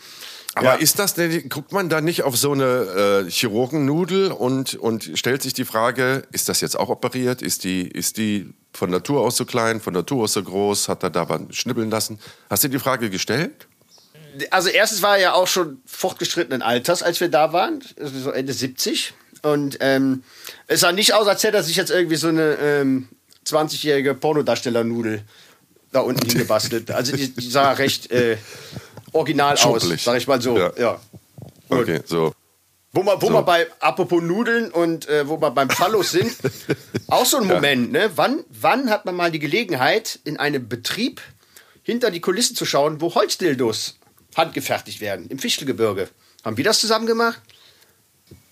Aber 0.56 0.66
Ja. 0.66 0.74
ist 0.74 0.98
das 1.00 1.14
denn, 1.14 1.50
guckt 1.50 1.72
man 1.72 1.88
da 1.90 2.02
nicht 2.02 2.24
auf 2.24 2.36
so 2.36 2.52
eine 2.52 3.26
äh, 3.28 3.30
Chirurgennudel 3.30 4.32
und, 4.32 4.74
und 4.76 5.12
stellt 5.16 5.42
sich 5.44 5.54
die 5.54 5.66
Frage, 5.66 6.24
ist 6.32 6.50
das 6.50 6.62
jetzt 6.62 6.78
auch 6.78 6.90
operiert? 6.90 7.42
Ist 7.44 7.64
die, 7.64 7.88
ist 7.88 8.18
die 8.18 8.54
von 8.74 8.90
Natur 8.90 9.22
aus 9.22 9.38
so 9.38 9.46
klein, 9.46 9.80
von 9.82 9.94
Natur 9.94 10.24
aus 10.24 10.34
so 10.34 10.44
groß? 10.44 10.90
Hat 10.90 11.04
er 11.04 11.10
da 11.12 11.30
was 11.30 11.42
schnibbeln 11.52 11.90
lassen? 11.92 12.20
Hast 12.50 12.64
du 12.64 12.68
die 12.70 12.80
Frage 12.80 13.10
gestellt? 13.12 13.68
Also 14.50 14.70
erstens 14.70 15.02
war 15.02 15.16
er 15.18 15.22
ja 15.22 15.34
auch 15.34 15.48
schon 15.48 15.82
fortgeschrittenen 15.86 16.62
Alters, 16.62 17.04
als 17.04 17.20
wir 17.20 17.30
da 17.30 17.54
waren, 17.54 17.84
also 18.00 18.20
so 18.20 18.32
Ende 18.32 18.54
70. 18.54 19.14
Und 19.42 19.78
ähm, 19.82 20.24
es 20.68 20.80
sah 20.82 20.92
nicht 20.92 21.14
aus, 21.14 21.28
als 21.28 21.44
hätte 21.44 21.58
er 21.58 21.64
sich 21.64 21.76
jetzt 21.76 21.92
irgendwie 21.92 22.16
so 22.16 22.30
eine 22.30 22.56
ähm, 22.62 23.10
20-jährige 23.46 24.14
Pornodarstellernudel 24.14 25.24
da 25.92 26.00
unten 26.00 26.26
hingebastelt. 26.28 26.92
Also 26.92 27.16
die, 27.16 27.30
die 27.30 27.50
sah 27.50 27.74
recht 27.74 28.10
äh, 28.12 28.38
original 29.12 29.54
aus, 29.54 29.62
Schuppelig. 29.62 30.02
sag 30.04 30.18
ich 30.18 30.28
mal 30.28 30.42
so. 30.42 30.58
Ja. 30.58 30.72
Ja. 30.78 31.00
Okay, 31.70 32.02
so. 32.06 32.34
Wo 32.94 33.04
wir, 33.04 33.22
wo 33.22 33.28
So. 33.28 33.34
wir 33.34 33.42
bei, 33.42 33.68
apropos 33.80 34.22
Nudeln 34.22 34.72
und 34.72 35.10
äh, 35.10 35.28
wo 35.28 35.42
wir 35.42 35.50
beim 35.52 35.70
Phallus 35.70 36.12
sind, 36.12 36.32
auch 37.08 37.26
so 37.26 37.38
ein 37.38 37.48
Moment, 37.48 37.92
ne? 37.92 38.12
Wann, 38.16 38.44
wann 38.50 38.90
hat 38.92 39.06
man 39.06 39.16
mal 39.16 39.32
die 39.32 39.40
Gelegenheit, 39.40 40.20
in 40.24 40.38
einem 40.38 40.70
Betrieb 40.70 41.20
hinter 41.82 42.12
die 42.12 42.22
Kulissen 42.22 42.56
zu 42.56 42.66
schauen, 42.66 43.02
wo 43.02 43.14
Holzdildos 43.16 43.96
handgefertigt 44.36 45.02
werden, 45.02 45.28
im 45.28 45.40
Fichtelgebirge? 45.40 46.10
Haben 46.44 46.58
wir 46.58 46.64
das 46.64 46.80
zusammen 46.80 47.06
gemacht? 47.06 47.42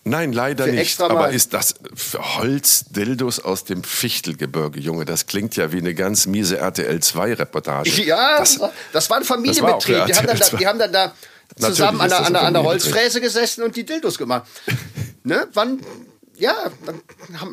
Nein, 0.04 0.34
leider 0.34 0.66
Für 0.66 0.72
nicht. 0.72 1.00
Aber 1.00 1.30
ist 1.30 1.54
das 1.54 1.76
Holzdildos 2.18 3.40
aus 3.40 3.66
dem 3.66 3.84
Fichtelgebirge, 3.84 4.80
Junge? 4.80 5.06
Das 5.06 5.28
klingt 5.28 5.56
ja 5.56 5.72
wie 5.72 5.78
eine 5.78 5.94
ganz 5.94 6.26
miese 6.26 6.58
RTL 6.58 6.98
2-Reportage. 6.98 8.04
Ja, 8.04 8.40
das, 8.40 8.60
war, 8.60 8.74
das 8.94 9.10
war 9.12 9.18
ein 9.18 9.24
Familienbetrieb. 9.24 9.98
war 9.98 10.06
die, 10.08 10.14
haben 10.16 10.28
dann 10.28 10.40
da, 10.40 10.58
die 10.58 10.68
haben 10.68 10.80
dann 10.80 10.92
da 10.92 11.14
zusammen 11.56 12.02
an 12.02 12.10
der, 12.10 12.26
an, 12.26 12.34
der, 12.34 12.42
an 12.44 12.54
der. 12.54 12.64
Holzfräse 12.64 13.22
gesessen 13.22 13.64
und 13.64 13.76
die 13.76 13.86
Dildos 13.86 14.18
gemacht. 14.18 14.48
ne? 15.24 15.48
Wann? 15.54 15.80
Ja, 16.42 16.56
dann 16.88 17.02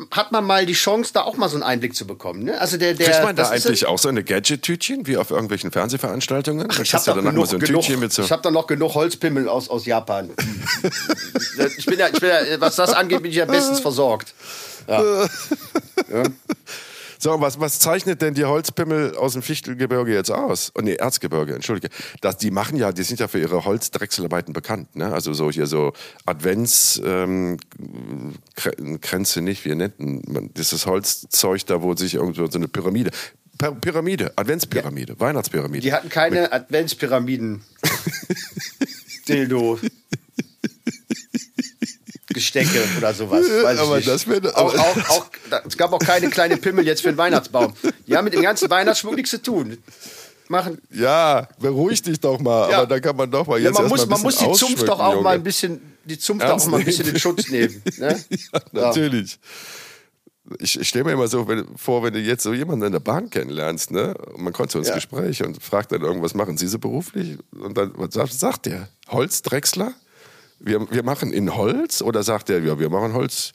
hat 0.09 0.31
man 0.31 0.43
mal 0.43 0.65
die 0.65 0.73
Chance, 0.73 1.13
da 1.13 1.21
auch 1.21 1.37
mal 1.37 1.47
so 1.47 1.55
einen 1.55 1.63
Einblick 1.63 1.95
zu 1.95 2.07
bekommen. 2.07 2.43
Ne? 2.43 2.59
Also 2.59 2.77
der, 2.77 2.95
der, 2.95 3.11
Kriegt 3.11 3.23
man 3.23 3.35
da 3.35 3.49
eigentlich 3.49 3.85
auch 3.85 3.99
so 3.99 4.09
eine 4.09 4.23
Gadget-Tütchen, 4.23 5.05
wie 5.05 5.15
auf 5.15 5.29
irgendwelchen 5.29 5.71
Fernsehveranstaltungen? 5.71 6.67
Ach, 6.71 6.79
ich 6.79 6.91
habe 6.95 7.05
da, 7.05 7.13
genug, 7.13 7.45
so 7.45 7.59
genug, 7.59 7.83
so 8.11 8.29
hab 8.29 8.41
da 8.41 8.49
noch 8.49 8.65
genug 8.65 8.95
Holzpimmel 8.95 9.47
aus, 9.47 9.69
aus 9.69 9.85
Japan. 9.85 10.31
ich, 11.77 11.85
bin 11.85 11.99
ja, 11.99 12.07
ich 12.07 12.19
bin 12.19 12.29
ja, 12.29 12.59
was 12.59 12.77
das 12.77 12.91
angeht, 12.91 13.21
bin 13.21 13.29
ich 13.29 13.37
ja 13.37 13.45
bestens 13.45 13.79
versorgt. 13.79 14.33
Ja. 14.87 15.01
ja. 16.11 16.23
So, 17.21 17.41
was, 17.41 17.59
was 17.59 17.79
zeichnet 17.79 18.21
denn 18.21 18.33
die 18.33 18.45
Holzpimmel 18.45 19.17
aus 19.17 19.33
dem 19.33 19.41
Fichtelgebirge 19.41 20.13
jetzt 20.13 20.31
aus? 20.31 20.71
Oh, 20.73 20.81
nee, 20.81 20.95
Erzgebirge, 20.95 21.53
entschuldige. 21.53 21.93
Das, 22.21 22.37
die 22.37 22.49
machen 22.49 22.77
ja, 22.77 22.93
die 22.93 23.03
sind 23.03 23.19
ja 23.19 23.27
für 23.27 23.39
ihre 23.39 23.65
Holzdrechselarbeiten 23.65 24.53
bekannt. 24.53 24.95
Ne? 24.95 25.11
Also 25.11 25.33
so 25.33 25.51
hier 25.51 25.67
so 25.67 25.91
Advents, 26.25 27.01
ähm, 27.03 27.57
Kränze 29.01 29.41
nicht, 29.41 29.65
wie 29.65 29.75
nennt 29.75 29.99
man 29.99 30.53
dieses 30.53 30.85
Holzzeug 30.85 31.65
da, 31.65 31.81
wo 31.81 31.93
sich 31.93 32.13
irgendwo 32.13 32.47
so 32.47 32.57
eine 32.57 32.69
Pyramide, 32.69 33.11
Pyramide, 33.81 34.31
Adventspyramide, 34.37 35.13
ja. 35.13 35.19
Weihnachtspyramide. 35.19 35.81
Die 35.81 35.91
hatten 35.91 36.07
keine 36.07 36.53
Adventspyramiden. 36.53 37.61
Dildo. 39.27 39.77
Gestecke 42.39 42.81
oder 42.97 43.13
sowas. 43.13 43.45
Weiß 43.63 43.79
aber 43.79 43.99
das 43.99 44.27
wäre 44.27 44.55
auch, 44.55 44.73
auch, 44.73 44.97
auch, 45.09 45.29
Es 45.65 45.77
gab 45.77 45.91
auch 45.91 45.99
keine 45.99 46.29
kleine 46.29 46.57
Pimmel 46.57 46.85
jetzt 46.85 47.01
für 47.01 47.09
den 47.09 47.17
Weihnachtsbaum. 47.17 47.73
Die 48.07 48.15
haben 48.15 48.25
mit 48.25 48.33
dem 48.33 48.41
ganzen 48.41 48.69
Weihnachtsschmuck 48.69 49.15
nichts 49.15 49.31
zu 49.31 49.41
tun. 49.41 49.77
Machen. 50.47 50.79
Ja, 50.91 51.47
beruhig 51.59 52.01
dich 52.01 52.19
doch 52.19 52.39
mal. 52.39 52.71
Ja. 52.71 52.77
Aber 52.77 52.87
da 52.87 52.99
kann 52.99 53.15
man 53.15 53.29
doch 53.29 53.45
mal 53.45 53.59
jetzt 53.59 53.75
ja, 53.75 53.81
man 53.81 53.89
muss, 53.89 54.07
man 54.07 54.21
muss 54.21 54.37
die 54.37 54.51
Zunft 54.53 54.87
doch 54.87 54.99
auch 54.99 55.11
Junge. 55.11 55.23
mal 55.23 55.35
ein 55.35 55.43
bisschen, 55.43 55.79
die 56.05 56.17
Zunft 56.17 56.45
auch 56.45 56.65
mal 56.67 56.79
ein 56.79 56.85
bisschen 56.85 57.07
in 57.07 57.19
Schutz 57.19 57.49
nehmen. 57.49 57.83
Ne? 57.97 58.19
ja, 58.29 58.59
natürlich. 58.71 59.37
Ich, 60.57 60.79
ich 60.79 60.87
stelle 60.87 61.05
mir 61.05 61.11
immer 61.11 61.27
so 61.27 61.47
wenn, 61.47 61.65
vor, 61.77 62.01
wenn 62.01 62.13
du 62.13 62.19
jetzt 62.19 62.41
so 62.41 62.53
jemanden 62.53 62.85
in 62.85 62.93
der 62.93 62.99
Bahn 62.99 63.29
kennenlernst, 63.29 63.91
ne? 63.91 64.15
Und 64.33 64.41
man 64.41 64.53
kommt 64.53 64.71
so 64.71 64.79
ins 64.79 64.87
ja. 64.87 64.95
Gespräch 64.95 65.43
und 65.43 65.61
fragt 65.61 65.91
dann 65.91 66.01
irgendwas, 66.01 66.33
machen 66.33 66.57
Sie 66.57 66.67
so 66.67 66.79
beruflich? 66.79 67.37
Und 67.51 67.77
dann 67.77 67.91
was 67.95 68.39
sagt 68.39 68.65
der? 68.65 68.87
Holzdrechsler? 69.09 69.93
Wir, 70.59 70.91
wir 70.91 71.03
machen 71.03 71.33
in 71.33 71.55
Holz 71.55 72.01
oder 72.01 72.23
sagt 72.23 72.49
er, 72.49 72.59
ja, 72.59 72.79
wir 72.79 72.89
machen 72.89 73.13
Holz? 73.13 73.53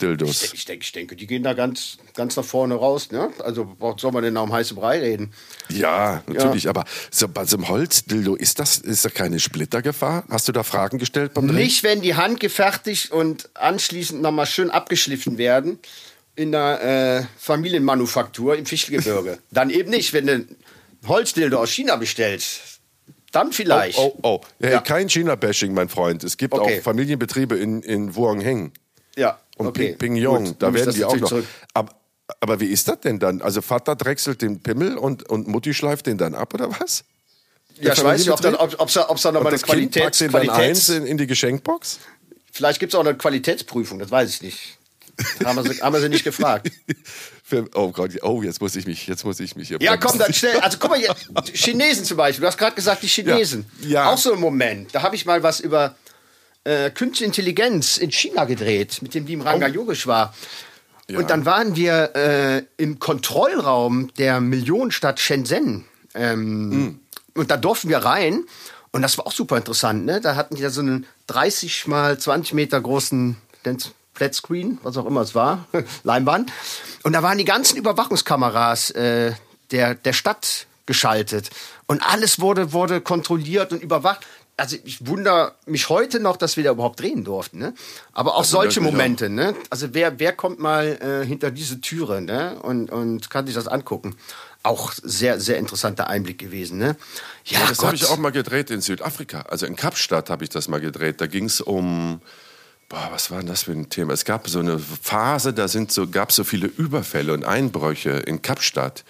Dildos. 0.00 0.42
Ich, 0.42 0.54
ich, 0.54 0.64
denke, 0.66 0.84
ich 0.84 0.92
denke, 0.92 1.16
die 1.16 1.26
gehen 1.26 1.42
da 1.42 1.54
ganz, 1.54 1.96
ganz 2.14 2.36
nach 2.36 2.44
vorne 2.44 2.74
raus. 2.74 3.10
Ne? 3.10 3.30
Also 3.42 3.76
soll 3.96 4.12
man 4.12 4.22
denn 4.22 4.36
auch 4.36 4.44
um 4.44 4.52
heiße 4.52 4.74
Brei 4.74 5.00
reden? 5.00 5.32
Ja, 5.70 6.22
natürlich. 6.26 6.64
Ja. 6.64 6.70
Aber 6.70 6.84
so, 7.10 7.28
bei 7.28 7.46
so 7.46 7.56
einem 7.56 7.68
Holzdildo, 7.68 8.34
ist 8.34 8.58
das, 8.58 8.78
ist 8.78 9.04
da 9.04 9.08
keine 9.08 9.40
Splittergefahr? 9.40 10.24
Hast 10.28 10.48
du 10.48 10.52
da 10.52 10.64
Fragen 10.64 10.98
gestellt 10.98 11.32
beim 11.32 11.46
Drehen? 11.48 11.56
Nicht, 11.56 11.82
wenn 11.82 12.02
die 12.02 12.14
handgefertigt 12.14 13.10
und 13.10 13.48
anschließend 13.54 14.20
nochmal 14.20 14.46
schön 14.46 14.70
abgeschliffen 14.70 15.38
werden 15.38 15.78
in 16.34 16.52
der 16.52 16.82
äh, 16.82 17.26
Familienmanufaktur 17.38 18.56
im 18.56 18.66
Fichtelgebirge. 18.66 19.38
Dann 19.50 19.70
eben 19.70 19.90
nicht, 19.90 20.12
wenn 20.12 20.26
du 20.26 20.34
ein 20.34 20.56
Holzdildo 21.06 21.58
aus 21.58 21.70
China 21.70 21.96
bestellst 21.96 22.75
dann 23.36 23.52
vielleicht. 23.52 23.98
Oh, 23.98 24.16
oh, 24.22 24.28
oh. 24.28 24.40
Ja, 24.58 24.70
ja. 24.70 24.80
Kein 24.80 25.08
China-Bashing, 25.08 25.74
mein 25.74 25.88
Freund. 25.88 26.24
Es 26.24 26.36
gibt 26.36 26.54
okay. 26.54 26.78
auch 26.78 26.82
Familienbetriebe 26.82 27.56
in, 27.56 27.82
in 27.82 28.14
Wuhangheng. 28.16 28.72
Ja. 29.16 29.38
Und 29.56 29.68
okay. 29.68 29.94
Pingyong. 29.98 30.58
Da 30.58 30.72
werden 30.72 30.94
die 30.94 31.04
auch 31.04 31.16
noch. 31.16 31.32
Aber, 31.74 31.92
aber 32.40 32.60
wie 32.60 32.66
ist 32.66 32.88
das 32.88 33.00
denn 33.00 33.18
dann? 33.18 33.42
Also 33.42 33.62
Vater 33.62 33.94
drechselt 33.96 34.42
den 34.42 34.62
Pimmel 34.62 34.96
und, 34.96 35.28
und 35.28 35.48
Mutti 35.48 35.74
schleift 35.74 36.06
den 36.06 36.18
dann 36.18 36.34
ab, 36.34 36.54
oder 36.54 36.70
was? 36.80 37.04
Ja, 37.80 37.92
ich 37.92 38.02
weiß 38.02 38.20
nicht, 38.20 38.30
ob 38.30 38.42
es 38.42 38.58
ob, 38.58 39.10
ob, 39.10 39.20
da 39.20 39.32
nochmal 39.32 39.52
eine 39.52 39.62
Qualitäts... 39.62 40.18
Kind 40.18 40.30
Qualitäts 40.30 40.58
eins 40.58 40.88
in, 40.88 41.06
in 41.06 41.18
die 41.18 41.26
Geschenkbox? 41.26 42.00
Vielleicht 42.50 42.80
gibt 42.80 42.94
es 42.94 42.98
auch 42.98 43.04
eine 43.04 43.14
Qualitätsprüfung, 43.14 43.98
das 43.98 44.10
weiß 44.10 44.30
ich 44.30 44.42
nicht. 44.42 44.78
haben, 45.44 45.62
wir 45.62 45.74
sie, 45.74 45.82
haben 45.82 45.92
wir 45.92 46.00
sie 46.00 46.08
nicht 46.08 46.24
gefragt. 46.24 46.70
Oh 47.74 47.92
Gott, 47.92 48.10
oh, 48.22 48.42
jetzt 48.42 48.60
muss 48.60 48.74
ich 48.74 48.86
mich, 48.86 49.06
jetzt 49.06 49.24
muss 49.24 49.38
ich 49.38 49.54
mich. 49.54 49.68
Ja, 49.68 49.96
komm, 49.96 50.18
dann 50.18 50.32
schnell. 50.32 50.58
Also 50.60 50.78
guck 50.80 50.90
mal 50.90 50.98
hier, 50.98 51.14
Chinesen 51.54 52.04
zum 52.04 52.16
Beispiel. 52.16 52.40
Du 52.40 52.46
hast 52.48 52.58
gerade 52.58 52.74
gesagt, 52.74 53.02
die 53.02 53.06
Chinesen. 53.06 53.66
Ja. 53.82 53.88
ja. 53.88 54.10
Auch 54.10 54.18
so 54.18 54.32
ein 54.32 54.40
Moment. 54.40 54.94
Da 54.94 55.02
habe 55.02 55.14
ich 55.14 55.26
mal 55.26 55.42
was 55.44 55.60
über 55.60 55.94
äh, 56.64 56.90
Künstliche 56.90 57.26
Intelligenz 57.26 57.98
in 57.98 58.10
China 58.10 58.44
gedreht, 58.44 59.00
mit 59.00 59.14
dem 59.14 59.26
Team 59.26 59.42
Ranga 59.42 59.66
oh. 59.66 59.72
Yogesh 59.72 60.08
war. 60.08 60.34
Ja. 61.08 61.20
Und 61.20 61.30
dann 61.30 61.44
waren 61.44 61.76
wir 61.76 62.16
äh, 62.16 62.62
im 62.82 62.98
Kontrollraum 62.98 64.12
der 64.14 64.40
Millionenstadt 64.40 65.20
Shenzhen. 65.20 65.84
Ähm, 66.14 66.68
mhm. 66.68 67.00
Und 67.34 67.50
da 67.52 67.56
durften 67.56 67.88
wir 67.88 67.98
rein. 67.98 68.44
Und 68.90 69.02
das 69.02 69.18
war 69.18 69.26
auch 69.26 69.32
super 69.32 69.56
interessant. 69.56 70.04
Ne? 70.04 70.20
Da 70.20 70.34
hatten 70.34 70.56
die 70.56 70.62
da 70.62 70.70
so 70.70 70.80
einen 70.80 71.06
30 71.28 71.86
mal 71.86 72.18
20 72.18 72.54
Meter 72.54 72.80
großen 72.80 73.36
Flatscreen, 74.16 74.78
was 74.82 74.96
auch 74.96 75.06
immer 75.06 75.20
es 75.20 75.34
war, 75.34 75.66
Leinwand. 76.04 76.50
Und 77.02 77.12
da 77.12 77.22
waren 77.22 77.38
die 77.38 77.44
ganzen 77.44 77.76
Überwachungskameras 77.76 78.90
äh, 78.92 79.32
der, 79.70 79.94
der 79.94 80.12
Stadt 80.12 80.66
geschaltet. 80.86 81.50
Und 81.86 82.02
alles 82.02 82.40
wurde, 82.40 82.72
wurde 82.72 83.00
kontrolliert 83.00 83.72
und 83.72 83.82
überwacht. 83.82 84.26
Also 84.56 84.76
ich 84.84 85.06
wundere 85.06 85.54
mich 85.66 85.90
heute 85.90 86.18
noch, 86.18 86.38
dass 86.38 86.56
wir 86.56 86.64
da 86.64 86.70
überhaupt 86.70 87.00
drehen 87.00 87.24
durften. 87.24 87.58
Ne? 87.58 87.74
Aber 88.14 88.36
auch 88.36 88.40
das 88.40 88.50
solche 88.50 88.80
Momente. 88.80 89.28
Ne? 89.28 89.54
Also 89.68 89.88
wer, 89.92 90.18
wer 90.18 90.32
kommt 90.32 90.58
mal 90.58 90.98
äh, 91.02 91.26
hinter 91.26 91.50
diese 91.50 91.82
Türe 91.82 92.22
ne? 92.22 92.58
und, 92.62 92.90
und 92.90 93.28
kann 93.28 93.44
sich 93.44 93.54
das 93.54 93.68
angucken? 93.68 94.16
Auch 94.62 94.92
sehr, 94.94 95.38
sehr 95.40 95.58
interessanter 95.58 96.08
Einblick 96.08 96.38
gewesen. 96.38 96.78
Ne? 96.78 96.96
Ja, 97.44 97.60
ja 97.60 97.66
das 97.68 97.80
habe 97.80 97.96
ich 97.96 98.06
auch 98.06 98.16
mal 98.16 98.32
gedreht 98.32 98.70
in 98.70 98.80
Südafrika. 98.80 99.42
Also 99.42 99.66
in 99.66 99.76
Kapstadt 99.76 100.30
habe 100.30 100.44
ich 100.44 100.50
das 100.50 100.68
mal 100.68 100.80
gedreht. 100.80 101.20
Da 101.20 101.26
ging 101.26 101.44
es 101.44 101.60
um 101.60 102.22
Boah, 102.88 103.08
was 103.10 103.32
war 103.32 103.38
denn 103.38 103.48
das 103.48 103.64
für 103.64 103.72
ein 103.72 103.90
Thema? 103.90 104.12
Es 104.12 104.24
gab 104.24 104.48
so 104.48 104.60
eine 104.60 104.78
Phase, 104.78 105.52
da 105.52 105.66
so, 105.66 106.06
gab 106.06 106.30
es 106.30 106.36
so 106.36 106.44
viele 106.44 106.68
Überfälle 106.68 107.32
und 107.32 107.44
Einbrüche 107.44 108.10
in 108.10 108.42
Kapstadt. 108.42 109.04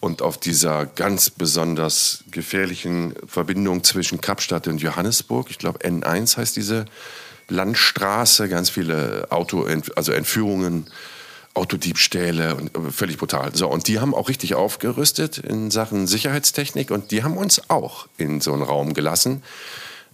Und 0.00 0.22
auf 0.22 0.38
dieser 0.38 0.86
ganz 0.86 1.28
besonders 1.30 2.24
gefährlichen 2.30 3.14
Verbindung 3.26 3.84
zwischen 3.84 4.20
Kapstadt 4.20 4.66
und 4.68 4.80
Johannesburg, 4.80 5.50
ich 5.50 5.58
glaube 5.58 5.80
N1 5.80 6.36
heißt 6.36 6.56
diese 6.56 6.86
Landstraße, 7.48 8.48
ganz 8.48 8.70
viele 8.70 9.26
Auto, 9.30 9.66
also 9.94 10.12
Entführungen, 10.12 10.86
Autodiebstähle 11.54 12.54
und 12.54 12.76
äh, 12.76 12.90
völlig 12.90 13.18
brutal. 13.18 13.54
So, 13.54 13.68
und 13.68 13.88
die 13.88 13.98
haben 13.98 14.14
auch 14.14 14.28
richtig 14.28 14.54
aufgerüstet 14.54 15.38
in 15.38 15.70
Sachen 15.70 16.06
Sicherheitstechnik 16.06 16.90
und 16.90 17.10
die 17.10 17.22
haben 17.22 17.36
uns 17.36 17.68
auch 17.68 18.06
in 18.16 18.40
so 18.40 18.52
einen 18.52 18.62
Raum 18.62 18.94
gelassen 18.94 19.42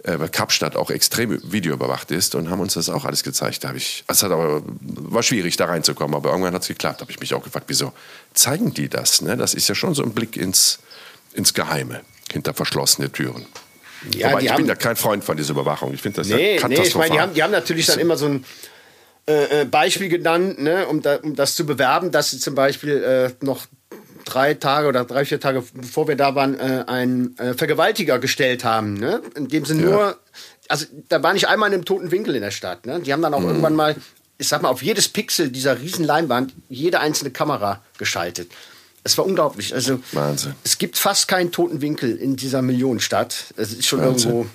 äh, 0.05 0.19
weil 0.19 0.29
Kapstadt 0.29 0.77
auch 0.77 0.91
extrem 0.91 1.41
videoüberwacht 1.53 2.11
ist 2.11 2.35
und 2.35 2.51
haben 2.51 2.61
uns 2.61 2.75
das 2.75 2.89
auch 2.89 3.05
alles 3.05 3.23
gezeigt. 3.23 3.63
Da 3.65 3.69
habe 3.69 3.79
ich, 3.79 4.05
es 4.09 4.23
hat 4.23 4.33
aber 4.33 4.63
war 4.81 5.23
schwierig 5.23 5.57
da 5.57 5.67
reinzukommen, 5.67 6.17
aber 6.17 6.31
irgendwann 6.31 6.55
hat 6.55 6.63
es 6.63 6.69
geklappt. 6.69 7.01
Da 7.01 7.03
habe 7.03 7.13
ich 7.13 7.21
mich 7.21 7.35
auch 7.35 7.43
gefragt, 7.43 7.67
wieso 7.69 7.93
zeigen 8.35 8.75
die 8.75 8.89
das? 8.89 9.23
Ne? 9.23 9.37
Das 9.37 9.55
ist 9.55 9.69
ja 9.69 9.75
schon 9.75 9.95
so 9.95 10.03
ein 10.03 10.13
Blick 10.13 10.37
ins, 10.37 10.81
ins 11.35 11.55
Geheime 11.55 12.01
hinter 12.33 12.55
verschlossene 12.55 13.13
Türen. 13.13 13.47
Ja, 14.17 14.31
aber 14.31 14.43
ich 14.43 14.51
haben, 14.51 14.59
bin 14.59 14.67
ja 14.67 14.75
kein 14.75 14.97
Freund 14.97 15.23
von 15.23 15.37
dieser 15.37 15.53
Überwachung. 15.53 15.95
Ich 15.95 16.03
finde 16.03 16.17
das 16.17 16.29
nee, 16.29 16.55
ja 16.55 16.61
katastrophal. 16.61 16.69
Nee, 16.69 16.87
ich 16.89 16.95
meine, 16.97 17.11
die 17.11 17.21
haben, 17.21 17.35
die 17.35 17.43
haben 17.43 17.53
natürlich 17.53 17.87
dann 17.87 18.01
immer 18.01 18.17
so 18.17 18.27
ein 18.27 18.45
äh, 19.29 19.61
äh, 19.61 19.65
Beispiel 19.65 20.09
genannt, 20.09 20.61
ne, 20.61 20.89
um, 20.89 21.01
da, 21.01 21.17
um, 21.17 21.37
das 21.37 21.55
zu 21.55 21.65
bewerben, 21.65 22.11
dass 22.11 22.33
sie 22.33 22.39
zum 22.39 22.57
Beispiel 22.57 23.03
äh, 23.05 23.45
noch 23.45 23.67
drei 24.25 24.55
Tage 24.55 24.89
oder 24.89 25.05
drei, 25.05 25.25
vier 25.25 25.41
Tage 25.41 25.63
bevor 25.75 26.09
wir 26.09 26.17
da 26.17 26.35
waren, 26.35 26.59
äh, 26.59 26.85
einen 26.87 27.37
äh, 27.39 27.55
Vergewaltiger 27.55 28.19
gestellt 28.19 28.65
haben. 28.65 28.95
Ne? 28.95 29.23
In 29.37 29.49
dem 29.49 29.65
sie 29.65 29.75
ja. 29.75 29.83
nur, 29.83 30.19
also 30.69 30.87
da 31.09 31.23
war 31.23 31.33
nicht 31.33 31.49
einmal 31.49 31.69
in 31.69 31.75
einem 31.75 31.85
toten 31.85 32.11
Winkel 32.11 32.35
in 32.35 32.43
der 32.43 32.51
Stadt. 32.51 32.87
Ne? 32.87 33.01
Die 33.01 33.13
haben 33.13 33.23
dann 33.23 33.35
auch 33.35 33.41
mhm. 33.41 33.49
irgendwann 33.49 33.77
mal, 33.77 33.97
ich 34.39 34.49
sag 34.49 34.63
mal, 34.63 34.69
auf 34.69 34.83
jedes 34.83 35.09
Pixel 35.09 35.51
dieser 35.51 35.81
riesen 35.81 36.05
Leinwand 36.05 36.55
jede 36.69 37.01
einzelne 37.01 37.31
Kamera 37.31 37.83
geschaltet. 37.99 38.51
Es 39.05 39.19
war 39.19 39.27
unglaublich. 39.27 39.75
Also 39.75 40.01
Wahnsinn. 40.13 40.55
es 40.63 40.79
gibt 40.79 40.97
fast 40.97 41.27
keinen 41.27 41.51
toten 41.51 41.81
Winkel 41.81 42.17
in 42.17 42.37
dieser 42.37 42.63
Millionenstadt. 42.63 43.53
Es 43.57 43.73
ist 43.73 43.87
schon 43.87 44.01
Wahnsinn. 44.01 44.31
irgendwo 44.31 44.51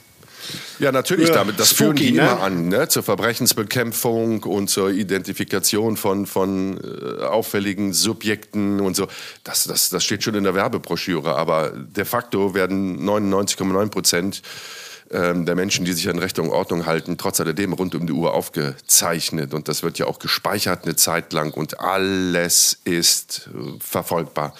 ja, 0.80 0.92
natürlich, 0.92 1.32
damit, 1.32 1.60
das 1.60 1.72
führen 1.72 1.96
die 1.96 2.12
ne? 2.12 2.22
immer 2.22 2.42
an, 2.42 2.68
ne? 2.68 2.88
zur 2.88 3.04
Verbrechensbekämpfung 3.04 4.44
und 4.44 4.70
zur 4.70 4.90
Identifikation 4.90 5.98
von, 5.98 6.26
von 6.26 6.80
äh, 6.80 7.24
auffälligen 7.24 7.94
Subjekten 7.94 8.80
und 8.80 8.95
so. 8.95 9.08
Das, 9.43 9.66
das, 9.66 9.89
das 9.89 10.04
steht 10.04 10.24
schon 10.24 10.36
in 10.36 10.43
der 10.43 10.56
Werbebroschüre, 10.56 11.36
aber 11.36 11.72
de 11.72 12.06
facto 12.06 12.54
werden 12.54 13.04
99,9 13.08 13.89
Prozent 13.89 14.41
ähm, 15.10 15.45
der 15.45 15.56
Menschen, 15.56 15.86
die 15.86 15.93
sich 15.93 16.10
an 16.10 16.20
Recht 16.20 16.38
und 16.38 16.50
Ordnung 16.50 16.86
halten, 16.86 17.18
trotz 17.18 17.39
alledem 17.39 17.72
rund 17.72 17.95
um 17.95 18.06
die 18.08 18.14
Uhr 18.14 18.34
aufgezeichnet. 18.34 19.54
Und 19.54 19.70
das 19.70 19.82
wird 19.82 19.98
ja 20.00 20.06
auch 20.06 20.20
gespeichert 20.20 20.84
eine 20.84 20.95
Zeit 20.98 21.32
lang 21.32 21.54
und 21.54 21.80
alles 21.80 22.78
ist 22.84 23.50
verfolgbar. 23.80 24.54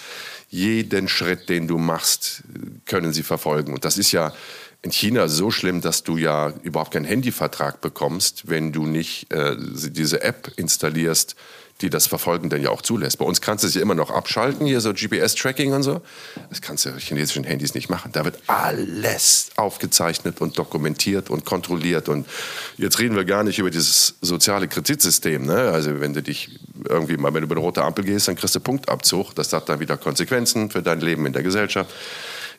Jeden 0.50 1.10
Schritt, 1.10 1.50
den 1.50 1.68
du 1.68 1.78
machst, 1.78 2.44
können 2.86 3.12
sie 3.12 3.24
verfolgen. 3.24 3.74
Und 3.74 3.84
das 3.84 3.98
ist 3.98 4.14
ja 4.14 4.34
in 4.82 4.92
China 4.92 5.28
so 5.28 5.52
schlimm, 5.52 5.82
dass 5.82 6.04
du 6.04 6.18
ja 6.18 6.54
überhaupt 6.64 6.92
keinen 6.92 7.06
Handyvertrag 7.06 7.82
bekommst, 7.82 8.48
wenn 8.48 8.72
du 8.72 8.86
nicht 8.86 9.32
äh, 9.34 9.56
diese 9.58 10.22
App 10.22 10.52
installierst, 10.56 11.36
die 11.82 11.90
das 11.90 12.08
Verfolgen 12.08 12.50
dann 12.50 12.62
ja 12.62 12.70
auch 12.70 12.82
zulässt. 12.82 13.20
Bei 13.20 13.26
uns 13.26 13.42
kannst 13.42 13.64
du 13.64 13.68
es 13.68 13.76
ja 13.76 13.82
immer 13.82 13.94
noch 13.94 14.10
abschalten, 14.10 14.66
hier 14.66 14.82
so 14.82 14.94
GPS-Tracking 14.94 15.74
und 15.74 15.84
so. 15.84 16.02
Das 16.50 16.62
kannst 16.62 16.86
du 16.86 16.90
auf 16.90 16.98
chinesischen 16.98 17.44
Handys 17.44 17.76
nicht 17.76 17.90
machen. 17.90 18.12
Da 18.14 18.26
wird 18.26 18.40
alles 18.48 19.50
aufgezeichnet 19.58 20.42
und 20.42 20.58
dokumentiert 20.58 21.30
und 21.30 21.46
kontrolliert. 21.46 22.10
Und 22.10 22.28
jetzt 22.78 22.98
reden 22.98 23.16
wir 23.16 23.26
gar 23.26 23.44
nicht 23.44 23.60
über 23.60 23.70
dieses 23.70 24.16
soziale 24.22 24.68
Kreditsystem. 24.68 25.46
Ne? 25.46 25.70
Also 25.72 26.00
wenn 26.00 26.14
du 26.14 26.24
dich 26.24 26.50
irgendwie 26.90 27.18
mal, 27.18 27.34
wenn 27.34 27.42
du 27.42 27.46
über 27.46 27.56
eine 27.56 27.64
rote 27.64 27.84
Ampel 27.84 28.06
gehst, 28.06 28.28
dann 28.28 28.36
kriegst 28.36 28.56
du 28.56 28.60
Punktabzug. 28.60 29.36
Das 29.36 29.54
hat 29.54 29.70
dann 29.70 29.80
wieder 29.80 29.98
Konsequenzen 29.98 30.72
für 30.72 30.82
dein 30.82 31.00
Leben 31.00 31.28
in 31.28 31.34
der 31.34 31.44
Gesellschaft. 31.44 31.92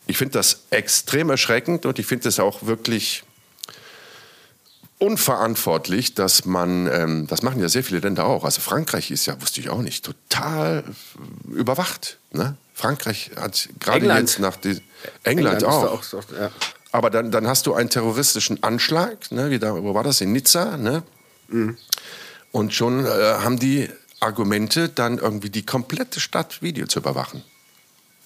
Ich 0.09 0.19
finde 0.19 0.33
das 0.33 0.65
extrem 0.71 1.31
erschreckend 1.31 1.87
und 1.87 2.01
ich 2.01 2.07
finde 2.07 2.29
es 2.29 2.41
auch 2.41 2.65
wirklich 2.67 3.23
unverantwortlich, 4.99 6.15
dass 6.15 6.45
man, 6.45 6.89
ähm, 6.89 7.27
das 7.29 7.43
machen 7.43 7.61
ja 7.61 7.69
sehr 7.69 7.85
viele 7.85 8.01
Länder 8.01 8.25
auch. 8.25 8.45
Also 8.45 8.61
Frankreich 8.61 9.11
ist 9.11 9.27
ja, 9.27 9.41
wusste 9.41 9.61
ich 9.61 9.71
auch 9.71 9.81
nicht, 9.81 10.05
total 10.05 10.83
überwacht. 11.53 12.19
Ne? 12.33 12.57
Frankreich 12.75 13.31
hat 13.37 13.69
gerade 13.79 14.07
jetzt 14.07 14.41
nach 14.41 14.57
die, 14.57 14.81
England, 15.23 15.63
England 15.63 15.65
auch. 15.65 16.15
auch 16.15 16.25
ja. 16.37 16.51
Aber 16.91 17.11
dann, 17.11 17.31
dann 17.31 17.47
hast 17.47 17.67
du 17.67 17.75
einen 17.75 17.91
terroristischen 17.91 18.63
Anschlag, 18.63 19.31
ne? 19.31 19.51
Wie 19.51 19.59
da, 19.59 19.75
wo 19.75 19.95
war 19.95 20.05
das 20.05 20.21
in 20.23 20.33
Nizza, 20.33 20.79
ne? 20.79 21.03
Mhm. 21.49 21.77
Und 22.51 22.73
schon 22.73 23.05
äh, 23.05 23.09
haben 23.09 23.59
die 23.59 23.91
Argumente, 24.21 24.89
dann 24.89 25.19
irgendwie 25.19 25.51
die 25.51 25.67
komplette 25.67 26.19
Stadt 26.19 26.63
Video 26.63 26.87
zu 26.87 27.01
überwachen. 27.01 27.45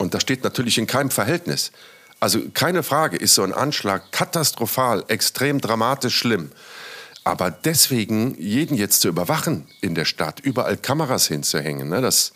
Und 0.03 0.15
das 0.15 0.23
steht 0.23 0.43
natürlich 0.43 0.79
in 0.79 0.89
keinem 0.89 1.11
Verhältnis. 1.11 1.71
Also 2.19 2.41
keine 2.53 2.83
Frage, 2.83 3.17
ist 3.17 3.37
so 3.37 3.43
ein 3.43 3.55
Anschlag 3.55 4.11
katastrophal, 4.11 5.05
extrem 5.07 5.61
dramatisch 5.61 6.17
schlimm. 6.17 6.51
Aber 7.25 7.53
deswegen 7.53 8.37
jeden 8.37 8.77
jetzt 8.77 9.01
zu 9.01 9.09
überwachen 9.09 9.69
in 9.81 9.95
der 9.95 10.05
Stadt, 10.05 10.41
überall 10.41 10.77
Kameras 10.77 11.29
hinzuhängen, 11.29 11.89
ne, 11.89 12.01
das, 12.01 12.33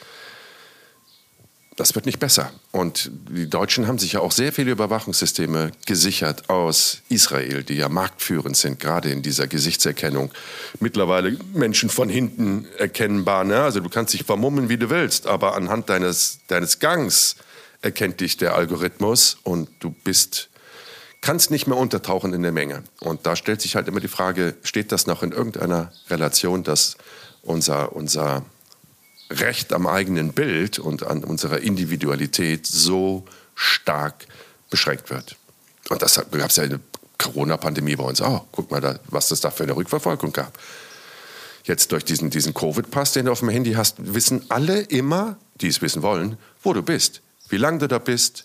das 1.75 1.97
wird 1.97 2.07
nicht 2.07 2.21
besser. 2.21 2.53
Und 2.71 3.11
die 3.31 3.51
Deutschen 3.51 3.89
haben 3.89 3.99
sich 3.99 4.13
ja 4.13 4.21
auch 4.21 4.31
sehr 4.31 4.53
viele 4.53 4.71
Überwachungssysteme 4.71 5.73
gesichert 5.87 6.49
aus 6.49 7.03
Israel, 7.09 7.65
die 7.65 7.75
ja 7.75 7.89
marktführend 7.89 8.57
sind, 8.57 8.79
gerade 8.79 9.11
in 9.11 9.23
dieser 9.23 9.49
Gesichtserkennung. 9.49 10.31
Mittlerweile 10.79 11.37
Menschen 11.53 11.91
von 11.91 12.09
hinten 12.09 12.69
erkennbar. 12.79 13.43
Ne? 13.43 13.61
Also 13.61 13.81
du 13.81 13.89
kannst 13.89 14.15
dich 14.15 14.23
vermummen, 14.23 14.69
wie 14.69 14.79
du 14.79 14.89
willst, 14.89 15.27
aber 15.27 15.57
anhand 15.57 15.91
deines, 15.91 16.39
deines 16.47 16.79
Gangs 16.79 17.35
erkennt 17.87 18.21
dich 18.21 18.37
der 18.37 18.55
Algorithmus 18.55 19.39
und 19.45 19.71
du 19.79 19.91
bist 19.91 20.51
kannst 21.21 21.51
nicht 21.51 21.67
mehr 21.67 21.77
untertauchen 21.77 22.33
in 22.35 22.43
der 22.43 22.53
Menge. 22.53 22.85
Und 23.01 23.27
da 23.27 23.35
stellt 23.35 23.61
sich 23.61 23.75
halt 23.75 23.89
immer 23.89 24.01
die 24.01 24.09
Frage, 24.09 24.55
steht 24.63 24.93
das 24.93 25.07
noch 25.07 25.23
in 25.23 25.33
irgendeiner 25.33 25.91
Relation, 26.09 26.63
dass 26.63 26.97
unser, 27.43 27.97
unser 27.97 28.45
Recht 29.31 29.73
am 29.73 29.87
eigenen 29.87 30.33
Bild 30.33 30.79
und 30.79 31.05
an 31.05 31.25
unserer 31.25 31.59
Individualität 31.61 32.67
so 32.67 33.25
stark 33.55 34.27
beschränkt 34.71 35.11
wird? 35.11 35.37
Und 35.89 36.03
das 36.03 36.15
gab 36.15 36.51
es 36.51 36.57
ja 36.57 36.65
in 36.65 36.71
der 36.71 36.81
Corona-Pandemie 37.19 37.97
bei 37.97 38.05
uns 38.05 38.21
auch. 38.21 38.45
Guck 38.53 38.71
mal, 38.71 38.81
da, 38.81 38.99
was 39.07 39.29
das 39.29 39.41
da 39.41 39.51
für 39.51 39.65
eine 39.65 39.75
Rückverfolgung 39.75 40.33
gab. 40.33 40.59
Jetzt 41.65 41.91
durch 41.91 42.05
diesen, 42.05 42.31
diesen 42.31 42.55
Covid-Pass, 42.55 43.15
den 43.15 43.27
du 43.27 43.33
auf 43.33 43.41
dem 43.41 43.49
Handy 43.49 43.73
hast, 43.73 43.97
wissen 44.15 44.45
alle 44.49 44.81
immer, 44.83 45.39
die 45.61 45.69
es 45.69 45.83
wissen 45.83 46.03
wollen, 46.03 46.37
wo 46.63 46.73
du 46.73 46.83
bist 46.83 47.23
wie 47.49 47.57
lange 47.57 47.79
du 47.79 47.89
da 47.89 47.99
bist. 47.99 48.45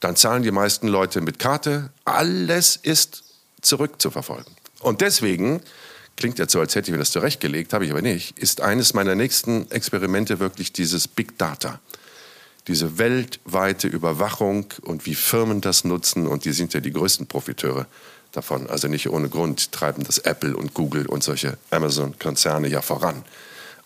Dann 0.00 0.16
zahlen 0.16 0.42
die 0.42 0.50
meisten 0.50 0.88
Leute 0.88 1.20
mit 1.20 1.38
Karte. 1.38 1.90
Alles 2.04 2.76
ist 2.76 3.22
zurückzuverfolgen. 3.60 4.52
Und 4.80 5.00
deswegen, 5.00 5.60
klingt 6.16 6.38
jetzt 6.38 6.52
so, 6.52 6.60
als 6.60 6.74
hätte 6.74 6.90
ich 6.90 6.92
mir 6.92 6.98
das 6.98 7.12
zurechtgelegt, 7.12 7.72
habe 7.72 7.84
ich 7.84 7.92
aber 7.92 8.02
nicht, 8.02 8.36
ist 8.38 8.60
eines 8.60 8.94
meiner 8.94 9.14
nächsten 9.14 9.70
Experimente 9.70 10.40
wirklich 10.40 10.72
dieses 10.72 11.06
Big 11.06 11.38
Data. 11.38 11.80
Diese 12.68 12.98
weltweite 12.98 13.88
Überwachung 13.88 14.66
und 14.82 15.06
wie 15.06 15.14
Firmen 15.14 15.60
das 15.60 15.84
nutzen. 15.84 16.26
Und 16.26 16.44
die 16.44 16.52
sind 16.52 16.74
ja 16.74 16.80
die 16.80 16.92
größten 16.92 17.26
Profiteure 17.26 17.86
davon. 18.32 18.68
Also 18.68 18.88
nicht 18.88 19.08
ohne 19.08 19.28
Grund 19.28 19.72
treiben 19.72 20.04
das 20.04 20.18
Apple 20.18 20.56
und 20.56 20.74
Google 20.74 21.06
und 21.06 21.22
solche 21.22 21.58
Amazon-Konzerne 21.70 22.68
ja 22.68 22.82
voran 22.82 23.24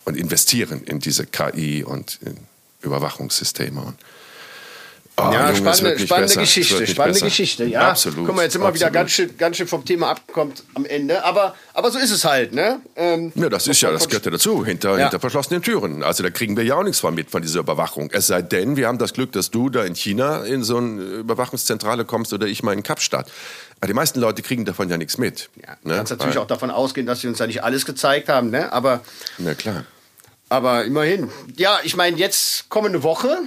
und 0.05 0.15
investieren 0.15 0.83
in 0.83 0.99
diese 0.99 1.25
KI 1.25 1.83
und 1.83 2.19
in 2.21 2.37
Überwachungssysteme. 2.81 3.81
Und 3.81 3.97
Oh, 5.19 5.31
ja, 5.33 5.51
Junge, 5.51 5.73
spannende, 5.73 5.99
spannende 5.99 6.35
Geschichte, 6.35 6.85
spannende 6.85 7.13
besser. 7.13 7.25
Geschichte, 7.25 7.65
ja. 7.65 7.89
Absolut. 7.89 8.27
Guck 8.27 8.35
mal, 8.35 8.43
jetzt 8.43 8.59
wir 8.59 8.71
wieder 8.71 8.91
ganz 8.91 9.09
schön, 9.09 9.35
ganz 9.35 9.57
schön 9.57 9.67
vom 9.67 9.83
Thema 9.83 10.11
abgekommen 10.11 10.53
am 10.75 10.85
Ende, 10.85 11.25
aber, 11.25 11.55
aber 11.73 11.89
so 11.89 11.97
ist 11.97 12.11
es 12.11 12.23
halt, 12.23 12.53
ne? 12.53 12.81
Ähm, 12.95 13.31
ja, 13.33 13.49
das 13.49 13.65
ist 13.65 13.81
ja, 13.81 13.89
das 13.91 14.07
gehört 14.07 14.25
ja 14.25 14.31
dazu, 14.31 14.63
hinter, 14.63 14.91
ja. 14.91 15.05
hinter 15.05 15.19
verschlossenen 15.19 15.63
Türen. 15.63 16.03
Also 16.03 16.21
da 16.21 16.29
kriegen 16.29 16.55
wir 16.55 16.63
ja 16.63 16.75
auch 16.75 16.83
nichts 16.83 16.99
von 16.99 17.15
mit, 17.15 17.31
von 17.31 17.41
dieser 17.41 17.61
Überwachung. 17.61 18.11
Es 18.11 18.27
sei 18.27 18.43
denn, 18.43 18.77
wir 18.77 18.87
haben 18.87 18.99
das 18.99 19.13
Glück, 19.13 19.31
dass 19.31 19.49
du 19.49 19.71
da 19.71 19.85
in 19.85 19.95
China 19.95 20.43
in 20.43 20.63
so 20.63 20.77
eine 20.77 21.01
Überwachungszentrale 21.01 22.05
kommst 22.05 22.31
oder 22.31 22.45
ich 22.45 22.61
mal 22.61 22.73
in 22.73 22.83
Kapstadt. 22.83 23.31
Aber 23.79 23.87
die 23.87 23.95
meisten 23.95 24.19
Leute 24.19 24.43
kriegen 24.43 24.65
davon 24.65 24.87
ja 24.87 24.97
nichts 24.97 25.17
mit. 25.17 25.49
Ja, 25.55 25.77
ne? 25.81 25.95
kannst 25.95 26.11
natürlich 26.11 26.35
Weil, 26.35 26.43
auch 26.43 26.47
davon 26.47 26.69
ausgehen, 26.69 27.07
dass 27.07 27.21
sie 27.21 27.27
uns 27.27 27.39
ja 27.39 27.47
nicht 27.47 27.63
alles 27.63 27.87
gezeigt 27.87 28.29
haben, 28.29 28.51
ne? 28.51 28.71
Aber. 28.71 29.01
Na 29.39 29.55
klar. 29.55 29.83
Aber 30.49 30.85
immerhin. 30.85 31.31
Ja, 31.55 31.79
ich 31.83 31.95
meine, 31.95 32.17
jetzt 32.17 32.69
kommende 32.69 33.01
Woche 33.01 33.39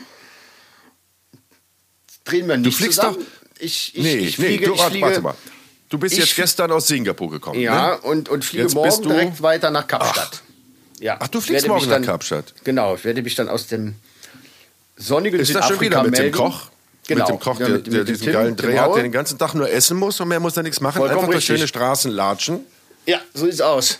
drehen 2.24 2.48
wir 2.48 2.56
nicht 2.56 2.66
du 2.66 2.76
fliegst 2.76 2.96
zusammen. 2.96 3.18
Doch, 3.18 3.60
ich, 3.60 3.94
ich, 3.94 4.02
nee, 4.02 4.16
ich 4.16 4.36
fliege, 4.36 4.60
nee, 4.60 4.66
du, 4.66 4.74
ich 4.74 4.82
fliege, 4.82 5.06
warte 5.06 5.20
mal. 5.20 5.34
Du 5.88 5.98
bist 5.98 6.16
jetzt 6.16 6.36
gestern 6.36 6.70
aus 6.70 6.86
Singapur 6.86 7.30
gekommen. 7.30 7.60
Ja, 7.60 7.96
ne? 7.96 8.00
und, 8.02 8.28
und 8.28 8.44
fliege 8.44 8.62
jetzt 8.62 8.74
morgen 8.74 9.02
direkt 9.02 9.42
weiter 9.42 9.70
nach 9.70 9.86
Kapstadt. 9.86 10.42
Ach. 10.42 11.00
Ja. 11.00 11.16
Ach, 11.18 11.28
du 11.28 11.40
fliegst 11.40 11.66
morgen 11.66 11.88
dann, 11.88 12.02
nach 12.02 12.08
Kapstadt? 12.08 12.54
Genau, 12.62 12.94
ich 12.94 13.04
werde 13.04 13.22
mich 13.22 13.34
dann 13.34 13.48
aus 13.48 13.66
dem 13.66 13.96
sonnigen 14.96 15.40
Ist 15.40 15.48
Südafrika 15.48 15.68
das 15.68 15.76
schon 15.76 15.86
wieder 15.86 16.02
mit 16.02 16.12
melden. 16.12 16.32
dem 16.32 16.36
Koch? 16.36 16.70
Genau. 17.08 17.24
Mit 17.24 17.28
dem 17.28 17.40
Koch, 17.40 17.58
ja, 17.58 17.66
der, 17.66 17.78
der 17.78 18.04
diesen 18.04 18.24
Tim, 18.24 18.32
geilen 18.34 18.56
Dreh 18.56 18.78
hat, 18.78 18.94
der 18.94 19.02
den 19.02 19.10
ganzen 19.10 19.36
Tag 19.38 19.54
nur 19.54 19.68
essen 19.68 19.96
muss 19.96 20.20
und 20.20 20.28
mehr 20.28 20.38
muss 20.38 20.56
er 20.56 20.62
nichts 20.62 20.80
machen. 20.80 20.98
Vollkommen 20.98 21.20
Einfach 21.20 21.32
durch 21.32 21.44
schöne 21.44 21.66
Straßen 21.66 22.10
latschen. 22.12 22.60
Ja, 23.06 23.20
so 23.34 23.46
sieht's 23.46 23.60
aus. 23.60 23.98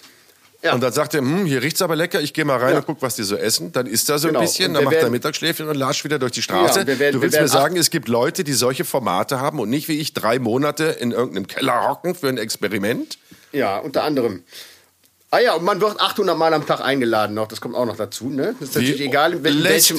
Ja. 0.62 0.74
Und 0.74 0.82
dann 0.82 0.92
sagt 0.92 1.14
er, 1.14 1.20
hm, 1.20 1.46
hier 1.46 1.62
riecht's 1.62 1.80
aber 1.80 1.96
lecker, 1.96 2.20
ich 2.20 2.34
gehe 2.34 2.44
mal 2.44 2.58
rein 2.58 2.72
ja. 2.72 2.78
und 2.78 2.86
guck, 2.86 3.00
was 3.00 3.16
die 3.16 3.22
so 3.22 3.36
essen. 3.36 3.72
Dann 3.72 3.86
isst 3.86 4.10
er 4.10 4.18
so 4.18 4.28
genau. 4.28 4.40
ein 4.40 4.46
bisschen, 4.46 4.74
dann 4.74 4.84
macht 4.84 4.96
er 4.96 5.08
Mittagsschläfchen 5.08 5.68
und 5.68 5.74
latscht 5.74 6.04
wieder 6.04 6.18
durch 6.18 6.32
die 6.32 6.42
Straße. 6.42 6.80
Ja, 6.80 6.98
werden, 6.98 7.14
du 7.14 7.22
willst 7.22 7.40
mir 7.40 7.48
sagen, 7.48 7.76
es 7.76 7.90
gibt 7.90 8.08
Leute, 8.08 8.44
die 8.44 8.52
solche 8.52 8.84
Formate 8.84 9.40
haben 9.40 9.58
und 9.58 9.70
nicht 9.70 9.88
wie 9.88 9.98
ich 9.98 10.12
drei 10.12 10.38
Monate 10.38 10.84
in 10.84 11.12
irgendeinem 11.12 11.46
Keller 11.46 11.88
hocken 11.88 12.14
für 12.14 12.28
ein 12.28 12.36
Experiment? 12.36 13.18
Ja, 13.52 13.78
unter 13.78 14.04
anderem. 14.04 14.44
Ah 15.32 15.38
ja, 15.38 15.54
und 15.54 15.64
man 15.64 15.80
wird 15.80 16.00
800 16.00 16.36
Mal 16.36 16.52
am 16.52 16.66
Tag 16.66 16.80
eingeladen 16.80 17.34
noch, 17.34 17.46
das 17.46 17.60
kommt 17.60 17.76
auch 17.76 17.86
noch 17.86 17.96
dazu. 17.96 18.28
Ne? 18.28 18.56
Das 18.58 18.70
ist 18.70 18.74
natürlich 18.74 18.98
wie 18.98 19.04
egal, 19.04 19.32
in, 19.32 19.44
in, 19.44 19.62
welchem, 19.62 19.98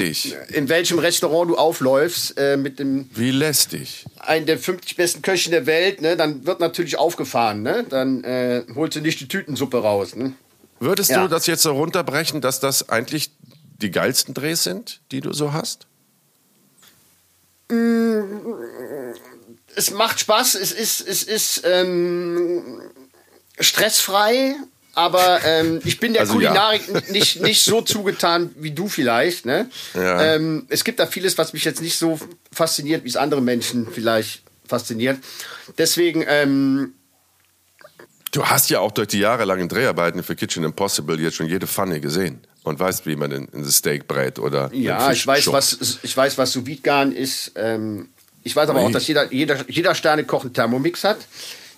in 0.49 0.67
welchem 0.67 0.99
Restaurant 0.99 1.49
du 1.49 1.55
aufläufst. 1.55 2.37
Äh, 2.37 2.57
mit 2.57 2.79
dem 2.79 3.09
wie 3.13 3.31
lästig. 3.31 4.05
Einen 4.19 4.45
der 4.45 4.59
50 4.59 4.97
besten 4.97 5.21
Köchen 5.21 5.51
der 5.51 5.65
Welt, 5.65 6.01
ne? 6.01 6.17
dann 6.17 6.45
wird 6.45 6.59
natürlich 6.59 6.99
aufgefahren. 6.99 7.63
Ne? 7.63 7.85
Dann 7.87 8.25
äh, 8.25 8.63
holst 8.75 8.97
du 8.97 9.01
nicht 9.01 9.21
die 9.21 9.29
Tütensuppe 9.29 9.77
raus. 9.77 10.17
Ne? 10.17 10.33
Würdest 10.81 11.11
ja. 11.11 11.21
du 11.21 11.27
das 11.27 11.45
jetzt 11.45 11.61
so 11.61 11.73
runterbrechen, 11.73 12.41
dass 12.41 12.59
das 12.59 12.89
eigentlich 12.89 13.31
die 13.77 13.91
geilsten 13.91 14.33
Drehs 14.33 14.63
sind, 14.63 15.01
die 15.11 15.21
du 15.21 15.31
so 15.31 15.53
hast? 15.53 15.85
Es 19.75 19.91
macht 19.91 20.19
Spaß, 20.19 20.55
es 20.55 20.71
ist, 20.71 21.07
es 21.07 21.21
ist 21.21 21.61
ähm, 21.65 22.81
stressfrei, 23.59 24.55
aber 24.95 25.45
ähm, 25.45 25.81
ich 25.85 25.99
bin 25.99 26.13
der 26.13 26.21
also 26.21 26.33
Kulinarik 26.33 26.81
ja. 26.91 27.01
nicht, 27.11 27.41
nicht 27.41 27.61
so 27.61 27.81
zugetan 27.83 28.49
wie 28.57 28.71
du 28.71 28.87
vielleicht. 28.87 29.45
Ne? 29.45 29.69
Ja. 29.93 30.33
Ähm, 30.33 30.65
es 30.69 30.83
gibt 30.83 30.99
da 30.99 31.05
vieles, 31.05 31.37
was 31.37 31.53
mich 31.53 31.63
jetzt 31.63 31.81
nicht 31.81 31.99
so 31.99 32.19
fasziniert, 32.51 33.03
wie 33.03 33.09
es 33.09 33.17
andere 33.17 33.41
Menschen 33.41 33.87
vielleicht 33.89 34.41
fasziniert. 34.67 35.19
Deswegen 35.77 36.25
ähm, 36.27 36.95
Du 38.31 38.45
hast 38.45 38.69
ja 38.69 38.79
auch 38.79 38.91
durch 38.91 39.09
die 39.09 39.19
jahrelangen 39.19 39.67
Dreharbeiten 39.67 40.23
für 40.23 40.35
Kitchen 40.35 40.63
Impossible 40.63 41.19
jetzt 41.19 41.35
schon 41.35 41.47
jede 41.47 41.67
Pfanne 41.67 41.99
gesehen 41.99 42.39
und 42.63 42.79
weißt, 42.79 43.05
wie 43.05 43.15
man 43.15 43.31
ein, 43.31 43.47
ein 43.53 43.65
Steak 43.65 44.07
brät 44.07 44.39
oder 44.39 44.69
ja, 44.73 45.11
ich 45.11 45.27
weiß 45.27 45.51
was 45.51 45.99
ich 46.01 46.15
weiß 46.15 46.37
was 46.37 46.53
sous 46.53 46.65
vide 46.65 47.13
ist. 47.13 47.51
Ähm, 47.55 48.09
ich 48.43 48.55
weiß 48.55 48.69
aber 48.69 48.79
Ui. 48.79 48.85
auch, 48.87 48.91
dass 48.91 49.07
jeder 49.07 49.31
jeder 49.33 49.69
jeder 49.69 49.93
Sternekoch 49.95 50.43
einen 50.43 50.53
Thermomix 50.53 51.03
hat. 51.03 51.17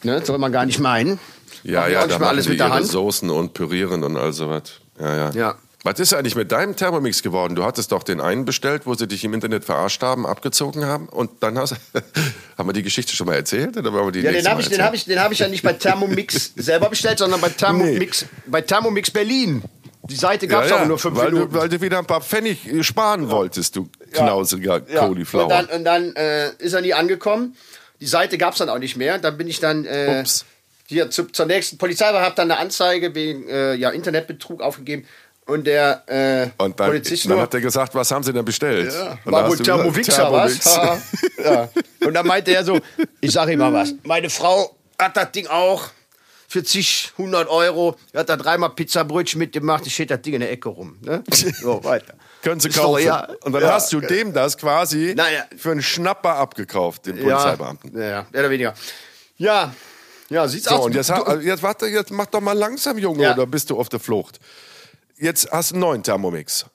Ne, 0.04 0.24
soll 0.24 0.38
man 0.38 0.52
gar 0.52 0.66
nicht 0.66 0.80
meinen. 0.80 1.20
Ja, 1.64 1.88
ja, 1.88 2.06
da 2.06 2.20
machen 2.20 2.30
alles 2.30 2.48
mit 2.48 2.60
der 2.60 2.72
Hand. 2.72 2.86
Soßen 2.88 3.30
und 3.30 3.54
pürieren 3.54 4.04
und 4.04 4.18
all 4.18 4.34
sowas. 4.34 4.82
Ja, 5.00 5.16
ja. 5.16 5.32
Ja. 5.32 5.56
Was 5.86 6.00
ist 6.00 6.14
eigentlich 6.14 6.36
mit 6.36 6.50
deinem 6.54 6.78
Thermomix 6.78 7.22
geworden? 7.24 7.56
Du 7.56 7.66
hattest 7.66 7.92
doch 7.92 8.04
den 8.04 8.22
einen 8.22 8.46
bestellt, 8.46 8.86
wo 8.86 8.96
sie 8.96 9.06
dich 9.06 9.26
im 9.26 9.34
Internet 9.34 9.66
verarscht 9.66 10.02
haben, 10.02 10.26
abgezogen 10.26 10.86
haben 10.86 11.10
und 11.10 11.44
dann 11.44 11.58
hast 11.58 11.76
haben 12.58 12.70
wir 12.70 12.74
die 12.74 12.84
Geschichte 12.84 13.14
schon 13.18 13.28
mal 13.28 13.36
erzählt 13.36 13.76
oder 13.76 13.92
wir 13.92 14.12
die 14.14 14.22
Ja, 14.22 14.32
den 14.32 14.48
habe 14.48 14.62
ich, 14.62 14.70
den 14.70 14.82
habe 14.82 14.96
ich, 14.96 15.04
den 15.04 15.20
habe 15.20 15.34
ich 15.34 15.42
ja 15.42 15.50
nicht 15.50 15.62
bei 15.62 15.74
Thermomix 15.74 16.54
selber 16.56 16.90
bestellt, 16.90 17.20
sondern 17.20 17.42
bei 17.42 17.50
Thermomix, 17.50 18.22
nee. 18.22 18.28
bei 18.46 18.62
Thermomix 18.62 19.12
Berlin. 19.12 19.62
Die 20.10 20.16
Seite 20.16 20.48
gab 20.48 20.64
es 20.64 20.70
ja, 20.70 20.76
ja, 20.76 20.82
aber 20.82 20.88
nur 20.88 21.00
fünf 21.00 21.18
weil 21.18 21.32
Minuten. 21.32 21.54
Du, 21.54 21.60
weil 21.60 21.68
du 21.68 21.82
wieder 21.82 22.00
ein 22.00 22.06
paar 22.06 22.22
Pfennig 22.22 22.60
sparen 22.86 23.30
wolltest, 23.30 23.76
du 23.76 23.90
knausiger 24.14 24.82
ja, 24.88 25.00
Cauliflower. 25.00 25.44
Und 25.44 25.50
dann, 25.50 25.66
und 25.66 25.84
dann 25.84 26.16
äh, 26.16 26.52
ist 26.60 26.74
er 26.74 26.82
nie 26.82 26.94
angekommen. 26.94 27.58
Die 28.00 28.08
Seite 28.08 28.38
gab 28.38 28.54
es 28.54 28.60
dann 28.60 28.70
auch 28.70 28.80
nicht 28.80 28.96
mehr. 28.96 29.20
Dann 29.20 29.38
bin 29.38 29.48
ich 29.48 29.60
dann 29.60 29.86
äh, 29.86 30.24
hier 30.88 31.10
zu, 31.10 31.26
zur 31.26 31.46
nächsten 31.46 31.78
Polizei, 31.78 32.06
habe 32.06 32.36
dann 32.36 32.52
eine 32.52 32.60
Anzeige 32.60 33.16
wegen 33.16 33.48
äh, 33.48 33.76
ja, 33.76 33.90
Internetbetrug 33.90 34.62
aufgegeben 34.62 35.06
Und 35.46 35.66
der 35.68 36.04
äh, 36.08 36.50
Und 36.64 36.80
dann, 36.80 36.88
Polizist 36.88 37.30
dann 37.30 37.40
hat 37.40 37.54
er 37.54 37.60
gesagt, 37.62 37.94
was 37.96 38.10
haben 38.12 38.24
Sie 38.24 38.32
denn 38.32 38.46
bestellt? 38.46 38.94
ja, 38.94 39.18
Thermomixer, 39.56 40.32
was? 40.32 40.80
Ja. 41.44 41.68
Und 42.06 42.14
dann 42.14 42.26
meinte 42.26 42.52
er 42.56 42.64
so, 42.64 42.80
ich 43.20 43.32
sag 43.32 43.50
ihm 43.50 43.60
mal 43.60 43.74
was, 43.74 43.94
meine 44.04 44.30
Frau 44.30 44.76
hat 44.98 45.18
das 45.18 45.32
Ding 45.32 45.48
auch 45.48 45.90
für 46.48 46.64
zig, 46.64 47.12
100 47.18 47.50
Euro, 47.50 47.98
hat 48.16 48.30
da 48.30 48.38
dreimal 48.38 48.70
Pizzabrötchen 48.70 49.40
mitgemacht, 49.40 49.86
ich 49.88 49.94
steht 49.94 50.12
das 50.12 50.22
Ding 50.22 50.36
in 50.36 50.40
der 50.42 50.52
Ecke 50.52 50.70
rum. 50.70 50.98
Ne? 51.02 51.24
So, 51.62 51.84
weiter. 51.84 52.14
Können 52.44 52.60
Sie 52.62 52.70
Ist 52.70 52.78
doch- 52.78 52.84
kaufen. 52.84 53.04
ja, 53.04 53.28
und 53.44 53.52
dann 53.54 53.64
ja, 53.64 53.74
hast 53.74 53.92
du 53.92 54.00
dem 54.00 54.32
das 54.34 54.58
quasi 54.58 55.14
Naja. 55.18 55.46
für 55.58 55.72
einen 55.72 55.82
Schnapper 55.82 56.36
abgekauft, 56.36 57.06
dem 57.08 57.18
Polizeibeamten. 57.18 57.98
Ja, 57.98 58.04
ja, 58.08 58.26
mehr 58.32 58.42
oder 58.42 58.50
weniger. 58.50 58.74
Ja, 59.38 59.74
ja, 60.30 60.48
sieht's 60.48 60.66
So, 60.66 60.76
aus. 60.76 60.86
und 60.86 60.96
jetzt, 60.96 61.12
jetzt 61.42 61.64
warte, 61.64 61.88
jetzt 61.88 62.12
mach 62.12 62.28
doch 62.28 62.42
mal 62.42 62.54
langsam, 62.58 62.98
Junge, 62.98 63.34
oder 63.34 63.46
bist 63.46 63.70
du 63.70 63.78
auf 63.80 63.90
der 63.90 64.00
Flucht? 64.00 64.40
Jetzt 65.24 65.50
hast 65.52 65.72
du 65.72 65.76
einen 65.76 65.82
neuen 65.82 66.04
Thermomix. 66.04 66.66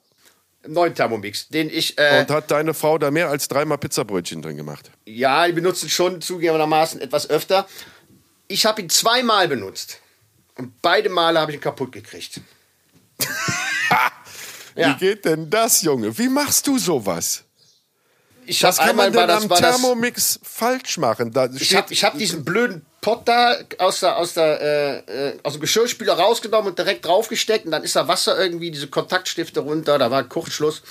einen 0.63 0.73
neuen 0.73 0.95
Thermomix, 0.95 1.49
den 1.49 1.69
ich, 1.69 1.97
äh, 1.99 2.21
Und 2.21 2.31
hat 2.31 2.49
deine 2.49 2.73
Frau 2.73 2.97
da 2.97 3.11
mehr 3.11 3.29
als 3.29 3.47
dreimal 3.47 3.77
Pizzabrötchen 3.77 4.41
drin 4.41 4.57
gemacht? 4.57 4.89
ja, 5.05 5.45
die 5.45 5.53
benutzen 5.53 5.87
schon 5.87 6.19
zugegebenermaßen 6.19 6.99
etwas 6.99 7.29
öfter. 7.29 7.67
Ich 8.47 8.65
habe 8.65 8.81
ihn 8.81 8.89
zweimal 8.89 9.47
benutzt. 9.47 9.99
Und 10.55 10.81
beide 10.81 11.09
Male 11.09 11.39
habe 11.39 11.51
ich 11.51 11.57
ihn 11.59 11.61
kaputt 11.61 11.91
gekriegt. 11.91 12.41
Ja. 14.75 14.95
Wie 14.95 15.05
geht 15.05 15.25
denn 15.25 15.49
das, 15.49 15.83
Junge? 15.83 16.17
Wie 16.17 16.29
machst 16.29 16.65
du 16.65 16.79
sowas? 16.79 17.43
Ich 18.45 18.63
Was 18.63 18.77
kann 18.77 18.95
man 18.95 19.13
denn 19.13 19.29
am 19.29 19.47
Thermomix 19.47 20.39
falsch 20.41 20.97
machen? 20.97 21.31
Da 21.31 21.49
ich 21.53 21.75
habe 21.75 21.93
hab 21.93 22.17
diesen 22.17 22.43
blöden 22.43 22.83
Pott 23.01 23.27
da 23.27 23.55
aus, 23.77 24.01
der, 24.01 24.17
aus, 24.17 24.33
der, 24.33 24.61
äh, 25.07 25.29
äh, 25.29 25.37
aus 25.43 25.53
dem 25.53 25.61
Geschirrspüler 25.61 26.13
rausgenommen 26.13 26.69
und 26.71 26.77
direkt 26.79 27.05
draufgesteckt 27.05 27.65
und 27.65 27.71
dann 27.71 27.83
ist 27.83 27.95
da 27.95 28.07
Wasser 28.07 28.37
irgendwie, 28.37 28.71
diese 28.71 28.87
Kontaktstifte 28.87 29.61
runter, 29.61 29.97
da 29.97 30.11
war 30.11 30.23
Kurzschluss. 30.23 30.81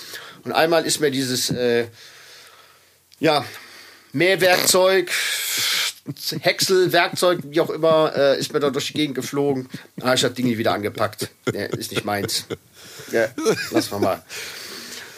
Und 0.43 0.51
einmal 0.53 0.85
ist 0.85 0.99
mir 0.99 1.11
dieses, 1.11 1.49
äh, 1.51 1.87
ja, 3.19 3.45
Mähwerkzeug, 4.11 5.11
Häckselwerkzeug, 6.41 7.39
wie 7.43 7.61
auch 7.61 7.69
immer, 7.69 8.11
äh, 8.15 8.39
ist 8.39 8.53
mir 8.53 8.59
da 8.59 8.69
durch 8.69 8.87
die 8.87 8.93
Gegend 8.93 9.15
geflogen. 9.15 9.69
Da 9.97 10.07
habe 10.07 10.15
ich 10.15 10.21
das 10.21 10.33
Ding 10.33 10.45
nie 10.47 10.57
wieder 10.57 10.73
angepackt. 10.73 11.29
Ja, 11.53 11.65
ist 11.65 11.91
nicht 11.91 12.05
meins. 12.05 12.45
Ja, 13.11 13.27
lass 13.71 13.91
mal 13.91 13.99
mal. 13.99 14.23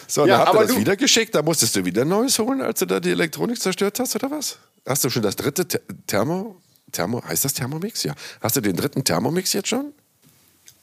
so, 0.07 0.21
Ja, 0.25 0.27
dann 0.27 0.39
hat 0.41 0.47
aber 0.49 0.59
er 0.59 0.65
das 0.65 0.75
du- 0.75 0.81
wieder 0.81 0.95
geschickt. 0.97 1.35
Da 1.35 1.41
musstest 1.41 1.75
du 1.75 1.85
wieder 1.85 2.03
Neues 2.05 2.37
holen, 2.39 2.61
als 2.61 2.79
du 2.79 2.85
da 2.85 2.99
die 2.99 3.11
Elektronik 3.11 3.61
zerstört 3.61 3.99
hast, 3.99 4.15
oder 4.15 4.29
was? 4.31 4.57
Hast 4.85 5.03
du 5.03 5.09
schon 5.09 5.21
das 5.21 5.35
dritte 5.35 5.63
Th- 5.63 5.81
Thermo... 6.07 6.57
Thermo, 6.91 7.23
heißt 7.23 7.45
das 7.45 7.53
Thermomix? 7.53 8.03
Ja. 8.03 8.13
Hast 8.41 8.55
du 8.55 8.61
den 8.61 8.75
dritten 8.75 9.03
Thermomix 9.03 9.53
jetzt 9.53 9.69
schon? 9.69 9.93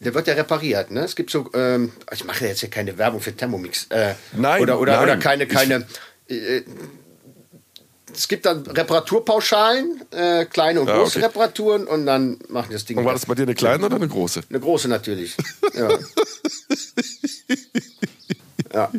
Der 0.01 0.15
wird 0.15 0.27
ja 0.29 0.35
repariert, 0.35 0.91
ne? 0.93 1.01
Es 1.01 1.17
gibt 1.17 1.31
so, 1.31 1.51
ähm, 1.55 1.93
ich 2.13 2.25
mache 2.25 2.47
jetzt 2.47 2.61
hier 2.61 2.71
keine 2.71 2.97
Werbung 2.99 3.21
für 3.21 3.35
Thermomix. 3.35 3.87
Äh, 3.91 4.15
Nein, 4.33 4.63
Oder, 4.63 4.79
oder, 4.81 4.93
nein. 4.97 5.03
oder 5.05 5.17
keine, 5.17 5.47
keine. 5.49 5.87
Äh, 6.29 6.63
es 8.15 8.27
gibt 8.29 8.47
dann 8.47 8.63
Reparaturpauschalen, 8.63 10.03
äh, 10.13 10.45
kleine 10.47 10.81
und 10.81 10.89
Ah, 10.89 10.97
große 10.99 11.19
okay. 11.19 11.27
Reparaturen 11.27 11.87
und 11.87 12.07
dann 12.07 12.39
machen 12.49 12.73
das 12.73 12.85
Ding. 12.85 12.97
Und 12.97 13.05
war 13.05 13.13
das 13.13 13.27
bei 13.27 13.35
dir 13.35 13.43
eine 13.43 13.55
kleine 13.55 13.85
oder 13.87 13.97
eine 13.97 14.09
große? 14.09 14.43
Eine 14.49 14.61
große 14.61 14.89
natürlich. 14.89 15.37
ja. 15.75 15.89
ja. 18.73 18.91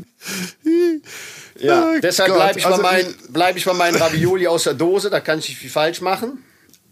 Ja, 1.60 2.00
deshalb 2.02 2.34
bleibe 2.34 2.60
ich, 2.60 2.66
also 2.66 2.82
bleib 3.30 3.58
ich 3.58 3.66
bei 3.66 3.74
meinen 3.74 3.98
Ravioli 3.98 4.48
aus 4.48 4.64
der 4.64 4.74
Dose, 4.76 5.10
da 5.10 5.20
kann 5.20 5.40
ich 5.40 5.50
nicht 5.50 5.58
viel 5.58 5.70
falsch 5.70 6.00
machen. 6.02 6.44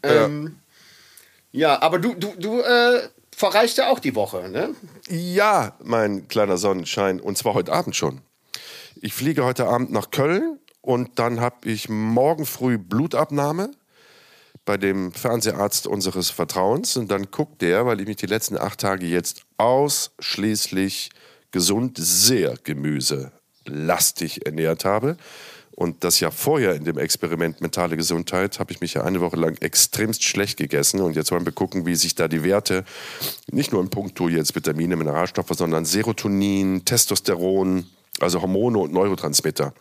Ähm, 0.04 0.60
ja. 1.52 1.82
aber 1.82 2.00
du, 2.00 2.14
du, 2.14 2.34
du 2.38 2.62
äh, 2.62 3.10
verreist 3.36 3.78
ja 3.78 3.89
auch 3.89 4.00
die 4.00 4.16
Woche, 4.16 4.50
ne? 4.50 4.76
Ja, 5.10 5.78
mein 5.84 6.28
kleiner 6.28 6.58
Sonnenschein. 6.58 7.20
Und 7.20 7.38
zwar 7.38 7.54
heute 7.54 7.74
Abend 7.74 7.95
schon. 7.95 8.22
Ich 9.02 9.14
fliege 9.14 9.45
heute 9.45 9.68
Abend 9.68 9.91
nach 9.91 10.10
Köln 10.10 10.60
und 10.82 11.20
dann 11.20 11.39
habe 11.39 11.70
ich 11.70 11.89
morgen 11.89 12.45
früh 12.45 12.78
Blutabnahme 12.78 13.72
bei 14.66 14.78
dem 14.78 15.12
Fernseharzt 15.12 15.88
unseres 15.88 16.30
Vertrauens. 16.30 16.98
Und 16.98 17.10
dann 17.10 17.32
guckt 17.32 17.62
der, 17.62 17.86
weil 17.86 18.02
ich 18.02 18.08
mich 18.08 18.18
die 18.18 18.26
letzten 18.26 18.58
acht 18.58 18.80
Tage 18.80 19.06
jetzt 19.06 19.43
ausschließlich 19.58 21.12
gesund, 21.52 21.98
sehr 22.00 22.56
gemüselastig 22.64 24.45
ernährt 24.45 24.86
habe. 24.86 25.18
Und 25.80 26.03
das 26.03 26.19
ja 26.19 26.32
vorher 26.32 26.73
in 26.73 26.86
dem 26.86 26.97
Experiment 26.97 27.61
mentale 27.61 27.97
Gesundheit 27.97 28.59
habe 28.59 28.71
ich 28.71 28.82
mich 28.82 28.95
ja 28.95 29.03
eine 29.03 29.21
Woche 29.21 29.36
lang 29.36 29.57
extremst 29.61 30.23
schlecht 30.23 30.57
gegessen. 30.57 31.01
Und 31.01 31.15
jetzt 31.15 31.32
wollen 31.32 31.45
wir 31.45 31.51
gucken, 31.51 31.86
wie 31.86 31.93
sich 31.93 32.15
da 32.15 32.28
die 32.28 32.43
Werte, 32.43 32.84
nicht 33.51 33.71
nur 33.71 33.82
in 33.84 33.91
puncto 33.91 34.28
jetzt 34.28 34.55
Vitamine, 34.55 34.95
Mineralstoffe, 34.95 35.51
sondern 35.51 35.86
Serotonin, 35.86 36.84
Testosteron, 36.84 37.86
also 38.19 38.41
Hormone 38.41 38.80
und 38.80 38.91
Neurotransmitter, 38.91 39.71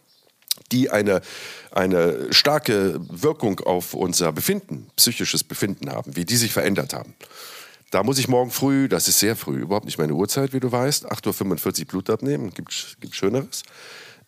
die 0.71 0.91
eine, 0.91 1.23
eine 1.71 2.31
starke 2.31 3.01
Wirkung 3.09 3.61
auf 3.61 3.95
unser 3.95 4.33
Befinden, 4.33 4.89
psychisches 4.97 5.45
Befinden 5.45 5.91
haben, 5.91 6.15
wie 6.15 6.27
die 6.27 6.37
sich 6.37 6.53
verändert 6.53 6.93
haben. 6.93 7.15
Da 7.91 8.03
muss 8.03 8.19
ich 8.19 8.29
morgen 8.29 8.51
früh, 8.51 8.91
das 8.91 9.09
ist 9.09 9.19
sehr 9.19 9.35
früh, 9.35 9.61
überhaupt 9.61 9.87
nicht 9.87 9.97
meine 9.97 10.13
Uhrzeit, 10.13 10.53
wie 10.53 10.61
du 10.61 10.71
weißt, 10.71 11.11
8.45 11.11 11.81
Uhr 11.81 11.87
Blut 11.87 12.11
abnehmen, 12.11 12.53
gibt, 12.53 12.99
gibt 13.01 13.15
Schöneres. 13.15 13.63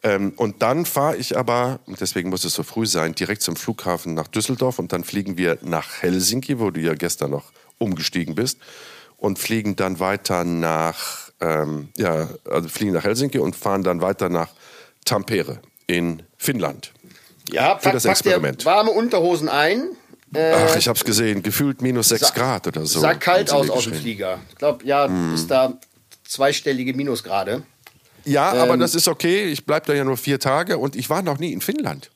Ähm, 0.02 0.32
und 0.36 0.62
dann 0.62 0.86
fahre 0.86 1.16
ich 1.16 1.36
aber, 1.36 1.80
deswegen 2.00 2.30
muss 2.30 2.44
es 2.44 2.54
so 2.54 2.62
früh 2.62 2.86
sein, 2.86 3.14
direkt 3.14 3.42
zum 3.42 3.56
Flughafen 3.56 4.14
nach 4.14 4.28
Düsseldorf 4.28 4.78
und 4.78 4.92
dann 4.92 5.02
fliegen 5.04 5.36
wir 5.36 5.58
nach 5.62 6.02
Helsinki, 6.02 6.60
wo 6.60 6.70
du 6.70 6.80
ja 6.80 6.94
gestern 6.94 7.30
noch 7.32 7.44
umgestiegen 7.78 8.34
bist, 8.34 8.58
und 9.16 9.38
fliegen 9.40 9.74
dann 9.74 9.98
weiter 9.98 10.44
nach, 10.44 11.30
ähm, 11.40 11.88
ja, 11.96 12.28
also 12.48 12.68
fliegen 12.68 12.92
nach 12.92 13.02
Helsinki 13.02 13.38
und 13.40 13.56
fahren 13.56 13.82
dann 13.82 14.00
weiter 14.00 14.28
nach 14.28 14.50
Tampere 15.04 15.60
in 15.88 16.22
Finnland. 16.36 16.92
Ja, 17.50 17.78
Für 17.78 17.90
das 17.90 18.04
Experiment. 18.04 18.64
warme 18.64 18.90
Unterhosen 18.92 19.48
ein. 19.48 19.88
Äh, 20.34 20.52
Ach, 20.54 20.76
ich 20.76 20.86
hab's 20.86 21.04
gesehen, 21.04 21.42
gefühlt 21.42 21.80
minus 21.82 22.10
6 22.10 22.28
Sa- 22.28 22.34
Grad 22.34 22.66
oder 22.68 22.84
so. 22.86 23.00
Sah 23.00 23.14
kalt 23.14 23.50
aus 23.50 23.70
aus 23.70 23.84
dem. 23.84 23.94
Flieger. 23.94 24.38
Ich 24.50 24.56
glaube, 24.56 24.84
ja, 24.84 25.08
Mhm. 25.08 25.34
ist 25.34 25.50
da 25.50 25.78
zweistellige 26.24 26.92
Minusgrade. 26.94 27.62
Ja, 28.24 28.52
aber 28.52 28.74
Ähm, 28.74 28.80
das 28.80 28.94
ist 28.94 29.08
okay. 29.08 29.44
Ich 29.44 29.64
bleib 29.66 29.86
da 29.86 29.94
ja 29.94 30.04
nur 30.04 30.16
vier 30.16 30.38
Tage 30.38 30.78
und 30.78 30.96
ich 30.96 31.08
war 31.10 31.22
noch 31.22 31.38
nie 31.38 31.52
in 31.52 31.60
Finnland. 31.60 32.10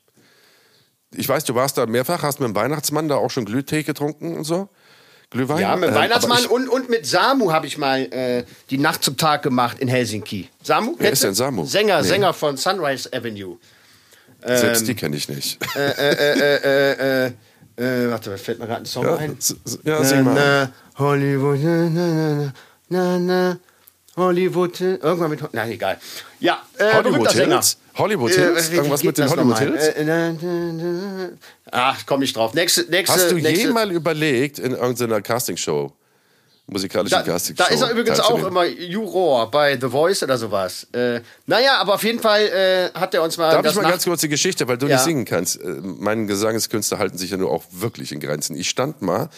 Ich 1.15 1.27
weiß, 1.29 1.43
du 1.45 1.53
warst 1.55 1.77
da 1.77 1.85
mehrfach, 1.85 2.23
hast 2.23 2.39
mit 2.39 2.49
dem 2.49 2.55
Weihnachtsmann 2.55 3.07
da 3.07 3.15
auch 3.15 3.29
schon 3.29 3.45
Glühtee 3.45 3.83
getrunken 3.83 4.35
und 4.37 4.43
so. 4.43 4.69
Glühwein. 5.29 5.59
Ja, 5.61 5.75
mit 5.75 5.89
Ähm, 5.89 5.95
Weihnachtsmann 5.95 6.37
aber 6.37 6.45
ich- 6.45 6.49
und, 6.51 6.69
und 6.69 6.89
mit 6.89 7.05
Samu 7.05 7.51
habe 7.51 7.65
ich 7.67 7.77
mal 7.77 8.01
äh, 8.11 8.43
die 8.69 8.77
Nacht 8.77 9.03
zum 9.03 9.17
Tag 9.17 9.41
gemacht 9.43 9.79
in 9.79 9.87
Helsinki. 9.87 10.49
Samu? 10.63 10.95
Wer 10.97 11.11
ist 11.11 11.23
denn 11.23 11.33
Samu? 11.33 11.65
Sänger, 11.65 12.01
Nee. 12.01 12.07
Sänger 12.07 12.33
von 12.33 12.57
Sunrise 12.57 13.09
Avenue. 13.13 13.57
Selbst 14.45 14.81
ähm, 14.81 14.87
die 14.87 14.95
kenne 14.95 15.15
ich 15.15 15.29
nicht. 15.29 15.59
Äh, 15.75 17.27
äh, 17.27 17.31
warte, 18.11 18.31
was 18.31 18.41
fällt 18.41 18.59
mir 18.59 18.67
gerade 18.67 18.81
ein 18.83 18.85
Song 18.85 19.03
ja, 19.05 19.15
ein? 19.15 19.37
ja, 19.83 20.03
sing 20.03 20.23
mal. 20.23 20.33
Na, 20.35 20.65
na, 20.65 20.71
Hollywood, 20.99 21.59
na, 21.63 21.89
na, 21.89 22.13
na, 22.13 22.53
na, 22.89 23.19
na, 23.19 23.57
Hollywood, 24.15 24.79
äh, 24.81 24.95
irgendwann 24.95 25.29
mit, 25.31 25.39
na, 25.53 25.67
egal. 25.67 25.99
Ja, 26.39 26.61
äh, 26.77 26.93
Hollywood. 26.93 27.31
Hills? 27.31 27.77
Hollywood 27.95 28.31
Äh, 28.31 28.35
Hills? 28.35 28.71
wie 28.71 28.75
Irgendwas 28.75 29.03
mit 29.03 29.17
den 29.17 29.29
Hollywood? 29.29 29.57
Hills? 29.59 29.87
Äh, 29.87 31.29
Ach, 31.71 31.99
komm 32.05 32.21
ich 32.21 32.33
drauf. 32.33 32.53
Nächste, 32.53 32.83
nächste, 32.89 33.13
Hast 33.15 33.31
du 33.31 33.35
nächste, 33.35 33.67
je 33.67 33.73
mal 33.73 33.91
überlegt, 33.91 34.59
in 34.59 34.73
irgendeiner 34.73 35.21
Castingshow, 35.21 35.91
musikalischen 36.67 37.17
da, 37.17 37.23
Castingshow, 37.23 37.63
da 37.67 37.73
ist 37.73 37.81
er 37.81 37.89
übrigens 37.89 38.19
auch 38.19 38.45
immer 38.45 38.65
Juror 38.65 39.49
bei 39.49 39.77
The 39.79 39.89
Voice 39.89 40.21
oder 40.23 40.37
sowas. 40.37 40.87
Äh, 40.93 41.21
naja, 41.47 41.77
aber 41.79 41.95
auf 41.95 42.03
jeden 42.03 42.19
Fall 42.19 42.41
äh, 42.93 42.97
hat 42.99 43.13
er 43.15 43.23
uns 43.23 43.37
mal 43.37 43.51
Darf 43.51 43.65
ich 43.65 43.75
mal 43.75 43.89
ganz 43.89 44.03
kurz 44.03 44.21
die 44.21 44.29
Geschichte, 44.29 44.67
weil 44.67 44.77
du 44.77 44.85
Ja. 44.87 44.95
nicht 44.97 45.05
singen 45.05 45.25
kannst. 45.25 45.59
Äh, 45.59 45.65
Meine 45.81 46.27
Gesangskünste 46.27 46.99
halten 46.99 47.17
sich 47.17 47.31
ja 47.31 47.37
nur 47.37 47.51
auch 47.51 47.63
wirklich 47.71 48.11
in 48.11 48.19
Grenzen. 48.19 48.55
Ich 48.55 48.69
stand 48.69 49.01
mal 49.01 49.29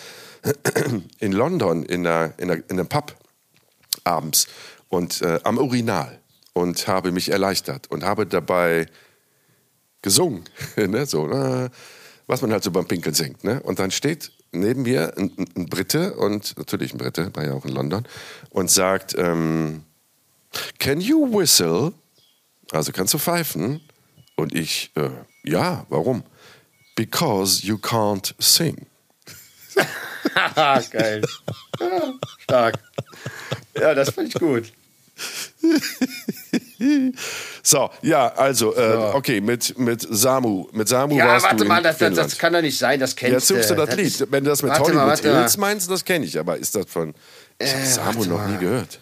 in 1.20 1.32
London 1.32 1.84
in, 1.84 2.06
einer, 2.06 2.34
in, 2.38 2.52
einer, 2.52 2.62
in 2.70 2.78
einem 2.80 2.88
Pub 2.88 3.16
abends 4.06 4.48
und 4.90 5.22
äh, 5.22 5.40
am 5.44 5.58
Urinal 5.58 6.20
und 6.54 6.88
habe 6.88 7.12
mich 7.12 7.30
erleichtert 7.30 7.92
und 7.92 8.04
habe 8.04 8.26
dabei 8.26 8.88
gesungen, 10.02 10.44
ne? 10.78 11.06
so, 11.06 11.30
äh, 11.30 11.70
was 12.28 12.42
man 12.42 12.52
halt 12.52 12.64
so 12.64 12.72
beim 12.72 12.88
Pinkeln 12.88 13.14
singt. 13.16 13.44
Ne? 13.44 13.62
Und 13.64 13.80
dann 13.80 13.92
steht 13.92 14.32
neben 14.52 14.84
mir 14.84 15.18
ein, 15.18 15.32
ein- 15.56 15.66
Brite 15.66 16.14
und 16.16 16.58
natürlich 16.58 16.94
ein 16.94 16.98
Brite, 16.98 17.36
war 17.36 17.44
ja 17.46 17.54
auch 17.54 17.66
in 17.66 17.72
London, 17.74 18.08
und 18.52 18.72
sagt, 18.72 19.16
ähm, 19.18 19.84
Can 20.80 21.02
you 21.02 21.28
whistle? 21.38 21.92
Also 22.72 22.92
kannst 22.94 23.14
du 23.14 23.18
pfeifen? 23.20 23.82
Und 24.38 24.56
ich, 24.56 24.92
äh, 24.96 25.10
ja, 25.44 25.86
warum? 25.90 26.24
Because 26.96 27.66
you 27.66 27.76
can't 27.76 28.34
sing. 28.40 28.86
Haha, 30.36 30.80
geil. 30.92 31.22
Ja, 31.80 32.14
stark. 32.40 32.76
Ja, 33.78 33.94
das 33.94 34.10
finde 34.10 34.30
ich 34.30 34.34
gut. 34.36 34.72
So, 37.64 37.90
ja, 38.02 38.28
also, 38.34 38.76
äh, 38.76 39.12
okay, 39.14 39.42
mit, 39.42 39.78
mit 39.80 40.06
Samu. 40.10 40.68
Mit 40.72 40.88
Samu 40.88 41.16
Ja, 41.18 41.28
warst 41.28 41.46
warte 41.46 41.58
du 41.58 41.66
mal, 41.66 41.82
das, 41.82 41.98
das, 41.98 42.14
das 42.14 42.38
kann 42.38 42.54
doch 42.54 42.62
nicht 42.62 42.78
sein, 42.78 43.00
das 43.00 43.16
kennst 43.16 43.34
Jetzt 43.34 43.48
suchst 43.48 43.70
du 43.72 43.76
das, 43.76 43.90
das 43.90 43.98
Lied. 43.98 44.28
Wenn 44.32 44.44
du 44.44 44.50
das 44.50 44.62
mit 44.62 44.72
Hollywood 44.78 45.24
mal. 45.24 45.40
Hills 45.40 45.58
meinst, 45.58 45.90
das 45.90 46.04
kenne 46.06 46.26
ich. 46.26 46.38
Aber 46.38 46.58
ist 46.58 46.76
das 46.76 46.86
von 46.88 47.14
ich 47.60 47.74
Äh, 47.74 47.86
Samu 47.86 48.26
noch 48.26 48.46
nie 48.46 48.54
mal. 48.54 48.60
gehört. 48.60 49.00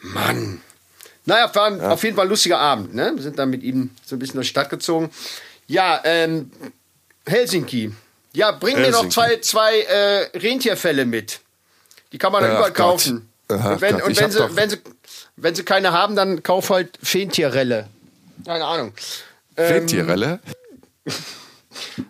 Mann. 0.00 0.60
Naja, 1.24 1.50
war 1.54 1.66
ein, 1.66 1.80
auf 1.80 2.02
jeden 2.04 2.14
Fall 2.16 2.26
ein 2.26 2.28
lustiger 2.30 2.58
Abend. 2.58 2.94
Ne? 2.94 3.12
Wir 3.14 3.22
sind 3.22 3.38
dann 3.38 3.50
mit 3.50 3.62
ihm 3.62 3.90
so 4.04 4.16
ein 4.16 4.18
bisschen 4.18 4.34
durch 4.34 4.46
die 4.48 4.50
Stadt 4.50 4.70
gezogen. 4.70 5.10
Ja, 5.66 6.00
ähm, 6.04 6.50
Helsinki. 7.26 7.92
Ja, 8.36 8.52
bring 8.52 8.76
mir 8.76 8.90
noch 8.90 9.04
Helsinki. 9.04 9.14
zwei, 9.14 9.36
zwei 9.40 9.80
äh, 9.80 10.38
Rentierfälle 10.38 11.04
mit. 11.06 11.40
Die 12.12 12.18
kann 12.18 12.32
man 12.32 12.42
dann 12.42 12.50
Ach 12.52 12.56
überall 12.58 12.72
Gott. 12.72 12.76
kaufen. 12.76 13.28
Ach 13.48 13.72
und 13.72 13.80
wenn, 13.80 13.94
Gott, 13.98 14.02
und 14.08 14.20
wenn, 14.20 14.30
sie, 14.30 14.56
wenn, 14.56 14.70
sie, 14.70 14.76
wenn 15.36 15.54
sie 15.54 15.62
keine 15.64 15.92
haben, 15.92 16.16
dann 16.16 16.42
kauf 16.42 16.70
halt 16.70 16.98
Fentierrelle. 17.02 17.88
Keine 18.44 18.64
Ahnung. 18.64 18.92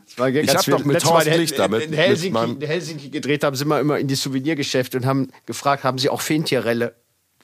Das 0.07 0.19
war 0.19 0.29
Ich 0.29 0.49
als 0.49 0.59
hab 0.61 0.67
wir 0.69 0.77
doch 0.79 0.85
mit 0.85 1.03
in- 1.27 1.41
Lichter 1.41 1.69
mit- 1.69 1.83
in 1.83 1.91
mit 1.91 1.99
Helsinki, 1.99 2.43
in 2.45 2.61
Helsinki 2.63 3.09
gedreht 3.11 3.45
haben, 3.45 3.55
sind 3.57 3.69
wir 3.69 3.81
immer 3.81 3.99
in 3.99 4.07
die 4.09 4.15
Souvenirgeschäfte 4.15 4.97
und 4.97 5.05
haben 5.07 5.31
gefragt, 5.45 5.85
haben 5.85 5.99
sie 5.99 6.09
auch 6.09 6.21
Fentierelle? 6.23 6.95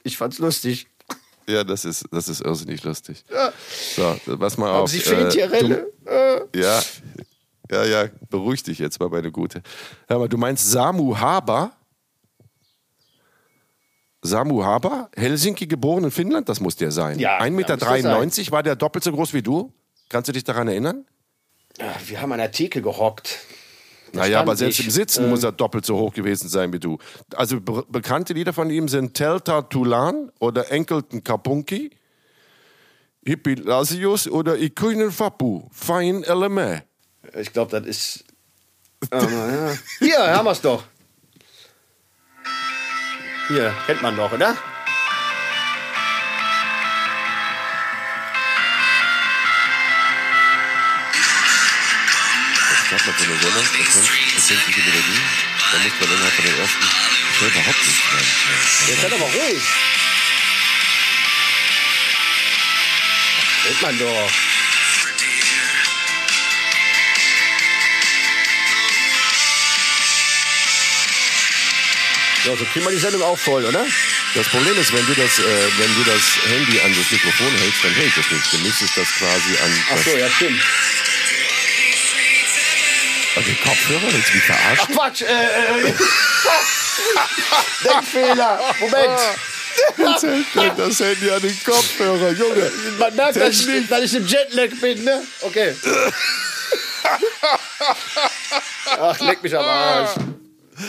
Ich 0.03 0.17
fand's 0.17 0.39
lustig. 0.39 0.87
Ja, 1.47 1.63
das 1.63 1.85
ist, 1.85 2.05
das 2.11 2.27
ist 2.29 2.41
irrsinnig 2.41 2.83
lustig. 2.83 3.23
So, 3.95 4.17
was 4.25 4.57
mal 4.57 4.71
Haben 4.71 4.83
auf. 4.83 4.89
sie 4.89 4.99
äh, 4.99 5.01
Fentierelle? 5.01 5.87
du- 6.05 6.59
Ja, 6.59 6.81
ja, 7.73 7.85
ja, 7.85 8.09
beruhig 8.29 8.63
dich 8.63 8.79
jetzt 8.79 8.99
mal, 8.99 9.09
meine 9.09 9.31
Gute. 9.31 9.61
Hör 10.07 10.19
mal, 10.19 10.29
du 10.29 10.37
meinst 10.37 10.69
Samu 10.69 11.17
Haber? 11.17 11.71
Samu 14.21 14.63
Haber? 14.63 15.09
Helsinki 15.15 15.67
geboren 15.67 16.05
in 16.05 16.11
Finnland? 16.11 16.47
Das 16.47 16.59
muss 16.59 16.75
der 16.75 16.91
sein. 16.91 17.19
Ja, 17.19 17.39
1,93 17.39 18.39
Meter 18.39 18.51
war 18.51 18.63
der 18.63 18.75
doppelt 18.75 19.03
so 19.03 19.11
groß 19.11 19.33
wie 19.33 19.41
du? 19.41 19.71
Kannst 20.09 20.29
du 20.29 20.31
dich 20.33 20.43
daran 20.43 20.67
erinnern? 20.67 21.05
Ja, 21.79 21.95
wir 22.05 22.21
haben 22.21 22.31
an 22.31 22.37
der 22.37 22.51
Theke 22.51 22.81
gehockt. 22.81 23.39
Da 24.13 24.19
Naja, 24.21 24.41
aber 24.41 24.55
selbst 24.55 24.79
ich, 24.79 24.85
im 24.85 24.91
Sitzen 24.91 25.25
äh, 25.25 25.27
muss 25.27 25.43
er 25.43 25.51
doppelt 25.51 25.85
so 25.85 25.97
hoch 25.97 26.13
gewesen 26.13 26.47
sein 26.47 26.71
wie 26.71 26.79
du. 26.79 26.99
Also 27.35 27.59
be 27.59 27.83
bekannte 27.89 28.33
Lieder 28.33 28.53
von 28.53 28.69
ihm 28.69 28.87
sind 28.87 29.15
Telta 29.15 29.63
Tulan 29.63 30.31
oder 30.39 30.71
Enkelten 30.71 31.23
Kapunki, 31.23 31.89
Hippilasius 33.25 34.27
oder 34.27 34.57
Ikuinen 34.59 35.11
Fapu, 35.11 35.63
Fein 35.71 36.23
Eleme. 36.23 36.83
Ich 37.31 37.53
glaube, 37.53 37.79
das 37.79 37.87
ist. 37.87 38.25
Ah, 39.09 39.21
ja. 39.21 39.77
Hier, 39.99 40.19
haben 40.19 40.45
wir 40.45 40.51
es 40.51 40.61
doch. 40.61 40.83
Hier, 43.47 43.73
kennt 43.85 44.01
man 44.01 44.15
doch, 44.15 44.31
oder? 44.31 44.55
Das 52.89 53.01
hat 53.01 53.07
man 53.07 53.15
so 53.17 53.23
eine 53.23 53.39
Sendung, 53.39 53.63
das 53.63 53.73
nennt 53.73 54.35
das 54.35 54.49
nennt 54.49 54.65
sich 54.65 54.77
Melodie. 54.77 55.21
Da 55.71 55.77
muss 55.79 55.93
man 55.99 56.11
innerhalb 56.11 56.33
von 56.33 56.45
den 56.45 56.59
ersten. 56.59 56.85
Ich 57.33 57.41
höre 57.41 57.49
überhaupt 57.49 57.85
nichts 57.85 58.03
mehr. 58.13 58.87
Jetzt 58.87 59.01
seid 59.01 59.13
aber 59.13 59.25
ruhig. 59.25 59.63
Kennt 63.63 63.81
man 63.81 63.97
doch. 63.99 64.31
Ja, 72.45 72.55
so 72.57 72.65
kriegen 72.65 72.85
wir 72.85 72.91
die 72.91 72.97
Sendung 72.97 73.21
auch 73.23 73.37
voll, 73.37 73.63
oder? 73.63 73.85
Das 74.35 74.49
Problem 74.49 74.77
ist, 74.77 74.91
wenn 74.91 75.05
du 75.05 75.13
das, 75.13 75.39
äh, 75.39 75.43
wenn 75.77 75.95
du 75.95 76.03
das 76.03 76.21
Handy 76.45 76.81
an 76.81 76.93
das 76.93 77.09
Mikrofon 77.09 77.51
hältst, 77.57 77.83
dann 77.83 77.93
hält 77.93 78.17
das 78.17 78.29
nicht. 78.29 78.53
Du 78.53 78.57
müsstest 78.57 78.97
das 78.97 79.07
quasi 79.17 79.57
an 79.63 79.83
Ach 79.93 79.97
so, 79.97 80.17
ja, 80.17 80.29
stimmt. 80.29 80.61
an 83.37 83.43
den 83.45 83.59
Kopfhörer. 83.61 84.11
Willst 84.11 84.29
du 84.29 84.33
mich 84.33 84.43
verarschen? 84.43 84.77
Ach, 84.81 84.87
Quatsch, 84.91 85.21
äh, 85.21 85.25
äh. 85.25 85.93
Denkfehler. 87.89 88.75
Moment. 88.79 89.19
Jetzt 89.97 90.23
hält 90.23 90.45
der 90.55 90.69
das 90.85 90.99
Handy 90.99 91.29
an 91.31 91.41
den 91.41 91.63
Kopfhörer, 91.63 92.31
Junge. 92.31 92.71
Man 92.99 93.15
merkt, 93.15 93.37
dass 93.37 93.61
ich, 93.61 93.87
dass 93.87 94.01
ich 94.03 94.15
im 94.15 94.27
Jetlag 94.27 94.69
bin, 94.81 95.03
ne? 95.03 95.23
Okay. 95.41 95.73
Ach, 98.99 99.19
leck 99.19 99.41
mich 99.41 99.55
am 99.55 99.63
Arsch. 99.63 100.15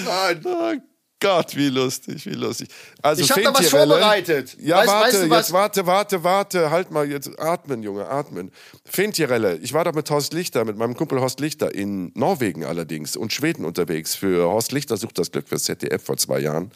Nein. 0.05 0.83
Gott, 1.25 1.57
wie 1.57 1.69
lustig, 1.71 2.27
wie 2.27 2.35
lustig. 2.35 2.69
Also 3.03 3.23
Ich 3.23 3.31
hab 3.31 3.43
da 3.43 3.55
was 3.55 3.69
vorbereitet. 3.69 4.57
Ja, 4.61 4.81
Weißt- 4.83 4.87
warte, 4.87 5.07
weißt 5.07 5.23
du 5.25 5.31
was? 5.31 5.39
jetzt 5.47 5.53
warte, 5.53 5.87
warte, 5.87 6.25
warte. 6.25 6.71
Halt 6.71 6.91
mal, 6.91 7.11
jetzt 7.11 7.39
atmen, 7.41 7.83
Junge, 7.83 8.07
atmen. 8.09 8.53
Fentierelle. 8.85 9.57
Ich 9.57 9.73
war 9.73 9.85
da 9.85 9.93
mit 9.93 10.11
Horst 10.11 10.35
Lichter, 10.35 10.65
mit 10.65 10.77
meinem 10.77 10.95
Kumpel 10.97 11.21
Horst 11.21 11.41
Lichter 11.41 11.75
in 11.75 12.13
Norwegen 12.15 12.65
allerdings 12.65 13.17
und 13.17 13.33
Schweden 13.33 13.65
unterwegs 13.65 14.15
für 14.15 14.45
Horst 14.45 14.73
Lichter 14.73 14.97
sucht 14.97 15.19
das 15.19 15.33
Glück 15.33 15.49
fürs 15.49 15.65
ZDF 15.65 16.05
vor 16.05 16.17
zwei 16.19 16.41
Jahren. 16.41 16.71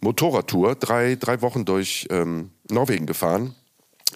Motorradtour, 0.00 0.74
drei, 0.76 1.16
drei 1.16 1.42
Wochen 1.42 1.64
durch 1.64 2.06
ähm, 2.10 2.50
Norwegen 2.70 3.06
gefahren. 3.06 3.54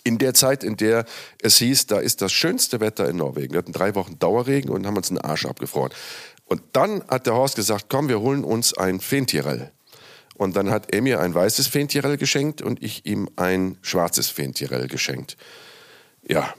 In 0.05 0.19
der 0.19 0.35
Zeit, 0.35 0.63
in 0.63 0.77
der 0.77 1.05
es 1.43 1.57
hieß, 1.57 1.87
da 1.87 1.99
ist 1.99 2.23
das 2.23 2.33
schönste 2.33 2.79
Wetter 2.81 3.09
in 3.09 3.17
Norwegen. 3.17 3.53
Wir 3.55 3.59
hatten 3.59 3.73
drei 3.73 3.95
Wochen 3.97 4.19
Dauerregen 4.19 4.71
und 4.71 4.87
haben 4.87 4.97
uns 4.97 5.09
den 5.09 5.19
Arsch 5.19 5.47
abgefroren. 5.47 5.91
Und 6.47 6.63
dann 6.73 7.03
hat 7.09 7.27
der 7.27 7.35
Horst 7.35 7.57
gesagt, 7.57 7.87
komm, 7.89 8.09
wir 8.09 8.21
holen 8.21 8.45
uns 8.45 8.73
ein 8.75 9.01
Fentierell. 9.01 9.73
Und 10.37 10.55
dann 10.57 10.71
hat 10.71 10.93
er 10.95 11.03
mir 11.03 11.21
ein 11.21 11.35
weißes 11.35 11.67
Fentierell 11.67 12.17
geschenkt 12.17 12.63
und 12.63 12.83
ich 12.83 13.05
ihm 13.07 13.29
ein 13.37 13.79
schwarzes 13.83 14.29
Fentierell 14.29 14.87
geschenkt. 14.87 15.37
Ja, 16.29 16.53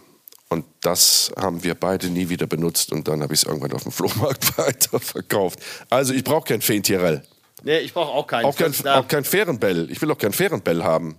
und 0.50 0.66
das 0.82 1.32
haben 1.40 1.64
wir 1.64 1.76
beide 1.76 2.10
nie 2.10 2.30
wieder 2.30 2.48
benutzt 2.48 2.92
und 2.92 3.08
dann 3.08 3.22
habe 3.22 3.34
ich 3.34 3.42
es 3.42 3.46
irgendwann 3.48 3.74
auf 3.74 3.84
dem 3.84 3.92
Flohmarkt 3.92 4.58
weiterverkauft. 4.58 5.60
Also 5.90 6.14
ich 6.14 6.24
brauche 6.24 6.46
kein 6.46 6.62
Fentierell. 6.62 7.22
Nee, 7.64 7.80
ich 7.80 7.94
brauche 7.94 8.12
auch 8.12 8.26
keinen. 8.28 8.46
Auch 8.46 8.56
kein, 8.56 8.72
Das- 8.72 8.86
auch 8.86 9.08
kein 9.08 9.24
Fährenbell. 9.24 9.90
Ich 9.92 10.02
will 10.02 10.12
auch 10.12 10.18
kein 10.18 10.32
Fährenbell 10.34 10.84
haben. 10.84 11.16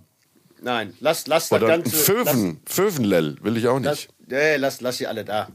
Nein, 0.61 0.93
lass, 0.99 1.27
lass 1.27 1.49
das 1.49 1.61
Oder 1.61 1.73
ein 1.73 1.83
Ganze. 1.83 1.95
Föven, 1.95 2.59
Fövenlell 2.65 3.37
will 3.41 3.55
ich 3.55 3.67
auch 3.67 3.79
Lass, 3.79 3.99
nicht. 3.99 4.09
nee, 4.27 4.55
lass, 4.57 4.81
lass 4.81 4.97
sie 4.97 5.07
alle 5.07 5.23
da. 5.23 5.47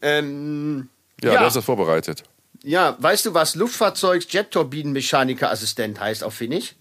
Ähm, 0.00 0.88
Ja, 1.22 1.34
ja, 1.34 1.38
du 1.40 1.44
hast 1.46 1.54
das 1.56 1.64
vorbereitet. 1.64 2.24
Ja, 2.62 2.96
weißt 2.98 3.26
du, 3.26 3.34
was 3.34 3.54
Luftfahrzeugs 3.54 4.26
Jet-Turbinenmechanikerassistent 4.30 6.00
heißt 6.00 6.24
auf 6.24 6.34
Finnisch? 6.34 6.74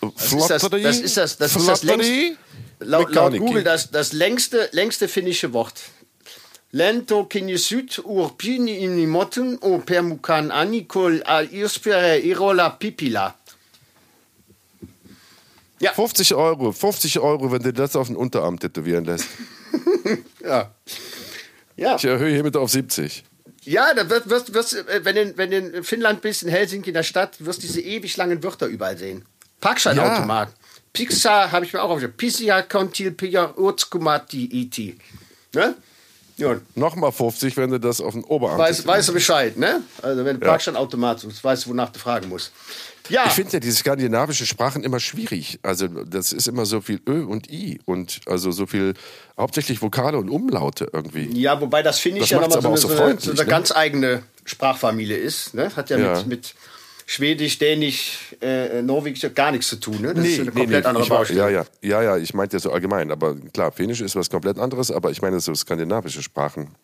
Das 0.00 0.32
ist 0.32 0.50
das, 0.50 0.62
das 0.62 1.00
ist 1.00 1.16
das, 1.16 1.36
das, 1.38 1.56
ist 1.56 1.68
das 1.68 1.82
längste, 1.82 2.12
Flotteri? 2.12 2.36
laut, 2.80 3.14
laut. 3.14 3.38
Google 3.38 3.64
das, 3.64 3.90
das 3.90 4.12
längste, 4.12 4.68
längste 4.72 5.08
finnische 5.08 5.52
Wort. 5.52 5.80
Lento 6.72 7.24
kinisut 7.24 8.02
urpini 8.04 8.84
inimoten 8.84 9.58
o 9.62 9.78
permukan 9.78 10.50
anikol 10.50 11.22
a 11.24 11.42
irspere 11.42 12.18
irola 12.18 12.70
pipila. 12.70 13.34
50 15.80 16.34
Euro, 16.34 16.72
50 16.72 17.18
Euro, 17.20 17.52
wenn 17.52 17.62
du 17.62 17.72
das 17.72 17.96
auf 17.96 18.08
den 18.08 18.16
Unterarm 18.16 18.58
tätowieren 18.58 19.04
lässt. 19.04 19.28
Ja. 20.42 20.72
Ja. 21.76 21.96
Ich 21.96 22.04
erhöhe 22.04 22.32
hiermit 22.32 22.56
auf 22.56 22.70
70. 22.70 23.24
Ja, 23.66 23.92
da 23.94 24.08
wirst, 24.08 24.28
wirst, 24.30 24.54
wirst 24.54 24.72
äh, 24.74 25.04
wenn, 25.04 25.16
du, 25.16 25.36
wenn 25.36 25.50
du 25.50 25.58
in 25.58 25.84
Finnland 25.84 26.22
bist, 26.22 26.42
in 26.42 26.48
Helsinki 26.48 26.90
in 26.90 26.94
der 26.94 27.02
Stadt, 27.02 27.44
wirst 27.44 27.62
diese 27.62 27.80
ewig 27.80 28.16
langen 28.16 28.42
Wörter 28.42 28.66
überall 28.66 28.96
sehen. 28.96 29.24
Parkscheinautomat. 29.60 30.48
Pizza 30.92 31.50
habe 31.52 31.64
ich 31.66 31.72
mir 31.72 31.82
auch 31.82 31.90
aufgeschrieben. 31.90 32.16
Pizza 32.16 32.62
kontil 32.62 33.10
pia 33.12 33.52
urzkumati 33.56 34.46
iti. 34.46 34.96
Ne? 35.54 35.74
Ja, 36.38 36.56
Nochmal 36.74 37.12
50, 37.12 37.56
wenn 37.56 37.70
du 37.70 37.80
das 37.80 38.00
auf 38.00 38.12
den 38.12 38.22
Oberarm 38.24 38.58
weißt, 38.58 38.80
tätowierst. 38.80 38.98
weißt 38.98 39.08
du 39.08 39.12
Bescheid, 39.14 39.56
ne? 39.56 39.82
Also 40.02 40.24
wenn 40.24 40.38
du 40.38 40.44
Ja. 40.44 40.50
Parkscheinautomat 40.52 41.20
suchst, 41.20 41.42
weißt 41.42 41.64
du, 41.64 41.70
wonach 41.70 41.88
du 41.90 41.98
fragen 41.98 42.28
musst. 42.28 42.52
Ja, 43.08 43.24
Ich 43.26 43.32
finde 43.32 43.52
ja 43.52 43.60
diese 43.60 43.76
skandinavischen 43.78 44.46
Sprachen 44.46 44.82
immer 44.84 45.00
schwierig. 45.00 45.58
Also 45.62 45.86
das 45.88 46.32
ist 46.32 46.48
immer 46.48 46.66
so 46.66 46.80
viel 46.80 47.00
Ö 47.08 47.24
und 47.24 47.50
I 47.50 47.80
und 47.84 48.20
also 48.26 48.50
so 48.50 48.66
viel 48.66 48.94
hauptsächlich 49.38 49.80
Vokale 49.82 50.18
und 50.18 50.28
Umlaute 50.30 50.88
irgendwie. 50.92 51.28
ja, 51.40 51.60
wobei 51.60 51.82
das 51.82 51.98
Finnisch 52.00 52.30
ja 52.30 52.40
nochmal 52.40 52.60
so, 52.62 52.68
eine- 52.68 52.76
so 52.78 52.88
so, 52.88 53.02
eine- 53.30 53.40
ne? 53.40 53.46
ganz 53.46 53.70
eigene 53.72 54.22
Sprachfamilie 54.44 55.16
ist. 55.16 55.54
Ne? 55.54 55.74
Hat 55.76 55.90
ja, 55.90 55.98
Ja. 55.98 56.16
Mit, 56.18 56.26
mit 56.26 56.54
Schwedisch, 57.08 57.58
Dänisch, 57.60 58.34
äh, 58.40 58.82
Norwegisch 58.82 59.24
gar 59.34 59.52
nichts 59.52 59.68
zu 59.68 59.76
tun. 59.76 60.00
Ne? 60.00 60.12
Das 60.12 60.24
Nee, 60.24 60.32
ist 60.32 60.40
eine 60.40 60.50
nee, 60.50 60.60
komplett 60.60 60.82
nee, 60.84 60.88
andere 60.88 61.04
ich, 61.04 61.10
war- 61.10 61.18
Baustelle. 61.18 61.38
ja, 61.40 61.48
ja, 61.48 61.64
ja, 61.80 62.02
ja, 62.02 62.16
ich 62.16 62.34
meinte 62.34 62.56
ja 62.56 62.60
so 62.60 62.72
allgemein, 62.72 63.12
aber 63.12 63.36
klar, 63.52 63.70
Finnisch 63.70 64.00
ist 64.00 64.16
was 64.16 64.28
komplett 64.28 64.58
anderes, 64.58 64.90
aber 64.90 65.12
ich 65.12 65.22
meine 65.22 65.38
so 65.38 65.54
skandinavische 65.54 66.20
Sprachen 66.22 66.74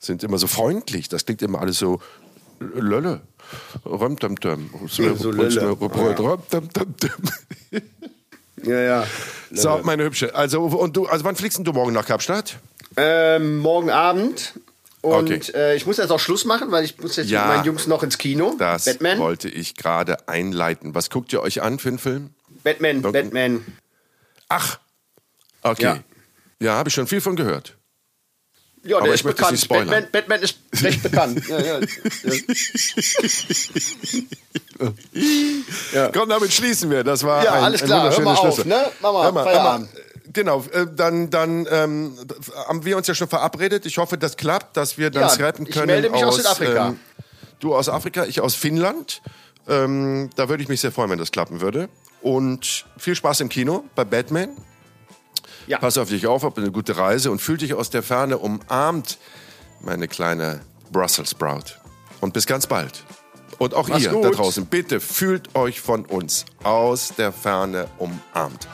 sind 0.00 0.24
immer 0.24 0.38
so 0.38 0.48
freundlich, 0.48 1.08
das 1.08 1.24
klingt 1.26 1.42
immer 1.42 1.60
alles 1.60 1.78
so 1.78 2.00
Lölle. 2.58 3.20
Römtömtöm. 3.84 4.70
Lölle. 4.98 6.38
Ja, 8.62 8.78
ja. 8.78 9.06
So, 9.50 9.80
meine 9.84 10.04
Hübsche. 10.04 10.34
Also, 10.34 10.60
und 10.62 10.94
du, 10.94 11.06
also 11.06 11.24
wann 11.24 11.34
fliegst 11.34 11.56
denn 11.56 11.64
du 11.64 11.72
morgen 11.72 11.94
nach 11.94 12.04
Kapstadt? 12.04 12.58
Ähm, 12.96 13.56
morgen 13.58 13.88
Abend. 13.88 14.52
Und 15.00 15.32
Okay. 15.32 15.40
äh, 15.54 15.76
ich 15.76 15.86
muss 15.86 15.96
jetzt 15.96 16.10
auch 16.10 16.20
Schluss 16.20 16.44
machen, 16.44 16.70
weil 16.70 16.84
ich 16.84 16.98
muss 16.98 17.16
jetzt 17.16 17.30
Ja. 17.30 17.46
mit 17.46 17.56
meinen 17.56 17.64
Jungs 17.64 17.86
noch 17.86 18.02
ins 18.02 18.18
Kino. 18.18 18.54
Das 18.58 18.84
Batman. 18.84 19.18
wollte 19.18 19.48
ich 19.48 19.76
gerade 19.76 20.28
einleiten. 20.28 20.94
Was 20.94 21.08
guckt 21.08 21.32
ihr 21.32 21.40
euch 21.40 21.62
an 21.62 21.78
für 21.78 21.88
einen 21.88 21.98
Film? 21.98 22.34
Batman. 22.62 23.00
Batman. 23.00 23.64
Ach, 24.50 24.78
okay. 25.62 25.82
Ja. 25.82 25.98
Ja, 26.60 26.72
habe 26.74 26.90
ich 26.90 26.94
schon 26.94 27.06
viel 27.06 27.22
von 27.22 27.36
gehört. 27.36 27.78
Ja, 28.82 28.96
Aber 28.96 29.06
der 29.06 29.14
ich 29.14 29.20
ist 29.24 29.36
bekannt. 29.36 29.68
Batman, 29.68 30.06
Batman 30.10 30.40
ist 30.40 30.56
recht 30.82 31.02
bekannt. 31.02 31.46
ja, 31.48 31.60
ja. 31.60 31.80
ja. 35.92 36.10
Komm, 36.12 36.28
damit 36.28 36.52
schließen 36.52 36.90
wir. 36.90 37.04
Das 37.04 37.24
war 37.24 37.44
ja, 37.44 37.52
ein, 37.52 37.64
alles 37.64 37.82
ein 37.82 37.86
klar. 37.88 38.00
wunderschöner 38.00 38.36
Hör 38.36 38.44
mal 38.44 38.54
Schlüssel. 38.54 38.72
auf, 38.72 38.86
ne? 38.86 38.92
Mama, 39.02 39.22
Hör 39.24 39.32
mal, 39.32 39.44
hör 39.54 39.62
mal. 39.62 39.88
Genau, 40.32 40.64
äh, 40.72 40.86
dann, 40.94 41.28
dann 41.30 41.66
ähm, 41.70 42.16
haben 42.68 42.84
wir 42.84 42.96
uns 42.96 43.06
ja 43.08 43.14
schon 43.14 43.28
verabredet. 43.28 43.84
Ich 43.84 43.98
hoffe, 43.98 44.16
das 44.16 44.36
klappt, 44.36 44.76
dass 44.76 44.96
wir 44.96 45.10
dann 45.10 45.22
Ja, 45.24 45.28
skypen 45.28 45.66
ich 45.66 45.74
können. 45.74 45.88
melde 45.88 46.10
mich 46.10 46.24
aus 46.24 46.36
Südafrika. 46.36 46.88
Ähm, 46.88 47.00
du 47.58 47.74
aus 47.74 47.88
Afrika, 47.88 48.24
ich 48.24 48.40
aus 48.40 48.54
Finnland. 48.54 49.22
Ähm, 49.68 50.30
da 50.36 50.48
würde 50.48 50.62
ich 50.62 50.68
mich 50.68 50.80
sehr 50.80 50.92
freuen, 50.92 51.10
wenn 51.10 51.18
das 51.18 51.32
klappen 51.32 51.60
würde. 51.60 51.88
Und 52.22 52.86
viel 52.96 53.16
Spaß 53.16 53.40
im 53.40 53.48
Kino 53.48 53.84
bei 53.94 54.04
Batman. 54.04 54.50
Ja. 55.66 55.78
Pass 55.78 55.98
auf 55.98 56.08
dich 56.08 56.26
auf, 56.26 56.42
hab 56.42 56.58
eine 56.58 56.70
gute 56.70 56.96
Reise 56.96 57.30
und 57.30 57.40
fühl 57.40 57.56
dich 57.56 57.74
aus 57.74 57.90
der 57.90 58.02
Ferne 58.02 58.38
umarmt, 58.38 59.18
meine 59.80 60.08
kleine 60.08 60.60
Brussels 60.92 61.30
Sprout. 61.30 61.76
Und 62.20 62.34
bis 62.34 62.46
ganz 62.46 62.66
bald. 62.66 63.04
Und 63.58 63.74
auch 63.74 63.88
Mach's 63.88 64.04
ihr 64.04 64.10
gut. 64.10 64.24
da 64.24 64.30
draußen, 64.30 64.66
bitte 64.66 65.00
fühlt 65.00 65.54
euch 65.54 65.80
von 65.80 66.04
uns 66.06 66.46
aus 66.62 67.14
der 67.16 67.32
Ferne 67.32 67.88
umarmt. 67.98 68.68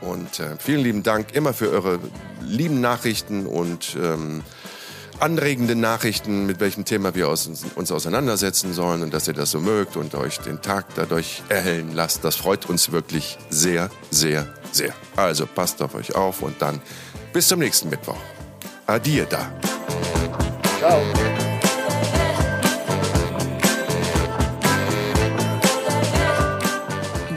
Und 0.00 0.38
äh, 0.38 0.56
vielen 0.58 0.80
lieben 0.80 1.02
Dank 1.02 1.34
immer 1.34 1.52
für 1.52 1.70
eure 1.70 1.98
lieben 2.42 2.80
Nachrichten 2.80 3.46
und 3.46 3.96
ähm, 4.00 4.42
anregende 5.20 5.74
Nachrichten, 5.74 6.46
mit 6.46 6.60
welchem 6.60 6.84
Thema 6.84 7.14
wir 7.14 7.28
aus, 7.28 7.50
uns 7.74 7.92
auseinandersetzen 7.92 8.72
sollen 8.72 9.02
und 9.02 9.14
dass 9.14 9.28
ihr 9.28 9.34
das 9.34 9.50
so 9.50 9.60
mögt 9.60 9.96
und 9.96 10.14
euch 10.14 10.38
den 10.38 10.60
Tag 10.60 10.86
dadurch 10.94 11.42
erhellen 11.48 11.92
lasst. 11.92 12.24
Das 12.24 12.36
freut 12.36 12.66
uns 12.66 12.92
wirklich 12.92 13.38
sehr, 13.50 13.90
sehr, 14.10 14.46
sehr. 14.72 14.92
Also 15.16 15.46
passt 15.46 15.82
auf 15.82 15.94
euch 15.94 16.14
auf 16.14 16.42
und 16.42 16.60
dann 16.60 16.80
bis 17.32 17.48
zum 17.48 17.60
nächsten 17.60 17.90
Mittwoch. 17.90 18.18
Adieu 18.86 19.24
da. 19.28 19.50
Ciao. 20.78 21.00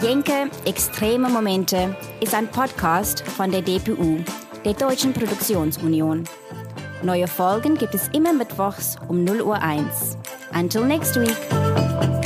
Jenke 0.01 0.49
Extreme 0.65 1.29
Momente 1.29 1.95
ist 2.21 2.33
ein 2.33 2.47
Podcast 2.47 3.21
von 3.21 3.51
der 3.51 3.61
DPU, 3.61 4.23
der 4.63 4.73
Deutschen 4.73 5.11
Produktionsunion. 5.11 6.23
Neue 7.03 7.27
Folgen 7.27 7.75
gibt 7.75 7.93
es 7.93 8.07
immer 8.09 8.33
mittwochs 8.33 8.97
um 9.07 9.23
0 9.23 9.41
Uhr 9.41 9.61
1. 9.61 10.17
Until 10.53 10.83
next 10.83 11.15
week. 11.15 12.16